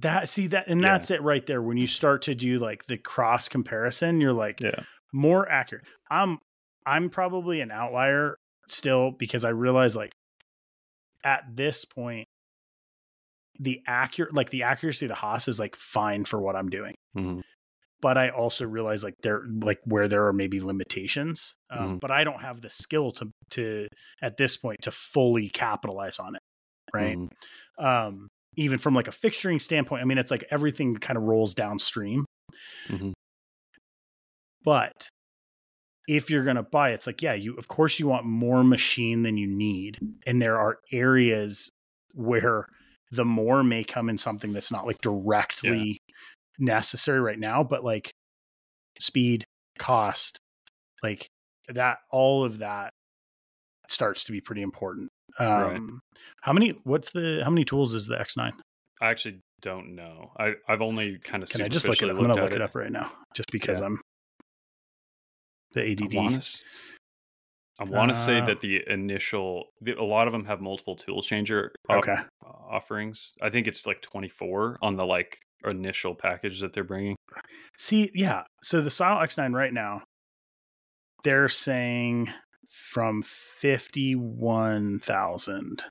That 0.00 0.28
see 0.28 0.46
that 0.48 0.68
and 0.68 0.80
Yeah. 0.80 0.88
that's 0.88 1.10
it 1.10 1.22
right 1.22 1.44
there. 1.46 1.62
When 1.62 1.76
you 1.76 1.86
start 1.86 2.22
to 2.22 2.34
do 2.34 2.58
like 2.58 2.84
the 2.86 2.98
cross 2.98 3.48
comparison, 3.48 4.20
you're 4.20 4.32
like 4.32 4.60
yeah 4.60 4.82
more 5.12 5.48
accurate. 5.48 5.84
I'm 6.10 6.38
I'm 6.84 7.08
probably 7.10 7.60
an 7.60 7.70
outlier 7.70 8.36
still 8.68 9.12
because 9.12 9.44
I 9.44 9.50
realize 9.50 9.96
like 9.96 10.12
at 11.24 11.44
this 11.54 11.84
point 11.84 12.26
the 13.58 13.80
accurate 13.86 14.34
like 14.34 14.50
the 14.50 14.64
accuracy 14.64 15.06
of 15.06 15.08
the 15.10 15.14
Haas 15.14 15.48
is 15.48 15.58
like 15.58 15.74
fine 15.76 16.24
for 16.24 16.38
what 16.40 16.56
I'm 16.56 16.68
doing. 16.68 16.94
Mhm. 17.16 17.42
But 18.02 18.18
I 18.18 18.28
also 18.28 18.66
realize 18.66 19.02
like 19.02 19.14
there 19.22 19.42
like 19.62 19.78
where 19.84 20.06
there 20.08 20.26
are 20.26 20.32
maybe 20.32 20.60
limitations. 20.60 21.54
Um, 21.70 21.96
Mhm. 21.96 22.00
but 22.00 22.10
I 22.10 22.24
don't 22.24 22.40
have 22.42 22.60
the 22.60 22.70
skill 22.70 23.12
to 23.12 23.30
to 23.50 23.88
at 24.22 24.36
this 24.36 24.56
point 24.56 24.78
to 24.82 24.90
fully 24.90 25.48
capitalize 25.48 26.18
on 26.18 26.34
it. 26.36 26.42
Right. 26.94 27.16
Mhm. 27.18 27.28
um 27.78 28.28
even 28.58 28.78
from 28.78 28.94
like 28.94 29.08
a 29.08 29.10
fixturing 29.10 29.60
standpoint 29.60 30.00
i 30.00 30.04
mean 30.06 30.16
it's 30.18 30.30
like 30.30 30.44
everything 30.50 30.94
kind 30.94 31.18
of 31.18 31.24
rolls 31.24 31.52
downstream 31.52 32.24
Mhm. 32.88 33.12
but 34.64 35.08
if 36.08 36.30
you're 36.30 36.44
going 36.44 36.56
to 36.56 36.62
buy 36.62 36.90
it's 36.92 37.06
like 37.06 37.20
yeah 37.22 37.34
you 37.34 37.54
of 37.56 37.68
course 37.68 37.98
you 37.98 38.06
want 38.06 38.24
more 38.24 38.62
machine 38.64 39.22
than 39.22 39.36
you 39.36 39.46
need 39.48 39.98
and 40.26 40.40
there 40.40 40.58
are 40.58 40.78
areas 40.92 41.68
where 42.14 42.66
the 43.10 43.24
more 43.24 43.62
may 43.64 43.82
come 43.84 44.08
in 44.08 44.16
something 44.16 44.52
that's 44.52 44.70
not 44.72 44.86
like 44.86 45.00
directly 45.02 45.98
necessary 46.58 47.20
right 47.20 47.38
now 47.38 47.62
but 47.62 47.84
like 47.84 48.10
speed 48.98 49.44
cost 49.78 50.38
like 51.02 51.26
that 51.68 51.98
all 52.10 52.44
of 52.44 52.58
that 52.58 52.90
starts 53.88 54.24
to 54.24 54.32
be 54.32 54.40
pretty 54.40 54.62
important 54.62 55.08
um 55.38 55.60
Right. 55.60 55.80
how 56.42 56.52
many 56.52 56.70
what's 56.84 57.10
the 57.10 57.40
how 57.44 57.50
many 57.50 57.64
tools 57.64 57.94
is 57.94 58.06
the 58.06 58.16
x9 58.16 58.52
i 59.00 59.08
actually 59.10 59.40
don't 59.60 59.94
know 59.94 60.30
i 60.38 60.54
i've 60.68 60.82
only 60.82 61.18
kind 61.18 61.42
of 61.42 61.48
Can 61.50 61.60
I 61.62 61.68
just 61.68 61.86
look 61.88 62.02
it? 62.02 62.04
up? 62.10 62.16
I'm 62.16 62.22
gonna 62.26 62.40
look 62.42 62.52
it 62.52 62.62
up 62.62 62.74
right 62.74 62.90
now, 62.92 63.10
just 63.34 63.50
because 63.52 63.80
Yeah. 63.80 63.86
I'm 63.86 64.00
the 65.72 65.82
I 65.82 65.92
ADD. 65.92 66.14
want 66.14 66.40
to. 66.42 66.64
I 67.78 67.84
want 67.84 68.08
to 68.10 68.14
say 68.14 68.40
Uh, 68.40 68.46
that 68.46 68.60
the 68.62 68.82
initial, 68.88 69.64
the, 69.82 69.92
a 69.92 70.02
lot 70.02 70.26
of 70.26 70.32
them 70.32 70.46
have 70.46 70.62
multiple 70.62 70.96
tool 70.96 71.20
changer 71.22 71.72
op- 71.90 71.98
Okay, 71.98 72.16
offerings. 72.70 73.34
I 73.42 73.50
think 73.50 73.66
it's 73.66 73.86
like 73.86 74.00
24 74.00 74.78
on 74.80 74.96
the 74.96 75.04
like 75.04 75.38
initial 75.66 76.14
package 76.14 76.60
that 76.60 76.72
they're 76.72 76.84
bringing. 76.84 77.16
see, 77.76 78.10
yeah. 78.14 78.44
So 78.62 78.80
the 78.80 78.90
Style 78.90 79.18
X9 79.24 79.54
right 79.54 79.72
now, 79.72 80.02
they're 81.24 81.48
saying 81.48 82.32
from 82.68 83.22
fifty-one 83.22 85.00
thousand. 85.00 85.84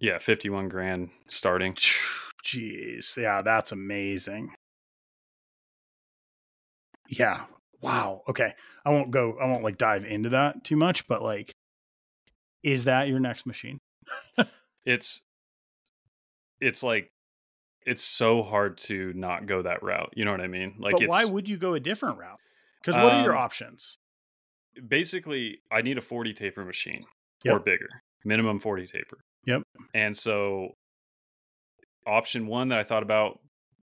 Yeah, 0.00 0.18
51 0.18 0.68
grand 0.68 1.10
starting. 1.28 1.74
Jeez, 2.44 3.16
yeah, 3.16 3.42
that's 3.42 3.72
amazing. 3.72 4.50
Yeah. 7.08 7.44
Wow. 7.80 8.22
Okay. 8.28 8.54
I 8.84 8.90
won't 8.90 9.10
go. 9.10 9.36
I 9.40 9.46
won't 9.46 9.64
like 9.64 9.78
dive 9.78 10.04
into 10.04 10.30
that 10.30 10.64
too 10.64 10.76
much, 10.76 11.06
but 11.08 11.22
like, 11.22 11.52
is 12.62 12.84
that 12.84 13.08
your 13.08 13.20
next 13.20 13.46
machine? 13.46 13.78
It's 14.86 15.20
it's 16.62 16.82
like 16.82 17.10
it's 17.88 18.02
so 18.04 18.42
hard 18.42 18.78
to 18.78 19.12
not 19.14 19.46
go 19.46 19.62
that 19.62 19.82
route. 19.82 20.10
You 20.14 20.24
know 20.24 20.30
what 20.32 20.40
I 20.40 20.46
mean? 20.48 20.74
Like 20.78 20.92
but 20.94 21.02
it's 21.02 21.10
why 21.10 21.24
would 21.24 21.48
you 21.48 21.56
go 21.56 21.74
a 21.74 21.80
different 21.80 22.18
route? 22.18 22.38
Because 22.80 22.96
what 23.02 23.12
are 23.12 23.22
your 23.22 23.36
Um, 23.36 23.42
options? 23.44 23.96
basically 24.86 25.58
I 25.72 25.82
need 25.82 25.98
a 25.98 26.02
40 26.02 26.32
taper 26.34 26.64
machine 26.64 27.04
Yep. 27.44 27.54
or 27.54 27.58
bigger. 27.60 27.88
Minimum 28.24 28.60
40 28.60 28.86
taper. 28.86 29.18
Yep. 29.44 29.62
And 29.94 30.16
so 30.16 30.74
option 32.06 32.46
1 32.46 32.68
that 32.68 32.78
I 32.78 32.84
thought 32.84 33.02
about 33.02 33.40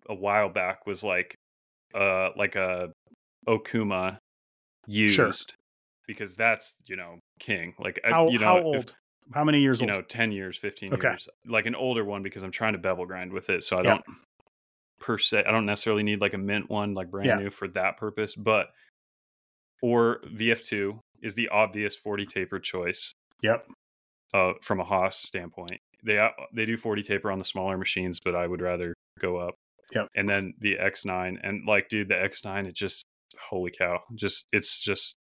a 0.09 0.13
while 0.15 0.49
back 0.49 0.85
was 0.85 1.03
like 1.03 1.35
uh 1.95 2.29
like 2.35 2.55
a 2.55 2.91
Okuma 3.47 4.17
used 4.87 5.15
Sure. 5.15 5.31
because 6.07 6.35
that's, 6.35 6.75
you 6.87 6.95
know, 6.95 7.19
king. 7.39 7.73
Like 7.79 7.99
How 8.03 8.29
you 8.29 8.39
know 8.39 8.45
how 8.45 8.57
if- 8.57 8.63
old? 8.65 8.95
How 9.33 9.43
many 9.43 9.59
years 9.61 9.79
you 9.81 9.87
old? 9.87 9.95
know 9.95 10.01
10 10.01 10.31
years 10.31 10.57
15 10.57 10.93
Okay. 10.93 11.09
years 11.09 11.27
like 11.47 11.65
an 11.65 11.75
older 11.75 12.03
one 12.03 12.23
because 12.23 12.43
i'm 12.43 12.51
trying 12.51 12.73
to 12.73 12.79
bevel 12.79 13.05
grind 13.05 13.31
with 13.31 13.49
it 13.49 13.63
so 13.63 13.77
i 13.77 13.81
Yeah. 13.83 13.91
don't 13.95 14.03
per 14.99 15.17
se 15.17 15.43
i 15.45 15.51
don't 15.51 15.65
necessarily 15.65 16.03
need 16.03 16.21
like 16.21 16.33
a 16.33 16.37
mint 16.37 16.69
one 16.69 16.93
like 16.93 17.09
brand 17.11 17.27
Yeah. 17.27 17.35
new 17.37 17.49
for 17.49 17.67
that 17.69 17.97
purpose 17.97 18.35
but 18.35 18.67
or 19.81 20.19
vf2 20.35 20.99
is 21.21 21.35
the 21.35 21.49
obvious 21.49 21.95
40 21.95 22.25
taper 22.25 22.59
choice 22.59 23.13
Yep. 23.41 23.67
uh, 24.33 24.53
from 24.61 24.79
a 24.79 24.83
haas 24.85 25.17
standpoint 25.17 25.79
they 26.03 26.17
uh, 26.19 26.29
they 26.53 26.65
do 26.65 26.77
40 26.77 27.01
taper 27.03 27.31
on 27.31 27.39
the 27.39 27.45
smaller 27.45 27.77
machines 27.77 28.19
but 28.23 28.35
i 28.35 28.45
would 28.47 28.61
rather 28.61 28.93
go 29.19 29.37
up 29.37 29.55
Yep. 29.93 30.07
and 30.15 30.27
then 30.27 30.53
the 30.59 30.75
x9 30.81 31.37
and 31.43 31.65
like 31.67 31.87
dude 31.89 32.07
the 32.09 32.15
x9 32.15 32.65
it 32.67 32.75
just 32.75 33.03
holy 33.49 33.71
cow 33.71 33.99
just 34.15 34.45
it's 34.53 34.81
just 34.81 35.15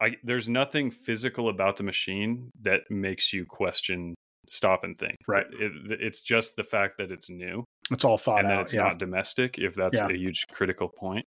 I, 0.00 0.16
there's 0.22 0.48
nothing 0.48 0.90
physical 0.90 1.48
about 1.48 1.76
the 1.76 1.82
machine 1.82 2.50
that 2.62 2.80
makes 2.90 3.32
you 3.32 3.46
question 3.46 4.14
stop 4.48 4.84
and 4.84 4.96
think 4.98 5.16
Right. 5.26 5.46
it, 5.50 5.72
it's 6.00 6.20
just 6.20 6.54
the 6.56 6.62
fact 6.62 6.98
that 6.98 7.10
it's 7.10 7.28
new 7.30 7.64
It's 7.90 8.04
all 8.04 8.16
thought 8.18 8.40
and 8.40 8.48
that 8.50 8.54
out. 8.54 8.60
it's 8.62 8.74
yeah. 8.74 8.82
not 8.84 8.98
domestic 8.98 9.58
if 9.58 9.74
that's 9.74 9.96
Yeah. 9.98 10.08
a 10.08 10.12
huge 10.16 10.44
critical 10.52 10.88
point 10.88 11.24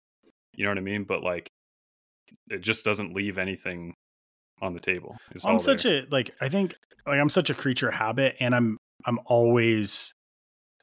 you 0.55 0.64
know 0.64 0.71
what 0.71 0.79
i 0.79 0.83
mean 0.83 1.05
but 1.05 1.23
like 1.23 1.49
it 2.51 2.61
just 2.61 2.85
doesn't 2.85 3.14
leave 3.14 3.39
anything 3.39 3.95
on 4.61 4.75
the 4.75 4.81
table 4.81 5.17
it's 5.31 5.47
I'm 5.47 5.59
such 5.59 5.85
there. 5.85 6.03
a 6.03 6.07
like 6.11 6.31
I 6.41 6.49
think 6.49 6.75
like 7.07 7.21
I'm 7.21 7.29
such 7.29 7.51
a 7.51 7.55
creature 7.55 7.91
habit 7.91 8.37
and 8.41 8.55
I'm 8.55 8.77
I'm 9.07 9.19
always 9.27 10.12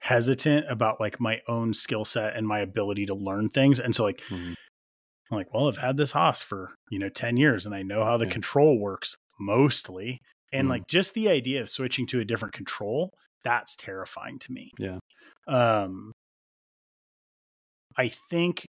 hesitant 0.02 0.66
about 0.70 1.00
like 1.00 1.20
my 1.20 1.42
own 1.48 1.74
skill 1.74 2.06
set 2.06 2.36
and 2.36 2.48
my 2.48 2.60
ability 2.60 3.06
to 3.08 3.14
learn 3.16 3.50
things. 3.50 3.80
And 3.80 3.96
so 3.96 4.04
like 4.04 4.22
Mhm. 4.30 4.54
I'm 5.32 5.38
like, 5.38 5.54
well, 5.54 5.68
I've 5.68 5.78
had 5.78 5.98
this 5.98 6.12
Haas 6.12 6.44
for, 6.44 6.76
you 6.90 7.00
know, 7.00 7.10
10 7.10 7.38
years 7.38 7.66
and 7.66 7.74
I 7.76 7.82
know 7.84 8.04
how 8.04 8.18
the 8.18 8.26
Yeah. 8.26 8.28
control 8.28 8.80
works 8.80 9.16
mostly. 9.40 10.22
And 10.52 10.68
Mhm. 10.68 10.70
like 10.70 10.88
just 10.88 11.14
the 11.14 11.30
idea 11.30 11.62
of 11.62 11.70
switching 11.70 12.06
to 12.08 12.20
a 12.20 12.26
different 12.26 12.54
control, 12.54 13.12
that's 13.44 13.76
terrifying 13.76 14.40
to 14.40 14.52
me. 14.52 14.72
Yeah. 14.78 15.00
Um 15.48 16.14
I 17.98 18.08
think 18.10 18.66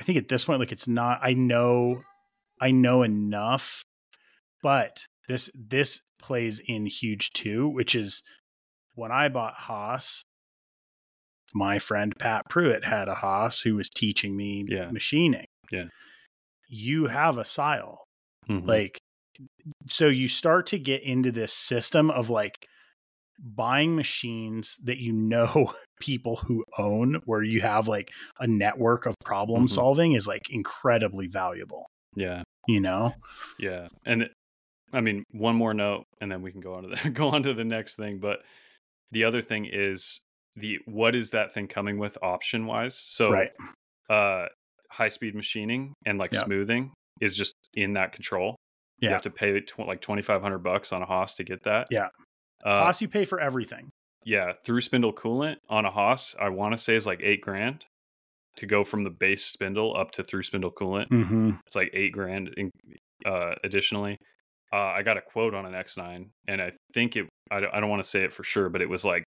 I 0.00 0.04
think 0.04 0.18
at 0.18 0.28
this 0.28 0.46
point, 0.46 0.60
like 0.60 0.72
it's 0.72 0.88
not 0.88 1.20
I 1.22 1.34
know 1.34 2.02
I 2.60 2.72
know 2.72 3.02
enough, 3.04 3.82
but 4.62 5.06
this 5.28 5.50
this 5.54 6.02
plays 6.20 6.60
in 6.60 6.86
huge 6.86 7.32
too, 7.32 7.68
which 7.68 7.94
is 7.96 8.22
when 8.94 9.12
I 9.12 9.28
bought 9.30 9.54
Haas, 9.54 10.24
my 11.54 11.78
friend 11.78 12.14
Pat 12.18 12.48
Pruitt 12.48 12.84
had 12.86 13.08
a 13.08 13.14
Haas 13.14 13.60
who 13.60 13.76
was 13.76 13.90
teaching 13.90 14.34
me 14.36 14.66
Yeah. 14.66 14.90
machining. 14.90 15.46
Yeah. 15.70 15.84
You 16.68 17.06
have 17.06 17.38
a 17.38 17.44
SYIL. 17.44 17.98
Mhm. 18.48 18.66
Like 18.66 18.98
so 19.88 20.08
you 20.08 20.28
start 20.28 20.66
to 20.66 20.78
get 20.78 21.02
into 21.02 21.30
this 21.30 21.52
system 21.52 22.10
of 22.10 22.28
like 22.30 22.66
buying 23.40 23.94
machines 23.94 24.76
that 24.84 24.98
you 24.98 25.12
know 25.12 25.72
people 26.00 26.36
who 26.36 26.64
own 26.76 27.20
where 27.24 27.42
you 27.42 27.60
have 27.60 27.86
like 27.86 28.10
a 28.40 28.46
network 28.46 29.06
of 29.06 29.14
problem 29.24 29.64
Mhm. 29.66 29.70
solving 29.70 30.12
is 30.14 30.26
like 30.26 30.50
incredibly 30.50 31.28
valuable 31.28 31.86
yeah 32.16 32.42
you 32.66 32.80
know 32.80 33.14
Yeah, 33.58 33.88
and 34.04 34.28
I 34.92 35.00
mean, 35.00 35.22
one 35.32 35.54
more 35.54 35.74
note, 35.74 36.04
and 36.20 36.30
then 36.32 36.42
we 36.42 36.50
can 36.50 36.60
go 36.60 36.74
on 36.74 36.82
to 36.84 36.88
the 36.88 37.10
go 37.10 37.28
on 37.28 37.42
to 37.42 37.52
the 37.54 37.64
next 37.64 37.96
thing. 37.96 38.18
But 38.18 38.40
the 39.10 39.24
other 39.24 39.42
thing 39.42 39.66
is 39.70 40.20
the 40.56 40.78
what 40.86 41.14
is 41.14 41.30
that 41.30 41.54
thing 41.54 41.68
coming 41.68 41.98
with 41.98 42.16
option 42.22 42.66
wise? 42.66 42.96
So 43.06 43.30
right 43.30 43.50
uh, 44.10 44.46
high 44.98 45.08
speed 45.08 45.34
machining 45.34 45.94
and 46.04 46.18
like 46.18 46.32
Yeah. 46.32 46.44
smoothing 46.44 46.92
is 47.20 47.34
just 47.36 47.54
in 47.74 47.94
that 47.94 48.12
control. 48.12 48.56
You 49.00 49.10
have 49.10 49.22
to 49.22 49.30
pay 49.30 49.60
tw- 49.60 49.78
like 49.86 50.00
twenty 50.00 50.22
five 50.22 50.42
hundred 50.42 50.58
bucks 50.58 50.92
on 50.92 51.02
a 51.02 51.06
Haas 51.06 51.34
to 51.34 51.44
get 51.44 51.62
that. 51.62 51.86
Yeah. 51.90 52.08
Uh, 52.64 52.80
Haas, 52.80 53.00
you 53.00 53.08
pay 53.08 53.24
for 53.24 53.38
everything. 53.40 53.88
yeah, 54.24 54.52
through 54.64 54.80
spindle 54.80 55.12
coolant 55.12 55.56
on 55.68 55.84
a 55.86 55.90
Haas, 55.90 56.34
I 56.38 56.48
want 56.48 56.72
to 56.72 56.78
say 56.78 56.96
is 56.96 57.06
like 57.06 57.20
eight 57.22 57.40
grand 57.40 57.84
to 58.56 58.66
go 58.66 58.82
from 58.82 59.04
the 59.04 59.10
base 59.10 59.44
spindle 59.44 59.96
up 59.96 60.10
to 60.12 60.24
through 60.24 60.42
spindle 60.42 60.72
coolant. 60.72 61.08
Mm-hmm. 61.10 61.52
It's 61.64 61.76
like 61.76 61.90
eight 61.94 62.12
grand 62.12 62.50
in, 62.56 62.70
uh, 63.24 63.54
additionally. 63.62 64.16
Uh, 64.72 64.76
I 64.98 65.02
got 65.02 65.16
a 65.16 65.20
quote 65.22 65.54
on 65.54 65.64
an 65.64 65.72
X9, 65.72 66.28
and 66.48 66.60
I 66.60 66.72
think 66.92 67.14
it. 67.16 67.28
I 67.52 67.60
don't, 67.60 67.72
I 67.72 67.78
don't 67.80 67.88
want 67.88 68.02
to 68.02 68.08
say 68.08 68.24
it 68.24 68.32
for 68.32 68.42
sure, 68.44 68.68
but 68.68 68.82
it 68.82 68.88
was 68.88 69.04
like 69.04 69.22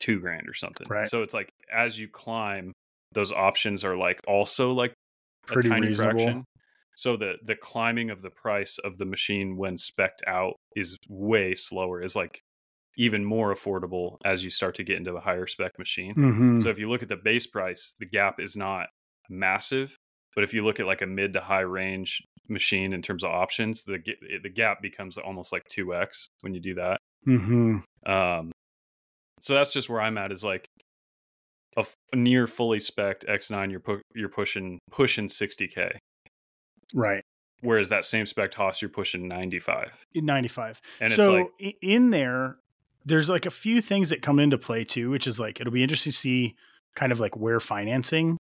two 0.00 0.18
grand 0.20 0.48
or 0.48 0.54
something. 0.54 0.86
Right. 0.88 1.08
So 1.08 1.22
it's 1.22 1.34
like 1.34 1.50
as 1.72 1.98
you 1.98 2.08
climb, 2.08 2.72
those 3.12 3.32
options 3.32 3.84
are 3.84 3.96
like 3.96 4.20
also 4.26 4.72
like 4.72 4.94
Pretty 5.46 5.68
a 5.68 5.72
tiny 5.72 5.86
reasonable. 5.88 6.18
fraction. 6.20 6.44
So 6.96 7.16
the 7.16 7.34
the 7.44 7.56
climbing 7.56 8.10
of 8.10 8.22
the 8.22 8.30
price 8.30 8.78
of 8.84 8.98
the 8.98 9.06
machine 9.06 9.56
when 9.56 9.76
specced 9.76 10.26
out 10.26 10.54
is 10.76 10.96
way 11.08 11.54
slower. 11.54 12.02
Is 12.02 12.14
like 12.14 12.40
even 12.96 13.24
more 13.24 13.54
affordable 13.54 14.18
as 14.24 14.44
you 14.44 14.50
start 14.50 14.74
to 14.74 14.84
get 14.84 14.96
into 14.96 15.14
a 15.14 15.20
higher 15.20 15.46
spec 15.46 15.78
machine. 15.78 16.14
Mm-hmm. 16.14 16.60
So 16.60 16.68
if 16.68 16.78
you 16.78 16.90
look 16.90 17.02
at 17.02 17.08
the 17.08 17.16
base 17.16 17.46
price, 17.46 17.94
the 17.98 18.06
gap 18.06 18.34
is 18.38 18.56
not 18.56 18.88
massive. 19.30 19.96
But 20.34 20.44
if 20.44 20.52
you 20.52 20.64
look 20.64 20.80
at 20.80 20.86
like 20.86 21.02
a 21.02 21.06
mid 21.06 21.32
to 21.32 21.40
high 21.40 21.60
range 21.60 22.22
machine 22.48 22.92
in 22.92 23.00
terms 23.02 23.24
of 23.24 23.30
options, 23.30 23.84
the 23.84 23.98
the 24.42 24.50
gap 24.50 24.82
becomes 24.82 25.16
almost 25.16 25.52
like 25.52 25.64
two 25.70 25.94
x 25.94 26.28
when 26.42 26.54
you 26.54 26.60
do 26.60 26.74
that. 26.74 26.98
mm-hmm. 27.26 27.78
Um, 28.10 28.52
so 29.42 29.54
that's 29.54 29.72
just 29.72 29.88
where 29.88 30.00
I'm 30.00 30.18
at. 30.18 30.32
Is 30.32 30.44
like 30.44 30.66
a, 31.76 31.80
f- 31.80 31.94
near 32.14 32.46
fully 32.46 32.80
spec'd 32.80 33.26
X9, 33.26 33.70
you're 33.70 33.80
pu- 33.80 34.00
you're 34.14 34.28
pushing 34.28 34.78
pushing 34.90 35.28
60k, 35.28 35.96
Right. 36.94 37.22
whereas 37.60 37.88
that 37.90 38.04
same 38.04 38.26
spec 38.26 38.52
Haas, 38.54 38.82
you're 38.82 38.88
pushing 38.88 39.28
95. 39.28 40.04
In 40.14 40.24
95. 40.26 40.80
And 41.00 41.06
it's 41.12 41.16
so 41.16 41.32
like- 41.60 41.76
in 41.82 42.10
there, 42.10 42.56
there's 43.04 43.30
like 43.30 43.46
a 43.46 43.50
few 43.50 43.80
things 43.80 44.10
that 44.10 44.22
come 44.22 44.38
into 44.40 44.58
play 44.58 44.84
too, 44.84 45.10
which 45.10 45.26
is 45.26 45.38
like 45.40 45.60
it'll 45.60 45.72
be 45.72 45.82
interesting 45.82 46.12
to 46.12 46.16
see 46.18 46.56
kind 46.96 47.12
of 47.12 47.20
like 47.20 47.36
where 47.36 47.60
financing 47.60 48.36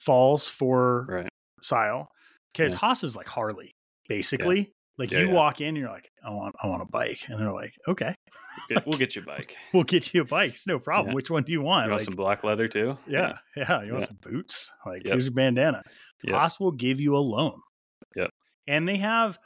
falls 0.00 0.48
for 0.48 1.06
Right. 1.08 1.28
SYIL. 1.62 2.06
Because 2.52 2.72
Yeah. 2.72 2.78
Haas 2.78 3.04
is 3.04 3.14
like 3.16 3.26
Harley, 3.28 3.70
basically. 4.08 4.70
Like 4.96 5.10
Yeah, 5.10 5.20
you 5.20 5.26
yeah. 5.28 5.32
walk 5.32 5.60
in, 5.60 5.74
you're 5.74 5.88
like, 5.90 6.08
I 6.24 6.30
want, 6.30 6.54
I 6.62 6.68
want 6.68 6.82
a 6.82 6.86
bike, 6.86 7.18
and 7.28 7.40
they're 7.40 7.52
like, 7.52 7.74
okay, 7.88 8.14
Get- 8.68 8.86
We'll 8.86 8.96
get 8.98 9.16
you 9.16 9.22
a 9.22 9.24
bike. 9.24 9.56
we'll 9.74 9.82
get 9.82 10.14
you 10.14 10.20
a 10.22 10.24
bike. 10.24 10.50
It's 10.52 10.66
no 10.68 10.78
problem. 10.78 11.08
Yeah. 11.08 11.14
Which 11.14 11.30
one 11.30 11.42
do 11.42 11.50
you 11.52 11.62
want? 11.62 11.86
You 11.86 11.90
want 11.90 12.00
Like, 12.00 12.04
some 12.04 12.14
black 12.14 12.44
leather 12.44 12.68
too? 12.68 12.96
yeah, 13.08 13.36
yeah. 13.56 13.82
You 13.82 13.92
want 13.94 14.06
some 14.06 14.18
boots? 14.22 14.70
Like 14.86 15.02
Yep. 15.04 15.12
here's 15.12 15.24
your 15.26 15.34
bandana. 15.34 15.82
Yep. 16.22 16.34
Haas 16.36 16.60
will 16.60 16.72
give 16.72 17.00
you 17.00 17.16
a 17.16 17.18
loan. 17.18 17.60
Yep. 18.14 18.30
And 18.68 18.86
they 18.88 18.96
have 18.98 19.36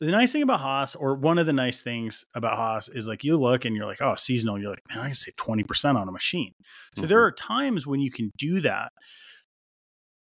the 0.00 0.10
nice 0.10 0.32
thing 0.32 0.40
about 0.42 0.60
Haas, 0.60 0.94
or 0.96 1.14
one 1.14 1.36
of 1.38 1.44
the 1.44 1.52
nice 1.52 1.82
things 1.82 2.24
about 2.34 2.56
Haas, 2.56 2.88
is 2.88 3.06
like 3.06 3.22
you 3.22 3.36
look 3.36 3.66
and 3.66 3.76
you're 3.76 3.84
like, 3.84 4.00
oh, 4.00 4.14
seasonal. 4.14 4.58
You're 4.58 4.70
like, 4.70 4.82
man, 4.88 5.00
I 5.00 5.06
can 5.08 5.14
save 5.14 5.36
twenty 5.36 5.62
percent 5.62 5.98
on 5.98 6.08
a 6.08 6.12
machine. 6.12 6.52
So 6.96 7.02
Mhm. 7.02 7.08
there 7.08 7.22
are 7.22 7.32
times 7.32 7.86
when 7.86 8.00
you 8.00 8.10
can 8.10 8.30
do 8.38 8.62
that 8.62 8.92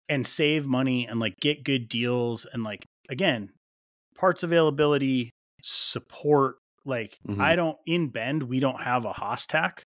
and 0.09 0.25
save 0.25 0.65
money 0.65 1.05
and 1.07 1.19
like 1.19 1.35
get 1.41 1.63
good 1.63 1.87
deals 1.89 2.45
and 2.51 2.63
like 2.63 2.85
again, 3.09 3.49
parts 4.17 4.43
availability, 4.43 5.31
support. 5.61 6.57
Like 6.85 7.17
Mhm. 7.27 7.41
I 7.41 7.55
don't 7.55 7.77
in 7.85 8.09
Bend, 8.09 8.43
we 8.43 8.59
don't 8.59 8.81
have 8.81 9.05
a 9.05 9.13
Haas 9.13 9.45
tech 9.45 9.83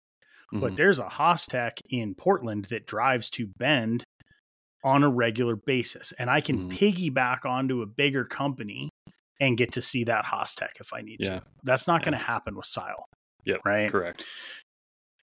but 0.51 0.76
there's 0.76 0.99
a 0.99 1.09
Haas 1.09 1.47
Tech 1.47 1.79
in 1.91 2.14
Portland 2.14 2.64
that 2.66 2.87
drives 2.87 3.29
to 3.31 3.47
Bend 3.59 4.03
on 4.83 5.03
a 5.03 5.09
regular 5.09 5.57
basis. 5.57 6.12
And 6.12 6.31
I 6.31 6.41
can 6.41 6.70
Mhm. 6.70 6.72
piggyback 6.72 7.45
onto 7.45 7.83
a 7.83 7.87
bigger 7.87 8.24
company 8.24 8.89
and 9.41 9.59
get 9.59 9.72
to 9.72 9.83
see 9.83 10.05
that 10.05 10.24
Haas 10.24 10.57
if 10.81 10.93
I 10.93 11.03
need 11.03 11.20
Yeah. 11.20 11.41
to. 11.41 11.47
That's 11.64 11.87
not 11.87 12.01
Yeah. 12.01 12.05
going 12.07 12.18
to 12.18 12.24
happen 12.24 12.57
with 12.57 12.66
SYIL. 12.66 13.05
Yep. 13.45 13.61
Right. 13.64 13.91
correct. 13.91 14.24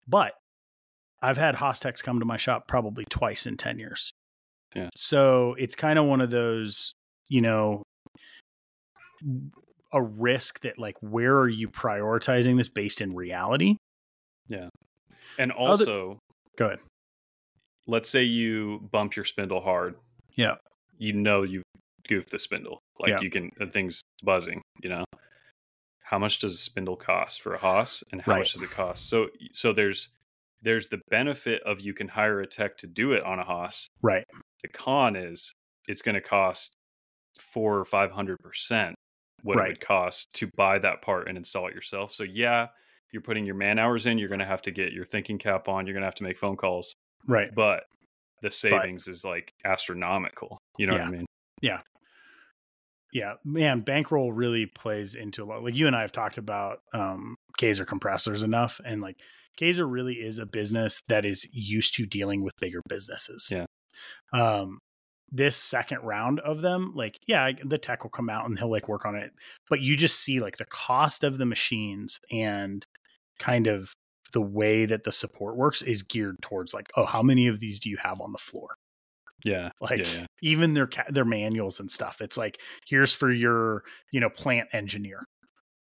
But 0.07 0.35
I've 1.21 1.37
had 1.37 1.55
Haas 1.55 1.79
come 2.01 2.19
to 2.19 2.25
my 2.25 2.37
shop 2.37 2.67
probably 2.67 3.05
twice 3.05 3.45
in 3.45 3.57
10 3.57 3.79
years. 3.79 4.13
Yeah. 4.75 4.89
So 4.95 5.55
it's 5.55 5.75
kind 5.75 5.97
of 5.97 6.05
one 6.05 6.21
of 6.21 6.29
those, 6.29 6.93
you 7.29 7.41
know, 7.41 7.83
a 9.93 10.01
risk 10.01 10.59
that 10.61 10.77
like, 10.79 10.95
where 11.01 11.37
are 11.37 11.47
you 11.49 11.69
prioritizing 11.69 12.57
this 12.57 12.69
based 12.69 13.01
in 13.01 13.13
reality? 13.15 13.77
Yeah. 14.49 14.69
And 15.37 15.51
also, 15.51 16.19
Go 16.57 16.67
ahead. 16.67 16.79
let's 17.87 18.09
say 18.09 18.23
you 18.23 18.87
bump 18.91 19.15
your 19.15 19.25
spindle 19.25 19.61
hard. 19.61 19.95
Yeah. 20.35 20.55
You 20.97 21.13
know 21.13 21.43
you 21.43 21.61
goof 22.07 22.27
the 22.27 22.39
spindle. 22.39 22.79
Like 22.99 23.09
Yeah. 23.09 23.19
you 23.21 23.29
can 23.29 23.49
the 23.57 23.67
thing's 23.67 24.01
buzzing, 24.23 24.61
you 24.81 24.89
know. 24.89 25.03
How 26.03 26.19
much 26.19 26.39
does 26.39 26.53
a 26.53 26.57
spindle 26.57 26.95
cost 26.95 27.41
for 27.41 27.55
a 27.55 27.57
Haas 27.57 28.03
and 28.11 28.21
how 28.21 28.33
Right. 28.33 28.39
much 28.39 28.53
does 28.53 28.61
it 28.61 28.69
cost? 28.69 29.09
So 29.09 29.29
so 29.53 29.73
there's 29.73 30.09
there's 30.61 30.89
the 30.89 31.01
benefit 31.09 31.61
of 31.63 31.81
you 31.81 31.93
can 31.93 32.07
hire 32.09 32.39
a 32.41 32.47
tech 32.47 32.77
to 32.77 32.87
do 32.87 33.11
it 33.13 33.23
on 33.23 33.39
a 33.39 33.43
Haas. 33.43 33.87
Right. 34.01 34.25
The 34.61 34.67
con 34.69 35.15
is 35.15 35.51
it's 35.87 36.01
going 36.01 36.15
to 36.15 36.21
cost 36.21 36.73
4 37.39 37.77
or 37.79 37.83
500% 37.85 38.93
what 39.45 39.57
it 39.57 39.67
would 39.69 39.79
cost 39.81 40.33
to 40.33 40.49
buy 40.57 40.79
that 40.79 41.01
part 41.01 41.27
and 41.27 41.37
install 41.37 41.67
it 41.67 41.73
yourself. 41.73 42.13
So 42.13 42.23
yeah, 42.23 42.67
you're 43.13 43.21
putting 43.21 43.45
your 43.45 43.55
man 43.55 43.79
hours 43.79 44.05
in, 44.05 44.17
you're 44.17 44.29
going 44.29 44.39
to 44.39 44.45
have 44.45 44.61
to 44.63 44.71
get 44.71 44.91
your 44.91 45.05
thinking 45.05 45.37
cap 45.37 45.67
on, 45.69 45.85
you're 45.85 45.93
going 45.93 46.01
to 46.01 46.07
have 46.07 46.15
to 46.15 46.23
make 46.23 46.37
phone 46.37 46.55
calls 46.57 46.93
Right. 47.27 47.49
but 47.55 47.83
the 48.41 48.51
savings 48.51 49.07
is 49.07 49.23
like 49.23 49.53
astronomical. 49.63 50.57
You 50.77 50.87
know 50.87 50.93
what 50.93 51.01
I 51.03 51.09
mean? 51.09 51.25
Yeah. 51.61 51.79
Yeah 53.13 53.35
man 53.45 53.79
bankroll 53.81 54.33
really 54.33 54.65
plays 54.65 55.15
into 55.15 55.43
a 55.43 55.45
lot 55.45 55.63
like 55.63 55.75
you 55.75 55.87
and 55.87 55.95
i 55.95 56.01
have 56.01 56.11
talked 56.11 56.37
about 56.37 56.79
um 56.93 57.35
Kaeser 57.59 57.87
compressors 57.87 58.43
enough 58.43 58.81
and 58.83 58.99
like 59.01 59.15
Kaeser 59.59 59.89
really 59.89 60.15
is 60.15 60.37
a 60.37 60.45
business 60.45 61.01
that 61.07 61.23
is 61.23 61.47
used 61.53 61.95
to 61.95 62.05
dealing 62.05 62.43
with 62.43 62.53
bigger 62.59 62.81
businesses 62.89 63.49
Yeah. 63.53 63.65
um 64.33 64.79
this 65.35 65.57
second 65.57 65.99
round 66.01 66.39
of 66.41 66.61
them 66.61 66.93
like 66.95 67.19
yeah 67.27 67.51
the 67.65 67.77
tech 67.77 68.03
will 68.03 68.09
come 68.09 68.29
out 68.29 68.45
and 68.45 68.57
he'll 68.57 68.71
like 68.71 68.87
work 68.87 69.05
on 69.05 69.15
it 69.15 69.31
but 69.69 69.81
you 69.81 69.97
just 69.97 70.19
see 70.21 70.39
like 70.39 70.57
the 70.57 70.65
cost 70.65 71.23
of 71.23 71.37
the 71.37 71.45
machines 71.45 72.19
and 72.31 72.85
kind 73.39 73.67
of 73.67 73.91
the 74.31 74.41
way 74.41 74.85
that 74.85 75.03
the 75.03 75.11
support 75.11 75.57
works 75.57 75.81
is 75.81 76.01
geared 76.03 76.37
towards 76.41 76.73
like 76.73 76.87
oh 76.95 77.05
how 77.05 77.21
many 77.21 77.47
of 77.47 77.59
these 77.59 77.79
do 77.79 77.89
you 77.89 77.97
have 77.97 78.21
on 78.21 78.31
the 78.31 78.37
floor 78.37 78.75
Yeah. 79.43 79.71
like 79.81 79.99
yeah, 79.99 80.07
yeah. 80.19 80.25
even 80.41 80.73
their 80.73 80.87
ca- 80.87 81.09
their 81.09 81.25
manuals 81.25 81.79
and 81.81 81.91
stuff 81.91 82.21
it's 82.21 82.37
like 82.37 82.61
here's 82.87 83.11
for 83.11 83.29
your 83.31 83.83
you 84.11 84.19
know 84.21 84.29
plant 84.29 84.69
engineer 84.73 85.19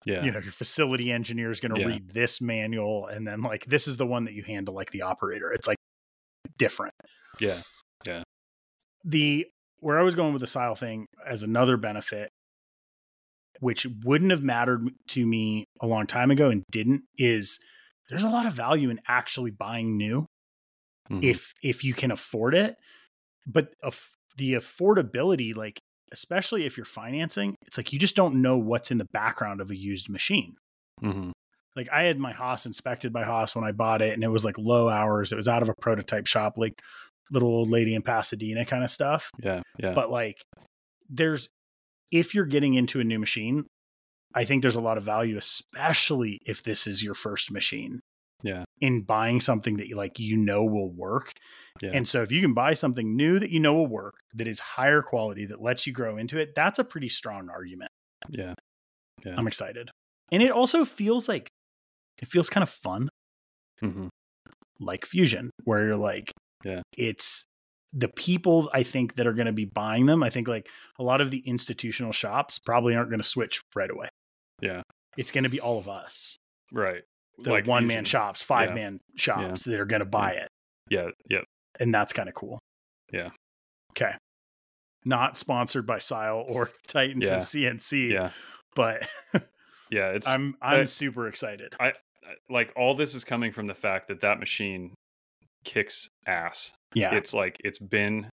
Yeah. 0.06 0.24
you 0.24 0.32
know 0.32 0.40
your 0.40 0.52
facility 0.54 1.12
engineer 1.12 1.52
is 1.52 1.60
going 1.60 1.74
to 1.76 1.82
Yeah. 1.82 1.88
read 1.88 2.10
this 2.14 2.40
manual 2.42 3.08
and 3.08 3.28
then 3.28 3.42
like 3.42 3.66
this 3.66 3.88
is 3.88 3.98
the 3.98 4.06
one 4.08 4.26
that 4.26 4.34
you 4.34 4.44
handle 4.44 4.74
like 4.74 4.92
the 4.92 5.02
operator 5.02 5.52
it's 5.52 5.68
like 5.68 5.78
different 6.58 6.94
Yeah. 7.40 7.58
yeah. 8.08 8.24
The 9.06 9.46
where 9.80 10.00
i 10.00 10.04
was 10.04 10.16
going 10.16 10.34
with 10.34 10.40
the 10.42 10.48
SYIL 10.48 10.76
thing 10.78 11.06
as 11.28 11.44
another 11.44 11.78
benefit 11.78 12.30
which 13.60 13.86
wouldn't 14.04 14.32
have 14.32 14.42
mattered 14.44 14.90
to 15.10 15.26
me 15.26 15.66
a 15.82 15.88
long 15.88 16.08
time 16.08 16.32
ago 16.32 16.50
and 16.50 16.64
didn't 16.72 17.04
is 17.18 17.60
there's 18.10 18.24
a 18.24 18.30
lot 18.30 18.46
of 18.46 18.54
value 18.54 18.90
in 18.90 19.00
actually 19.08 19.52
buying 19.52 19.96
new 19.98 20.26
Mhm. 21.10 21.24
if 21.24 21.54
if 21.64 21.84
you 21.84 21.94
can 21.94 22.12
afford 22.12 22.56
it 22.56 22.76
but 23.46 23.74
af- 23.84 24.10
the 24.38 24.54
affordability 24.54 25.56
like 25.56 25.80
especially 26.12 26.66
if 26.66 26.78
you're 26.78 26.86
financing 26.86 27.56
it's 27.68 27.78
like 27.78 27.94
you 27.94 28.00
just 28.00 28.16
don't 28.16 28.42
know 28.42 28.58
what's 28.58 28.90
in 28.92 28.98
the 28.98 29.08
background 29.14 29.62
of 29.62 29.70
a 29.72 29.78
used 29.78 30.10
machine 30.10 30.56
Mhm. 31.04 31.32
like 31.76 31.88
i 31.92 32.04
had 32.04 32.18
my 32.18 32.34
haas 32.34 32.66
inspected 32.66 33.14
by 33.14 33.24
haas 33.24 33.56
when 33.56 33.64
i 33.66 33.72
bought 33.72 34.02
it 34.02 34.14
and 34.14 34.24
it 34.24 34.30
was 34.30 34.44
like 34.46 34.58
low 34.58 34.90
hours 34.90 35.32
it 35.32 35.36
was 35.36 35.48
out 35.48 35.62
of 35.62 35.70
a 35.70 35.76
prototype 35.76 36.26
shop 36.28 36.58
like 36.58 36.82
little 37.32 37.50
old 37.50 37.70
lady 37.70 37.96
in 37.96 38.02
pasadena 38.02 38.66
kind 38.66 38.84
of 38.84 38.90
stuff 38.92 39.30
Yeah. 39.42 39.62
Yeah. 39.80 39.94
but 39.94 40.12
like 40.12 40.42
there's 41.10 41.48
if 42.12 42.34
you're 42.36 42.46
getting 42.46 42.74
into 42.76 43.00
a 43.00 43.04
new 43.04 43.20
machine 43.20 43.66
i 44.34 44.46
think 44.46 44.62
there's 44.62 44.76
a 44.76 44.82
lot 44.82 44.98
of 44.98 45.04
value 45.04 45.38
especially 45.38 46.40
if 46.46 46.64
this 46.64 46.88
is 46.88 47.02
your 47.04 47.14
first 47.16 47.52
machine 47.52 48.00
Yeah. 48.44 48.64
in 48.82 49.02
buying 49.04 49.42
something 49.42 49.78
that 49.78 49.88
you 49.88 49.96
like 49.96 50.20
you 50.20 50.38
know 50.38 50.64
will 50.64 50.92
work 50.92 51.32
Yeah. 51.82 51.92
and 51.94 52.08
so 52.08 52.22
if 52.22 52.32
you 52.32 52.42
can 52.42 52.54
buy 52.54 52.74
something 52.76 53.16
new 53.16 53.40
that 53.40 53.50
you 53.50 53.60
know 53.60 53.74
will 53.74 53.88
work 53.88 54.14
that 54.36 54.48
is 54.48 54.60
higher 54.60 55.02
quality 55.02 55.46
that 55.48 55.62
lets 55.62 55.88
you 55.88 55.94
grow 55.94 56.18
into 56.18 56.38
it 56.40 56.54
that's 56.56 56.80
a 56.80 56.84
pretty 56.84 57.10
strong 57.10 57.50
argument 57.50 57.90
yeah. 58.30 58.54
Yeah. 59.26 59.36
i'm 59.38 59.48
excited 59.48 59.90
and 60.32 60.42
it 60.44 60.52
also 60.52 60.86
feels 60.86 61.28
like 61.28 61.48
it 62.22 62.28
feels 62.28 62.50
kind 62.50 62.64
of 62.64 62.70
fun 62.70 63.10
Mhm. 63.84 64.08
like 64.80 65.06
fusion 65.06 65.50
where 65.66 65.86
you're 65.86 65.98
like 65.98 66.32
Yeah. 66.64 66.82
it's 66.98 67.46
the 67.94 68.08
people 68.08 68.70
i 68.74 68.84
think 68.84 69.16
that 69.16 69.28
are 69.28 69.34
going 69.34 69.46
to 69.48 69.54
be 69.54 69.66
buying 69.66 70.06
them 70.06 70.24
i 70.24 70.30
think 70.30 70.48
like 70.48 70.68
a 71.00 71.04
lot 71.04 71.22
of 71.22 71.32
the 71.32 71.40
institutional 71.46 72.12
shops 72.12 72.60
probably 72.60 72.96
aren't 72.96 73.10
going 73.10 73.22
to 73.22 73.28
switch 73.28 73.62
right 73.76 73.90
away 73.90 74.08
Yeah. 74.62 74.82
it's 75.18 75.32
going 75.32 75.44
to 75.46 75.50
be 75.50 75.60
all 75.62 75.78
of 75.78 75.88
us 75.88 76.36
Right. 76.72 77.04
the 77.38 77.52
Like 77.52 77.68
one 77.68 77.86
man 77.88 78.06
shops 78.06 78.42
five 78.42 78.74
man 78.74 79.00
shops 79.16 79.64
that 79.66 79.80
are 79.80 79.86
going 79.86 80.00
to 80.02 80.06
buy 80.06 80.32
it 80.32 80.48
Yeah. 80.90 81.10
Yeah. 81.30 81.42
and 81.80 81.94
that's 81.94 82.12
kind 82.14 82.28
of 82.30 82.36
cool 82.36 82.60
Yeah. 83.14 83.30
Okay. 83.92 84.12
Not 85.06 85.38
sponsored 85.38 85.86
by 85.86 85.98
SYIL 86.00 86.44
or 86.48 86.72
Titans 86.88 87.26
Yeah. 87.26 87.36
of 87.36 87.44
CNC, 87.44 88.12
Yeah. 88.12 88.32
but 88.76 89.08
Yeah. 89.92 90.10
It's 90.10 90.28
I'm 90.28 90.56
I'm 90.62 90.82
I- 90.82 90.86
super 90.86 91.28
excited. 91.28 91.76
I 91.80 91.94
like 92.50 92.74
all 92.76 92.96
this 92.96 93.14
is 93.14 93.24
coming 93.24 93.52
from 93.52 93.68
the 93.68 93.76
fact 93.76 94.08
that 94.08 94.22
that 94.22 94.40
machine 94.40 94.96
kicks 95.66 96.08
ass. 96.28 96.72
yeah. 96.94 97.14
It's 97.16 97.34
like 97.34 97.58
it's 97.64 97.80
been 97.80 98.30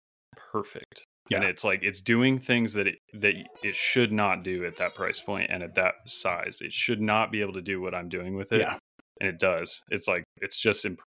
perfect. 0.51 1.05
Yeah. 1.30 1.38
And 1.39 1.45
it's 1.45 1.63
like 1.63 1.82
it's 1.84 2.01
doing 2.01 2.39
things 2.39 2.73
that 2.75 2.88
it 2.88 2.95
that 3.13 3.34
it 3.63 3.75
should 3.75 4.11
not 4.13 4.43
do 4.43 4.65
at 4.65 4.78
that 4.78 4.95
price 4.95 5.19
point 5.19 5.49
and 5.51 5.61
at 5.61 5.75
that 5.75 5.95
size. 6.05 6.59
It 6.61 6.71
should 6.73 7.01
not 7.01 7.32
be 7.32 7.41
able 7.41 7.53
to 7.53 7.61
do 7.61 7.82
what 7.82 7.93
I'm 7.93 8.07
doing 8.09 8.36
with 8.36 8.51
it. 8.53 8.61
Yeah. 8.61 8.78
And 9.19 9.30
it 9.30 9.39
does. 9.39 9.82
It's 9.89 10.07
like 10.07 10.23
it's 10.41 10.57
just 10.59 10.86
imp- 10.86 11.01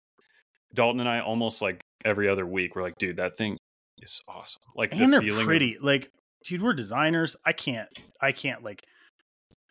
Dalton 0.73 0.99
and 0.99 1.07
I 1.09 1.21
almost 1.21 1.61
like 1.61 1.79
every 2.05 2.27
other 2.27 2.45
week 2.45 2.75
we're 2.75 2.83
like, 2.83 2.97
dude, 2.99 3.17
that 3.17 3.37
thing 3.37 3.57
is 4.01 4.21
awesome. 4.27 4.61
Like 4.75 4.91
and 4.93 5.01
the 5.01 5.07
they're 5.07 5.21
feeling 5.21 5.41
of- 5.41 5.47
pretty. 5.47 5.77
Like, 5.81 6.09
dude, 6.45 6.61
we're 6.61 6.73
designers. 6.73 7.35
I 7.45 7.53
can't 7.53 7.87
I 8.21 8.31
can't 8.33 8.61
like 8.63 8.81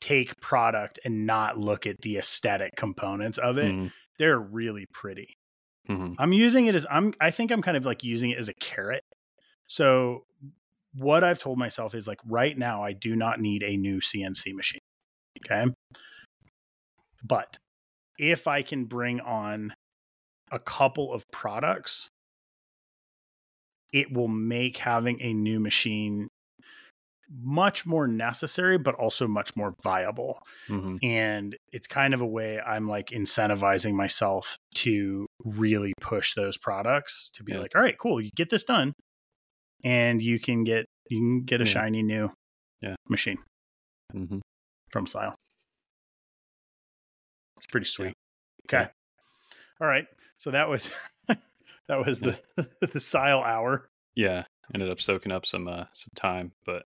take 0.01 0.33
product 0.41 0.99
and 1.05 1.27
not 1.27 1.59
look 1.59 1.87
at 1.87 1.97
the 2.03 2.17
aesthetic 2.19 2.71
components 2.77 3.37
of 3.39 3.59
it. 3.59 3.71
Mhm, 3.73 3.93
They're 4.19 4.39
really 4.39 4.87
pretty. 4.95 5.35
Mhm. 5.91 6.19
I'm 6.19 6.33
using 6.33 6.67
it 6.67 6.75
as 6.75 6.87
I'm 6.91 7.15
I 7.21 7.31
think 7.31 7.51
I'm 7.51 7.63
kind 7.63 7.77
of 7.77 7.85
like 7.87 8.05
using 8.05 8.31
it 8.31 8.39
as 8.39 8.49
a 8.49 8.55
carrot. 8.55 9.03
So 9.69 10.25
what 10.95 11.25
I've 11.25 11.39
told 11.39 11.59
myself 11.59 11.95
is 11.95 12.09
like 12.09 12.21
right 12.27 12.57
now 12.59 12.83
I 12.85 12.93
do 12.95 13.17
not 13.17 13.41
need 13.41 13.63
a 13.63 13.77
new 13.77 14.01
CNC 14.01 14.55
machine. 14.55 14.81
Okay? 15.47 15.67
But 17.23 17.59
if 18.19 18.47
I 18.49 18.63
can 18.63 18.87
bring 18.87 19.21
on 19.21 19.75
a 20.53 20.59
couple 20.61 21.13
of 21.13 21.25
products 21.33 22.11
it 23.93 24.13
will 24.13 24.29
make 24.29 24.77
having 24.77 25.21
a 25.23 25.33
new 25.33 25.59
machine 25.61 26.29
much 27.31 27.85
more 27.85 28.07
necessary 28.09 28.79
but 28.79 28.95
also 28.95 29.27
much 29.29 29.51
more 29.55 29.75
viable 29.83 30.41
Mhm. 30.69 31.03
and 31.03 31.57
it's 31.73 31.89
kind 31.89 32.15
of 32.15 32.23
a 32.23 32.27
way 32.27 32.61
i'm 32.61 32.89
like 32.89 33.09
incentivizing 33.09 33.95
myself 33.95 34.59
to 34.77 35.28
really 35.45 35.93
push 36.01 36.35
those 36.35 36.59
products 36.59 37.31
to 37.35 37.43
be 37.45 37.53
Yeah. 37.53 37.61
like 37.61 37.73
all 37.75 37.83
right 37.83 37.97
cool 37.99 38.21
you 38.21 38.31
get 38.37 38.51
this 38.51 38.65
done 38.65 38.93
and 39.85 40.21
you 40.21 40.39
can 40.41 40.65
get 40.65 40.85
you 41.09 41.19
can 41.19 41.45
get 41.45 41.61
a 41.61 41.65
Yeah. 41.65 41.71
shiny 41.71 42.03
new 42.03 42.31
Yeah. 42.81 42.97
machine 43.09 43.39
Mhm. 44.15 44.41
from 44.91 45.07
SYIL 45.07 45.35
it's 47.57 47.67
pretty 47.67 47.87
sweet 47.87 48.15
okay 48.67 48.89
all 49.81 49.87
right 49.87 50.07
so 50.39 50.51
that 50.51 50.69
was 50.69 50.91
that 51.89 52.05
was 52.05 52.21
the 52.21 52.39
the 52.81 52.99
SYIL 53.01 53.43
hour 53.45 53.89
Yeah, 54.15 54.45
ended 54.75 54.91
up 54.91 55.01
soaking 55.01 55.33
up 55.33 55.47
some 55.47 55.69
uh 55.69 55.85
some 55.93 56.11
time, 56.17 56.53
but 56.67 56.83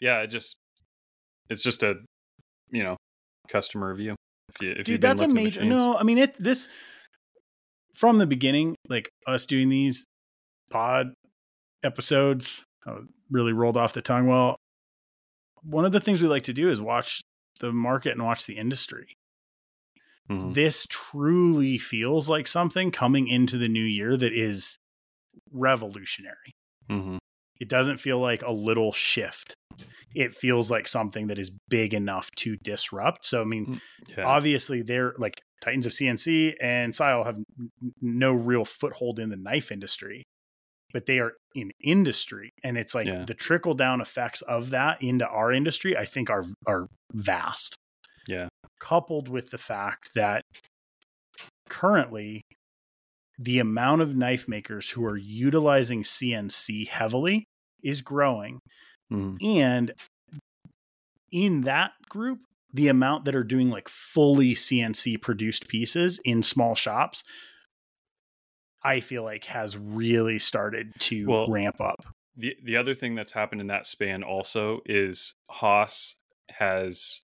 yeah, 0.00 0.20
it 0.20 0.28
just 0.28 0.56
it's 1.50 1.62
just 1.62 1.82
a 1.82 1.94
you 2.70 2.82
know 2.82 2.96
customer 3.48 3.90
review. 3.90 4.14
If 4.54 4.62
you, 4.62 4.70
if 4.78 4.86
dude 4.86 5.00
that's 5.00 5.22
a 5.22 5.28
major 5.28 5.64
no 5.64 5.96
i 5.96 6.02
mean 6.02 6.18
it 6.18 6.34
this 6.42 6.68
from 7.94 8.18
the 8.18 8.26
beginning 8.26 8.74
like 8.88 9.08
us 9.26 9.46
doing 9.46 9.68
these 9.68 10.04
pod 10.70 11.12
episodes 11.84 12.64
really 13.30 13.52
rolled 13.52 13.76
off 13.76 13.92
the 13.92 14.02
tongue. 14.02 14.26
Well 14.26 14.56
one 15.62 15.84
of 15.84 15.92
the 15.92 16.00
things 16.00 16.20
we 16.22 16.28
like 16.28 16.42
to 16.44 16.52
do 16.52 16.70
is 16.70 16.80
watch 16.80 17.20
the 17.60 17.72
market 17.72 18.12
and 18.12 18.24
watch 18.24 18.46
the 18.46 18.56
industry. 18.58 19.06
Mhm. 20.30 20.54
this 20.54 20.86
truly 20.88 21.78
feels 21.78 22.28
like 22.28 22.46
something 22.46 22.90
coming 22.92 23.26
into 23.28 23.58
the 23.58 23.68
new 23.68 23.82
year 23.84 24.16
that 24.16 24.32
is 24.32 24.76
revolutionary. 25.52 26.52
Mhm. 26.90 27.18
it 27.60 27.68
doesn't 27.68 27.98
feel 27.98 28.18
like 28.18 28.42
a 28.42 28.50
little 28.50 28.92
shift. 28.92 29.54
It 30.16 30.34
feels 30.34 30.68
like 30.70 30.88
something 30.88 31.28
that 31.28 31.38
is 31.38 31.50
big 31.68 31.94
enough 31.94 32.28
to 32.38 32.56
disrupt. 32.56 33.24
So 33.24 33.40
i 33.40 33.44
mean 33.44 33.80
Yeah, 34.08 34.24
obviously 34.24 34.82
they're 34.82 35.14
like 35.18 35.40
Titans 35.62 35.86
of 35.86 35.92
CNC 35.92 36.56
and 36.60 36.92
SYIL 36.92 37.24
have 37.24 37.36
no 38.02 38.32
real 38.32 38.64
foothold 38.64 39.18
in 39.18 39.30
the 39.30 39.36
knife 39.36 39.70
industry, 39.72 40.24
but 40.92 41.06
they 41.06 41.18
are 41.20 41.32
in 41.54 41.70
industry, 41.82 42.50
and 42.64 42.76
it's 42.76 42.94
like 42.94 43.06
Yeah. 43.06 43.24
the 43.24 43.34
trickle 43.34 43.74
down 43.74 44.00
effects 44.00 44.42
of 44.42 44.70
that 44.70 45.00
into 45.02 45.26
our 45.26 45.52
industry. 45.52 45.96
I 45.96 46.04
think 46.04 46.28
are 46.30 46.44
are 46.66 46.86
vast. 47.12 47.76
yeah, 48.28 48.48
Coupled 48.80 49.28
with 49.28 49.50
the 49.50 49.58
fact 49.58 50.10
that 50.14 50.42
currently 51.68 52.42
the 53.38 53.58
amount 53.58 54.02
of 54.02 54.14
knife 54.16 54.46
makers 54.48 54.90
who 54.90 55.04
are 55.04 55.16
utilizing 55.16 56.02
CNC 56.04 56.84
heavily 56.86 57.44
is 57.82 58.02
growing, 58.02 58.58
Mhm. 59.12 59.42
and 59.42 59.92
in 61.32 61.62
that 61.62 61.92
group 62.08 62.40
the 62.72 62.88
amount 62.88 63.24
that 63.26 63.34
are 63.34 63.44
doing 63.44 63.70
like 63.70 63.88
fully 63.88 64.54
cnc 64.54 65.20
produced 65.20 65.68
pieces 65.68 66.20
in 66.24 66.42
small 66.42 66.74
shops 66.74 67.22
i 68.82 69.00
feel 69.00 69.22
like 69.22 69.44
has 69.44 69.76
really 69.76 70.38
started 70.38 70.92
to 70.98 71.26
Well- 71.26 71.48
ramp 71.50 71.80
up 71.80 72.04
the 72.36 72.54
the 72.64 72.76
other 72.78 72.94
thing 72.94 73.14
that's 73.14 73.32
happened 73.32 73.60
in 73.60 73.66
that 73.66 73.86
span 73.86 74.22
also 74.22 74.80
is 74.86 75.34
Haas 75.50 76.16
has 76.48 77.20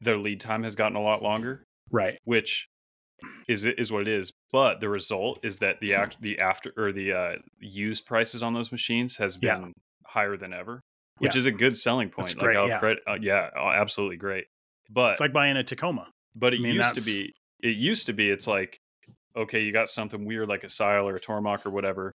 their 0.00 0.16
lead 0.16 0.40
time 0.40 0.62
has 0.62 0.74
gotten 0.74 0.96
a 0.96 1.02
lot 1.02 1.22
longer, 1.22 1.64
right 1.90 2.18
which 2.24 2.66
is 3.46 3.66
is 3.66 3.92
what 3.92 4.00
it 4.02 4.08
is. 4.08 4.32
But 4.52 4.80
the 4.80 4.88
result 4.88 5.40
is 5.42 5.58
that 5.58 5.80
the 5.80 5.94
act 5.94 6.16
the 6.22 6.38
after 6.40 6.72
or 6.78 6.92
the 6.92 7.12
uh, 7.12 7.32
used 7.58 8.06
prices 8.06 8.42
on 8.42 8.54
those 8.54 8.72
machines 8.72 9.16
has 9.18 9.38
Yeah. 9.42 9.58
been 9.58 9.72
higher 10.06 10.38
than 10.38 10.54
ever, 10.54 10.80
which 11.18 11.34
Yeah. 11.34 11.40
is 11.40 11.46
a 11.46 11.50
good 11.52 11.76
selling 11.76 12.10
point. 12.10 12.36
great, 12.36 12.56
like 12.56 12.56
I'll 12.56 12.68
yeah. 12.68 12.78
credit, 12.78 13.02
uh, 13.06 13.16
yeah, 13.20 13.50
absolutely 13.56 14.16
great. 14.16 14.46
But 14.90 15.12
it's 15.12 15.20
like 15.20 15.32
buying 15.32 15.56
a 15.56 15.64
tacoma 15.64 16.08
but 16.36 16.52
it 16.52 16.58
I 16.60 16.62
mean, 16.62 16.74
used 16.74 16.94
to 16.94 17.00
be 17.00 17.32
it 17.62 17.76
used 17.76 18.06
to 18.06 18.12
be 18.12 18.28
it's 18.30 18.46
like 18.46 18.76
okay 19.36 19.62
you 19.62 19.72
got 19.72 19.88
something 19.88 20.24
weird 20.24 20.48
like 20.48 20.64
a 20.64 20.68
SYIL 20.68 21.06
or 21.06 21.14
a 21.16 21.20
Tormach 21.20 21.64
or 21.64 21.70
whatever 21.70 22.12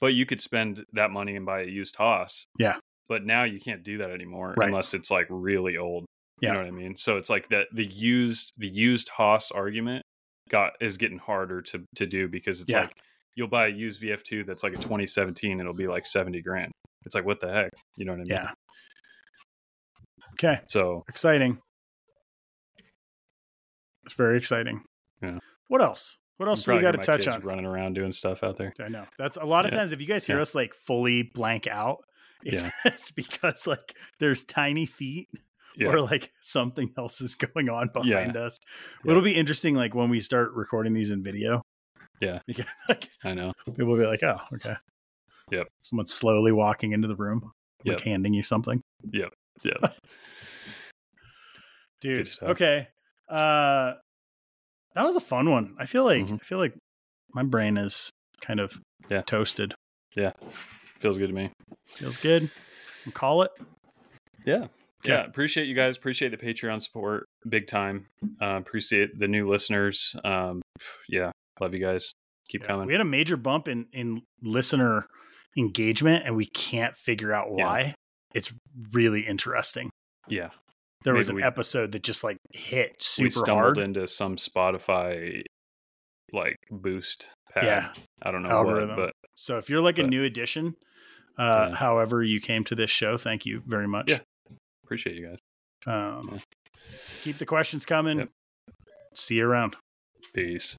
but 0.00 0.08
you 0.14 0.26
could 0.26 0.40
spend 0.40 0.84
that 0.92 1.10
money 1.10 1.36
and 1.36 1.46
buy 1.46 1.60
a 1.62 1.66
used 1.66 1.96
Haas 1.96 2.44
Yeah. 2.58 2.76
but 3.08 3.24
now 3.24 3.44
you 3.44 3.58
can't 3.60 3.82
do 3.82 3.98
that 3.98 4.10
anymore 4.10 4.54
Right. 4.56 4.68
unless 4.68 4.92
it's 4.94 5.10
like 5.10 5.26
really 5.30 5.76
old 5.78 6.04
Yeah. 6.40 6.48
you 6.48 6.52
know 6.54 6.58
what 6.60 6.68
I 6.68 6.72
mean 6.72 6.96
so 6.96 7.16
it's 7.16 7.30
like 7.30 7.48
that 7.50 7.68
the 7.72 7.86
used 7.86 8.52
the 8.58 8.68
used 8.68 9.08
Haas 9.10 9.50
argument 9.50 10.02
got 10.48 10.72
is 10.80 10.96
getting 10.98 11.18
harder 11.18 11.62
to 11.62 11.84
to 11.96 12.06
do 12.06 12.28
because 12.28 12.60
it's 12.60 12.72
Yeah. 12.72 12.80
like 12.82 12.98
you'll 13.36 13.48
buy 13.48 13.66
a 13.66 13.70
used 13.70 14.02
VF2 14.02 14.44
that's 14.44 14.62
like 14.64 14.72
a 14.74 14.78
2017 14.78 15.52
and 15.52 15.60
it'll 15.60 15.72
be 15.72 15.86
like 15.86 16.04
70 16.06 16.42
grand 16.42 16.72
it's 17.06 17.14
like 17.14 17.24
what 17.24 17.40
the 17.40 17.48
heck 17.50 17.70
you 17.96 18.04
know 18.04 18.12
what 18.12 18.20
I 18.20 18.24
mean 18.24 18.28
yeah 18.30 18.50
okay 20.34 20.60
so 20.68 21.02
exciting 21.08 21.58
it's 24.04 24.14
very 24.14 24.36
exciting 24.38 24.82
Yeah. 25.22 25.38
what 25.68 25.82
else 25.82 26.16
what 26.38 26.48
else 26.48 26.64
do 26.64 26.72
we 26.74 26.80
got 26.80 26.92
to 26.92 26.98
touch 26.98 27.28
on 27.28 27.42
running 27.42 27.66
around 27.66 27.94
doing 27.94 28.12
stuff 28.12 28.42
out 28.42 28.56
there 28.56 28.72
I 28.80 28.88
know. 28.88 29.04
That's 29.18 29.36
a 29.36 29.44
lot 29.44 29.66
of 29.66 29.72
Yeah. 29.72 29.78
times 29.78 29.92
if 29.92 30.00
you 30.00 30.06
guys 30.06 30.26
hear 30.26 30.36
Yeah. 30.36 30.42
us 30.42 30.54
like 30.54 30.72
fully 30.74 31.22
blank 31.34 31.66
out, 31.66 31.98
Yeah. 32.42 32.70
it's 32.86 33.12
because 33.12 33.66
like 33.66 33.94
there's 34.20 34.44
tiny 34.44 34.86
feet 34.86 35.28
yeah 35.76 35.88
or 35.88 36.00
like 36.00 36.32
something 36.40 36.90
else 36.96 37.20
is 37.20 37.34
going 37.34 37.68
on 37.68 37.90
Yeah. 37.94 38.02
behind 38.20 38.36
us. 38.38 38.58
Yeah. 39.04 39.10
It'll 39.10 39.22
be 39.22 39.34
interesting 39.34 39.74
like 39.74 39.94
when 39.94 40.08
we 40.08 40.18
start 40.20 40.52
recording 40.54 40.94
these 40.94 41.10
in 41.10 41.22
video. 41.22 41.60
Yeah. 42.22 42.38
Because 42.46 42.64
like 42.88 43.06
I 43.22 43.34
know 43.34 43.52
people 43.66 43.86
will 43.88 43.98
be 43.98 44.06
like, 44.06 44.22
oh, 44.22 44.38
okay. 44.54 44.76
Yep. 45.50 45.68
Someone's 45.82 46.12
slowly 46.12 46.52
walking 46.52 46.92
into 46.92 47.08
the 47.08 47.16
room, 47.16 47.50
like 47.84 48.00
handing 48.00 48.34
you 48.34 48.42
something. 48.42 48.80
yeah 49.12 49.26
Yeah. 49.62 49.72
Dude. 52.00 52.28
Okay. 52.42 52.88
Uh 53.28 53.92
that 54.94 55.04
was 55.06 55.16
a 55.16 55.20
fun 55.20 55.50
one. 55.50 55.74
I 55.78 55.86
feel 55.86 56.04
like 56.04 56.26
Mhm. 56.26 56.34
I 56.40 56.44
feel 56.44 56.58
like 56.58 56.74
my 57.32 57.42
brain 57.42 57.76
is 57.76 58.10
kind 58.40 58.58
of 58.60 58.80
Yeah. 59.08 59.22
toasted. 59.22 59.74
Yeah. 60.16 60.32
Feels 60.98 61.18
good 61.18 61.28
to 61.28 61.34
me 61.34 61.50
Feels 61.86 62.16
good. 62.16 62.50
We'll 63.04 63.12
call 63.12 63.42
it. 63.42 63.50
Yeah. 64.44 64.64
Okay. 65.04 65.12
Yeah. 65.12 65.24
Appreciate 65.24 65.66
you 65.66 65.74
guys. 65.74 65.96
Appreciate 65.96 66.30
the 66.30 66.36
Patreon 66.36 66.82
support 66.82 67.24
big 67.48 67.66
time. 67.66 68.06
Uh, 68.40 68.56
appreciate 68.56 69.18
the 69.18 69.28
new 69.28 69.48
listeners. 69.48 70.14
Um, 70.24 70.60
yeah. 71.08 71.30
Love 71.60 71.74
you 71.74 71.80
guys. 71.80 72.12
Keep 72.48 72.62
Yeah, 72.62 72.66
coming. 72.68 72.86
We 72.86 72.92
had 72.94 73.00
a 73.00 73.04
major 73.04 73.36
bump 73.36 73.68
in 73.68 73.86
in 73.92 74.22
listener 74.42 75.06
engagement, 75.56 76.24
and 76.26 76.36
we 76.36 76.46
can't 76.46 76.96
figure 76.96 77.32
out 77.32 77.48
Yeah. 77.56 77.64
why. 77.64 77.94
It's 78.34 78.52
really 78.92 79.22
interesting. 79.26 79.90
yeah. 80.28 80.50
There 81.02 81.14
was 81.14 81.30
an 81.30 81.36
we- 81.36 81.42
episode 81.42 81.92
that 81.92 82.02
just 82.02 82.22
like 82.22 82.36
hit 82.52 83.02
super 83.02 83.24
we 83.26 83.30
stumbled 83.30 83.56
hard. 83.56 83.78
into 83.78 84.06
some 84.06 84.36
Spotify 84.36 85.42
like 86.32 86.56
boost 86.70 87.30
pad. 87.54 87.64
Yeah, 87.64 87.92
I 88.22 88.30
don't 88.30 88.42
know 88.42 88.50
algorithm. 88.50 88.90
what, 88.90 88.96
but 88.96 89.12
so 89.34 89.56
if 89.56 89.70
you're 89.70 89.80
like 89.80 89.98
a 89.98 90.02
new 90.02 90.24
addition, 90.24 90.74
uh, 91.38 91.68
Yeah. 91.70 91.76
however 91.76 92.22
you 92.22 92.38
came 92.40 92.64
to 92.64 92.74
this 92.74 92.90
show, 92.90 93.16
thank 93.16 93.46
you 93.46 93.62
very 93.66 93.88
much. 93.88 94.10
Yeah. 94.10 94.20
appreciate 94.84 95.16
you 95.16 95.28
guys. 95.28 95.38
Um, 95.86 96.28
Yeah. 96.32 96.38
Keep 97.22 97.38
the 97.38 97.46
questions 97.46 97.86
coming. 97.86 98.18
Yep. 98.18 98.28
See 99.14 99.36
you 99.36 99.46
around. 99.46 99.76
Peace. 100.34 100.76